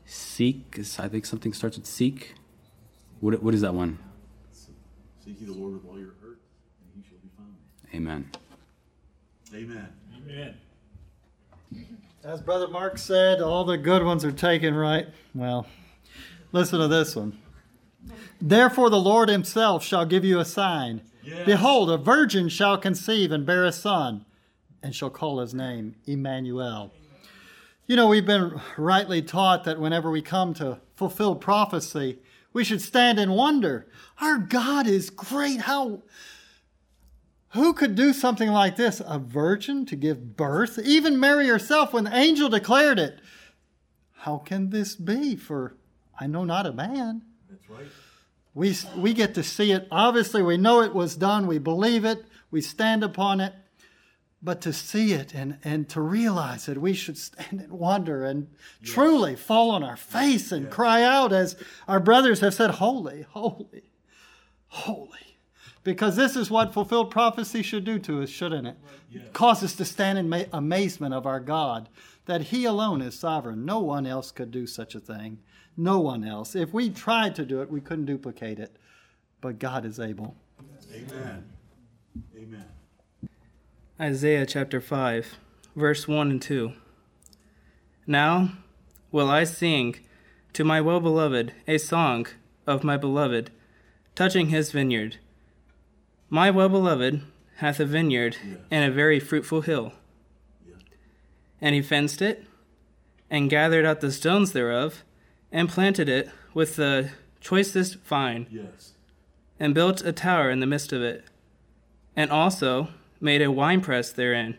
Seek, 0.04 0.78
I 0.98 1.08
think 1.08 1.26
something 1.26 1.52
starts 1.52 1.76
with 1.76 1.86
seek. 1.86 2.34
What, 3.20 3.42
what 3.42 3.54
is 3.54 3.60
that 3.60 3.74
one? 3.74 3.98
Seek 4.52 5.40
ye 5.40 5.46
the 5.46 5.52
Lord 5.52 5.74
with 5.74 5.84
all 5.86 5.98
your 5.98 6.14
heart, 6.20 6.38
and 6.80 7.02
he 7.02 7.08
shall 7.08 7.18
be 7.18 7.28
found. 7.36 7.54
Amen. 7.94 8.30
Amen. 9.54 9.88
Amen. 10.16 10.54
As 12.24 12.40
Brother 12.40 12.68
Mark 12.68 12.98
said, 12.98 13.40
all 13.40 13.64
the 13.64 13.78
good 13.78 14.02
ones 14.02 14.24
are 14.24 14.32
taken, 14.32 14.74
right? 14.74 15.06
Well, 15.34 15.66
listen 16.52 16.80
to 16.80 16.88
this 16.88 17.14
one. 17.14 17.38
Therefore, 18.40 18.90
the 18.90 19.00
Lord 19.00 19.28
himself 19.28 19.84
shall 19.84 20.04
give 20.04 20.24
you 20.24 20.38
a 20.38 20.44
sign. 20.44 21.02
Yes. 21.28 21.44
Behold, 21.44 21.90
a 21.90 21.98
virgin 21.98 22.48
shall 22.48 22.78
conceive 22.78 23.30
and 23.32 23.44
bear 23.44 23.66
a 23.66 23.72
son, 23.72 24.24
and 24.82 24.94
shall 24.94 25.10
call 25.10 25.40
his 25.40 25.52
name 25.52 25.94
Emmanuel. 26.06 26.90
You 27.86 27.96
know, 27.96 28.08
we've 28.08 28.24
been 28.24 28.58
rightly 28.78 29.20
taught 29.20 29.64
that 29.64 29.78
whenever 29.78 30.10
we 30.10 30.22
come 30.22 30.54
to 30.54 30.80
fulfill 30.94 31.34
prophecy, 31.34 32.18
we 32.54 32.64
should 32.64 32.80
stand 32.80 33.18
in 33.18 33.32
wonder. 33.32 33.86
Our 34.22 34.38
God 34.38 34.86
is 34.86 35.10
great. 35.10 35.60
How 35.62 36.02
who 37.50 37.72
could 37.74 37.94
do 37.94 38.12
something 38.14 38.48
like 38.48 38.76
this? 38.76 39.02
A 39.04 39.18
virgin 39.18 39.84
to 39.86 39.96
give 39.96 40.36
birth? 40.36 40.78
Even 40.78 41.20
Mary 41.20 41.46
herself, 41.48 41.92
when 41.92 42.04
the 42.04 42.16
angel 42.16 42.48
declared 42.48 42.98
it. 42.98 43.20
How 44.12 44.38
can 44.38 44.70
this 44.70 44.96
be? 44.96 45.36
For 45.36 45.76
I 46.18 46.26
know 46.26 46.44
not 46.44 46.66
a 46.66 46.72
man. 46.72 47.22
That's 47.50 47.68
right. 47.68 47.86
We, 48.58 48.74
we 48.96 49.14
get 49.14 49.34
to 49.34 49.44
see 49.44 49.70
it. 49.70 49.86
Obviously, 49.92 50.42
we 50.42 50.56
know 50.56 50.82
it 50.82 50.92
was 50.92 51.14
done. 51.14 51.46
We 51.46 51.58
believe 51.58 52.04
it. 52.04 52.24
We 52.50 52.60
stand 52.60 53.04
upon 53.04 53.40
it. 53.40 53.54
But 54.42 54.60
to 54.62 54.72
see 54.72 55.12
it 55.12 55.32
and, 55.32 55.58
and 55.62 55.88
to 55.90 56.00
realize 56.00 56.68
it, 56.68 56.80
we 56.80 56.92
should 56.92 57.16
stand 57.18 57.60
in 57.60 57.78
wonder 57.78 58.24
and 58.24 58.48
yes. 58.82 58.92
truly 58.92 59.36
fall 59.36 59.70
on 59.70 59.84
our 59.84 59.96
face 59.96 60.50
and 60.50 60.64
yes. 60.64 60.74
cry 60.74 61.04
out, 61.04 61.32
as 61.32 61.54
our 61.86 62.00
brothers 62.00 62.40
have 62.40 62.52
said, 62.52 62.72
Holy, 62.72 63.26
holy, 63.30 63.90
holy. 64.66 65.36
Because 65.84 66.16
this 66.16 66.34
is 66.34 66.50
what 66.50 66.74
fulfilled 66.74 67.12
prophecy 67.12 67.62
should 67.62 67.84
do 67.84 68.00
to 68.00 68.22
us, 68.22 68.28
shouldn't 68.28 68.66
it? 68.66 68.76
Yes. 69.08 69.22
Cause 69.32 69.62
us 69.62 69.76
to 69.76 69.84
stand 69.84 70.18
in 70.18 70.28
ma- 70.28 70.42
amazement 70.52 71.14
of 71.14 71.26
our 71.26 71.38
God, 71.38 71.88
that 72.26 72.40
He 72.40 72.64
alone 72.64 73.02
is 73.02 73.16
sovereign. 73.16 73.64
No 73.64 73.78
one 73.78 74.04
else 74.04 74.32
could 74.32 74.50
do 74.50 74.66
such 74.66 74.96
a 74.96 75.00
thing. 75.00 75.38
No 75.80 76.00
one 76.00 76.24
else. 76.24 76.56
If 76.56 76.74
we 76.74 76.90
tried 76.90 77.36
to 77.36 77.46
do 77.46 77.62
it, 77.62 77.70
we 77.70 77.80
couldn't 77.80 78.06
duplicate 78.06 78.58
it. 78.58 78.76
But 79.40 79.60
God 79.60 79.84
is 79.84 80.00
able. 80.00 80.34
Amen. 80.92 81.44
Amen. 82.36 82.64
Isaiah 84.00 84.44
chapter 84.44 84.80
5, 84.80 85.36
verse 85.76 86.08
1 86.08 86.30
and 86.32 86.42
2. 86.42 86.72
Now 88.08 88.50
will 89.12 89.30
I 89.30 89.44
sing 89.44 90.00
to 90.52 90.64
my 90.64 90.80
well 90.80 90.98
beloved 90.98 91.52
a 91.68 91.78
song 91.78 92.26
of 92.66 92.82
my 92.82 92.96
beloved, 92.96 93.52
touching 94.16 94.48
his 94.48 94.72
vineyard. 94.72 95.18
My 96.28 96.50
well 96.50 96.68
beloved 96.68 97.22
hath 97.56 97.78
a 97.78 97.84
vineyard 97.84 98.36
yes. 98.44 98.58
and 98.70 98.84
a 98.84 98.94
very 98.94 99.20
fruitful 99.20 99.60
hill. 99.60 99.92
Yes. 100.66 100.78
And 101.60 101.76
he 101.76 101.82
fenced 101.82 102.20
it, 102.20 102.46
and 103.30 103.48
gathered 103.50 103.84
out 103.84 104.00
the 104.00 104.10
stones 104.10 104.52
thereof, 104.52 105.04
and 105.50 105.68
planted 105.68 106.08
it 106.08 106.30
with 106.54 106.76
the 106.76 107.10
choicest 107.40 107.96
vine, 108.00 108.46
yes. 108.50 108.92
and 109.58 109.74
built 109.74 110.04
a 110.04 110.12
tower 110.12 110.50
in 110.50 110.60
the 110.60 110.66
midst 110.66 110.92
of 110.92 111.02
it, 111.02 111.24
and 112.16 112.30
also 112.30 112.88
made 113.20 113.42
a 113.42 113.50
winepress 113.50 114.12
therein. 114.12 114.56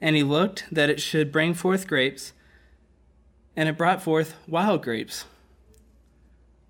And 0.00 0.16
he 0.16 0.22
looked 0.22 0.64
that 0.70 0.90
it 0.90 1.00
should 1.00 1.32
bring 1.32 1.54
forth 1.54 1.86
grapes, 1.86 2.32
and 3.56 3.68
it 3.68 3.76
brought 3.76 4.02
forth 4.02 4.34
wild 4.46 4.82
grapes. 4.82 5.24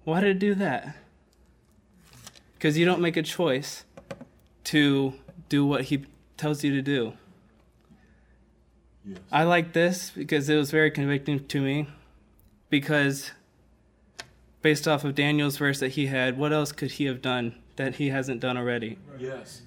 Why 0.04 0.20
did 0.20 0.36
it 0.36 0.38
do 0.38 0.54
that? 0.56 0.96
Because 2.54 2.78
you 2.78 2.84
don't 2.84 3.00
make 3.00 3.16
a 3.16 3.22
choice 3.22 3.84
to 4.64 5.14
do 5.48 5.64
what 5.66 5.84
he 5.84 6.06
tells 6.36 6.64
you 6.64 6.72
to 6.72 6.82
do. 6.82 7.14
Yes. 9.04 9.18
I 9.30 9.44
like 9.44 9.72
this 9.72 10.10
because 10.10 10.48
it 10.48 10.56
was 10.56 10.70
very 10.70 10.90
convicting 10.90 11.46
to 11.46 11.60
me. 11.60 11.88
Because 12.74 13.30
based 14.60 14.88
off 14.88 15.04
of 15.04 15.14
Daniel's 15.14 15.58
verse 15.58 15.78
that 15.78 15.90
he 15.90 16.06
had, 16.08 16.36
what 16.36 16.52
else 16.52 16.72
could 16.72 16.90
he 16.90 17.04
have 17.04 17.22
done 17.22 17.54
that 17.76 17.94
he 17.94 18.08
hasn't 18.08 18.40
done 18.40 18.56
already? 18.56 18.98
Yes. 19.16 19.62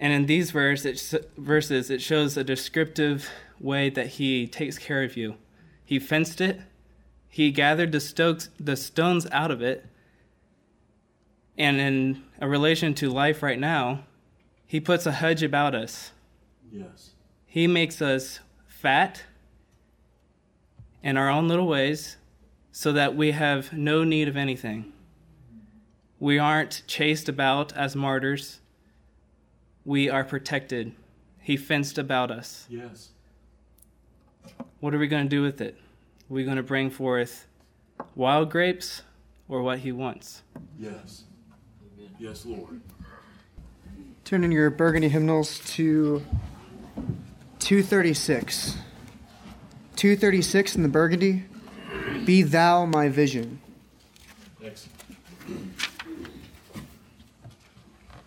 And 0.00 0.14
in 0.14 0.24
these 0.24 0.50
verse, 0.50 0.86
it, 0.86 1.28
verses, 1.36 1.90
it 1.90 2.00
shows 2.00 2.38
a 2.38 2.42
descriptive 2.42 3.28
way 3.60 3.90
that 3.90 4.06
he 4.06 4.46
takes 4.46 4.78
care 4.78 5.02
of 5.02 5.14
you. 5.14 5.34
He 5.84 5.98
fenced 5.98 6.40
it, 6.40 6.62
he 7.28 7.50
gathered 7.50 7.92
the, 7.92 8.00
stokes, 8.00 8.48
the 8.58 8.76
stones 8.76 9.26
out 9.30 9.50
of 9.50 9.60
it, 9.60 9.84
and 11.58 11.78
in 11.78 12.22
a 12.40 12.48
relation 12.48 12.94
to 12.94 13.10
life 13.10 13.42
right 13.42 13.60
now, 13.60 14.04
he 14.66 14.80
puts 14.80 15.04
a 15.04 15.12
hedge 15.12 15.42
about 15.42 15.74
us. 15.74 16.12
Yes. 16.72 17.10
He 17.44 17.66
makes 17.66 18.00
us 18.00 18.40
fat 18.66 19.24
in 21.02 21.18
our 21.18 21.28
own 21.28 21.46
little 21.46 21.66
ways 21.66 22.16
so 22.78 22.92
that 22.92 23.16
we 23.16 23.32
have 23.32 23.72
no 23.72 24.04
need 24.04 24.28
of 24.28 24.36
anything. 24.36 24.92
We 26.20 26.38
aren't 26.38 26.84
chased 26.86 27.28
about 27.28 27.72
as 27.72 27.96
martyrs 27.96 28.60
we 29.84 30.08
are 30.08 30.22
protected. 30.22 30.92
He 31.40 31.56
fenced 31.56 31.98
about 31.98 32.30
us. 32.30 32.66
Yes. 32.70 33.08
What 34.78 34.94
are 34.94 34.98
we 34.98 35.08
going 35.08 35.24
to 35.24 35.28
do 35.28 35.42
with 35.42 35.60
it? 35.60 35.74
Are 36.30 36.34
we 36.34 36.44
going 36.44 36.56
to 36.56 36.62
bring 36.62 36.88
forth 36.88 37.48
wild 38.14 38.48
grapes 38.48 39.02
or 39.48 39.60
what 39.60 39.80
he 39.80 39.90
wants? 39.90 40.42
Yes. 40.78 41.24
Yes, 42.16 42.46
Lord. 42.46 42.80
Turn 44.24 44.44
in 44.44 44.52
your 44.52 44.70
burgundy 44.70 45.08
hymnals 45.08 45.58
to 45.74 46.22
236. 47.58 48.76
236 49.96 50.76
in 50.76 50.84
the 50.84 50.88
burgundy. 50.88 51.42
Be 52.24 52.42
thou 52.42 52.86
my 52.86 53.08
vision. 53.08 53.60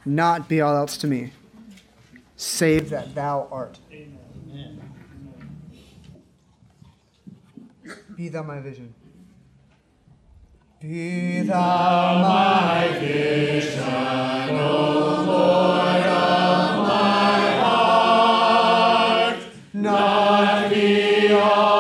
Not 0.06 0.50
be 0.50 0.62
all 0.62 0.76
else 0.76 0.98
to 0.98 1.08
me 1.08 1.32
save 2.42 2.90
that 2.90 3.14
thou 3.14 3.48
art. 3.52 3.78
Amen. 3.92 4.82
Be 8.16 8.30
thou 8.30 8.44
my 8.44 8.60
vision. 8.60 8.94
Be 10.80 11.42
thou 11.42 12.22
my 12.22 12.98
vision, 13.00 13.84
O 13.84 15.24
Lord 15.28 16.06
of 16.06 16.88
my 16.88 17.40
heart. 17.62 19.40
Not 19.74 20.70
be 20.72 21.34
all 21.34 21.71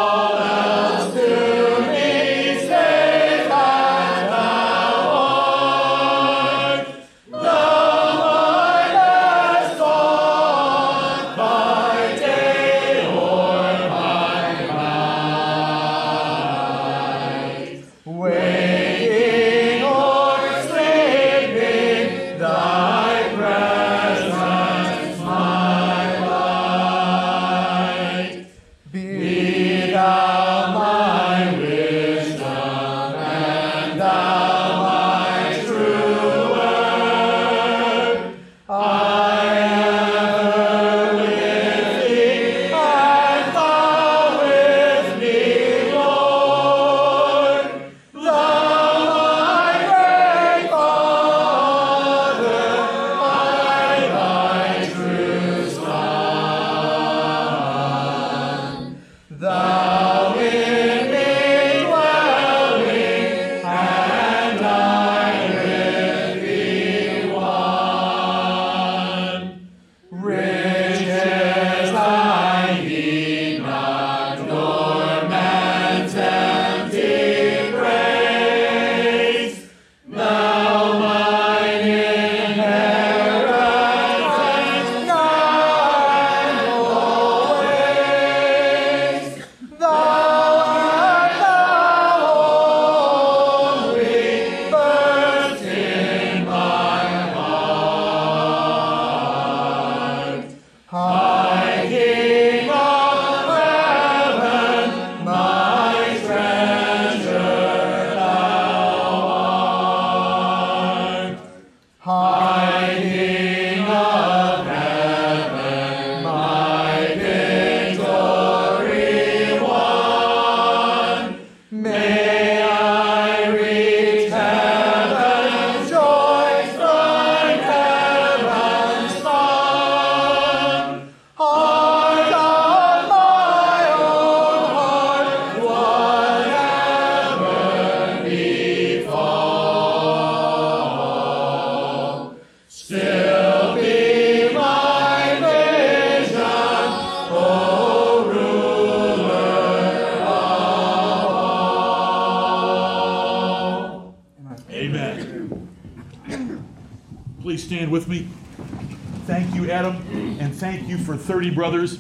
30 161.31 161.51
brothers 161.51 161.97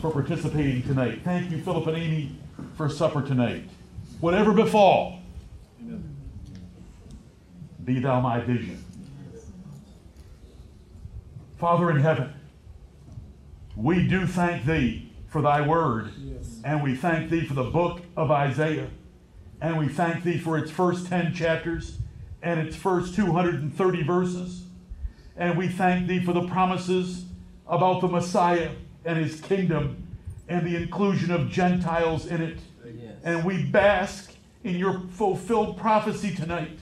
for 0.00 0.10
participating 0.10 0.82
tonight. 0.84 1.20
Thank 1.22 1.50
you, 1.50 1.60
Philip 1.60 1.86
and 1.88 1.98
Amy, 1.98 2.34
for 2.78 2.88
supper 2.88 3.20
tonight. 3.20 3.68
Whatever 4.20 4.54
befall, 4.54 5.20
be 7.84 8.00
thou 8.00 8.22
my 8.22 8.40
vision. 8.40 8.82
Father 11.58 11.90
in 11.90 11.98
heaven, 11.98 12.32
we 13.76 14.08
do 14.08 14.26
thank 14.26 14.64
thee 14.64 15.12
for 15.28 15.42
thy 15.42 15.60
word, 15.60 16.10
and 16.64 16.82
we 16.82 16.94
thank 16.94 17.28
thee 17.28 17.44
for 17.44 17.52
the 17.52 17.64
book 17.64 18.00
of 18.16 18.30
Isaiah, 18.30 18.88
and 19.60 19.76
we 19.76 19.88
thank 19.88 20.24
thee 20.24 20.38
for 20.38 20.56
its 20.56 20.70
first 20.70 21.06
10 21.06 21.34
chapters 21.34 21.98
and 22.42 22.58
its 22.58 22.76
first 22.76 23.14
230 23.14 24.02
verses, 24.04 24.64
and 25.36 25.58
we 25.58 25.68
thank 25.68 26.06
thee 26.06 26.24
for 26.24 26.32
the 26.32 26.48
promises 26.48 27.26
about 27.70 28.00
the 28.02 28.08
Messiah 28.08 28.70
and 29.06 29.16
his 29.16 29.40
kingdom 29.40 30.06
and 30.48 30.66
the 30.66 30.76
inclusion 30.76 31.30
of 31.30 31.48
Gentiles 31.48 32.26
in 32.26 32.42
it. 32.42 32.58
And 33.24 33.44
we 33.44 33.64
bask 33.64 34.34
in 34.64 34.74
your 34.76 35.00
fulfilled 35.12 35.78
prophecy 35.78 36.34
tonight. 36.34 36.78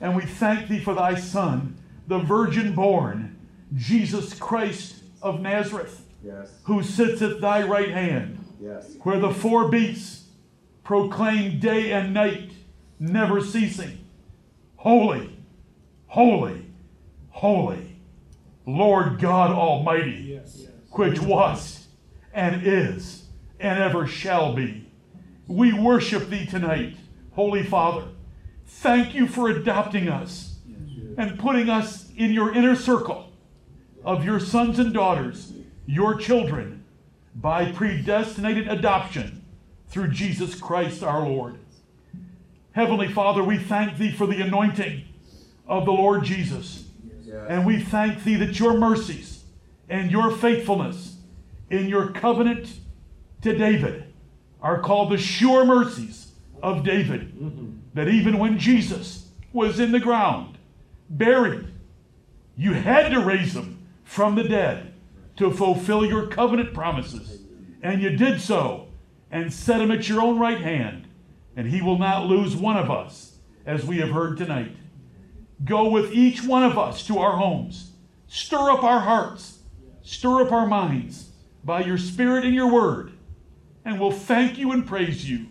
And 0.00 0.14
we 0.14 0.22
thank 0.22 0.68
thee 0.68 0.78
for 0.78 0.94
thy 0.94 1.14
Son, 1.16 1.76
the 2.06 2.18
virgin 2.18 2.74
born, 2.74 3.36
Jesus 3.74 4.34
Christ 4.38 5.02
of 5.22 5.40
Nazareth, 5.40 6.04
Yes. 6.24 6.50
who 6.64 6.82
sits 6.82 7.22
at 7.22 7.40
thy 7.40 7.62
right 7.66 7.90
hand, 7.90 8.44
Yes. 8.60 8.96
where 9.02 9.18
the 9.18 9.30
four 9.32 9.68
beasts 9.68 10.26
proclaim 10.84 11.58
day 11.58 11.92
and 11.92 12.12
night, 12.12 12.50
never 13.00 13.40
ceasing, 13.40 13.98
Holy, 14.76 15.36
holy, 16.06 16.66
holy, 17.30 17.87
Lord 18.68 19.18
God 19.18 19.50
Almighty, 19.50 20.38
which 20.90 21.18
was 21.20 21.86
and 22.34 22.66
is 22.66 23.24
and 23.58 23.82
ever 23.82 24.06
shall 24.06 24.52
be. 24.54 24.86
We 25.46 25.72
worship 25.72 26.28
thee 26.28 26.44
tonight, 26.44 26.96
Holy 27.32 27.62
Father. 27.62 28.08
Thank 28.66 29.14
you 29.14 29.26
for 29.26 29.48
adopting 29.48 30.10
us 30.10 30.58
and 31.16 31.38
putting 31.38 31.70
us 31.70 32.10
in 32.14 32.34
your 32.34 32.54
inner 32.54 32.76
circle 32.76 33.32
of 34.04 34.22
your 34.22 34.38
sons 34.38 34.78
and 34.78 34.92
daughters, 34.92 35.54
your 35.86 36.16
children, 36.16 36.84
by 37.34 37.72
predestinated 37.72 38.68
adoption 38.68 39.46
through 39.88 40.08
Jesus 40.08 40.54
Christ 40.54 41.02
our 41.02 41.26
Lord. 41.26 41.58
Heavenly 42.72 43.10
Father, 43.10 43.42
we 43.42 43.56
thank 43.56 43.96
thee 43.96 44.12
for 44.12 44.26
the 44.26 44.42
anointing 44.42 45.04
of 45.66 45.86
the 45.86 45.92
Lord 45.92 46.22
Jesus. 46.24 46.87
And 47.48 47.66
we 47.66 47.80
thank 47.80 48.24
thee 48.24 48.36
that 48.36 48.58
your 48.58 48.74
mercies 48.74 49.44
and 49.88 50.10
your 50.10 50.30
faithfulness 50.30 51.16
in 51.70 51.88
your 51.88 52.10
covenant 52.10 52.72
to 53.42 53.56
David 53.56 54.12
are 54.60 54.80
called 54.80 55.12
the 55.12 55.18
sure 55.18 55.64
mercies 55.64 56.32
of 56.62 56.84
David. 56.84 57.34
Mm-hmm. 57.34 57.70
That 57.94 58.08
even 58.08 58.38
when 58.38 58.58
Jesus 58.58 59.28
was 59.52 59.80
in 59.80 59.92
the 59.92 60.00
ground, 60.00 60.58
buried, 61.08 61.66
you 62.56 62.72
had 62.74 63.10
to 63.10 63.20
raise 63.20 63.54
him 63.54 63.86
from 64.04 64.34
the 64.34 64.44
dead 64.44 64.92
to 65.36 65.50
fulfill 65.52 66.04
your 66.04 66.26
covenant 66.26 66.74
promises. 66.74 67.40
And 67.82 68.02
you 68.02 68.10
did 68.10 68.40
so 68.40 68.88
and 69.30 69.52
set 69.52 69.80
him 69.80 69.90
at 69.90 70.08
your 70.08 70.20
own 70.20 70.38
right 70.38 70.60
hand. 70.60 71.06
And 71.56 71.68
he 71.68 71.80
will 71.82 71.98
not 71.98 72.26
lose 72.26 72.56
one 72.56 72.76
of 72.76 72.90
us, 72.90 73.36
as 73.66 73.84
we 73.84 73.98
have 73.98 74.10
heard 74.10 74.36
tonight. 74.36 74.76
Go 75.64 75.88
with 75.88 76.12
each 76.12 76.44
one 76.44 76.64
of 76.64 76.78
us 76.78 77.06
to 77.06 77.18
our 77.18 77.36
homes. 77.36 77.92
Stir 78.28 78.70
up 78.70 78.84
our 78.84 79.00
hearts. 79.00 79.58
Stir 80.02 80.42
up 80.42 80.52
our 80.52 80.66
minds 80.66 81.30
by 81.64 81.82
your 81.82 81.98
Spirit 81.98 82.44
and 82.44 82.54
your 82.54 82.72
word. 82.72 83.12
And 83.84 84.00
we'll 84.00 84.10
thank 84.10 84.58
you 84.58 84.72
and 84.72 84.86
praise 84.86 85.28
you 85.28 85.46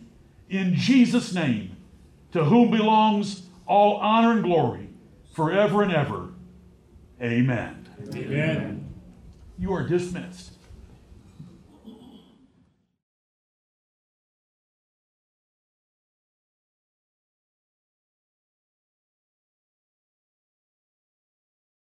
in 0.49 0.76
Jesus' 0.76 1.34
name, 1.34 1.76
to 2.32 2.45
whom 2.45 2.72
belongs 2.72 3.47
all 3.66 3.97
honor 3.97 4.32
and 4.32 4.43
glory 4.43 4.89
forever 5.34 5.84
and 5.84 5.91
ever. 5.91 6.30
Amen. 7.22 7.88
Amen. 8.16 8.93
You 9.58 9.74
are 9.74 9.88
dismissed. 9.88 10.57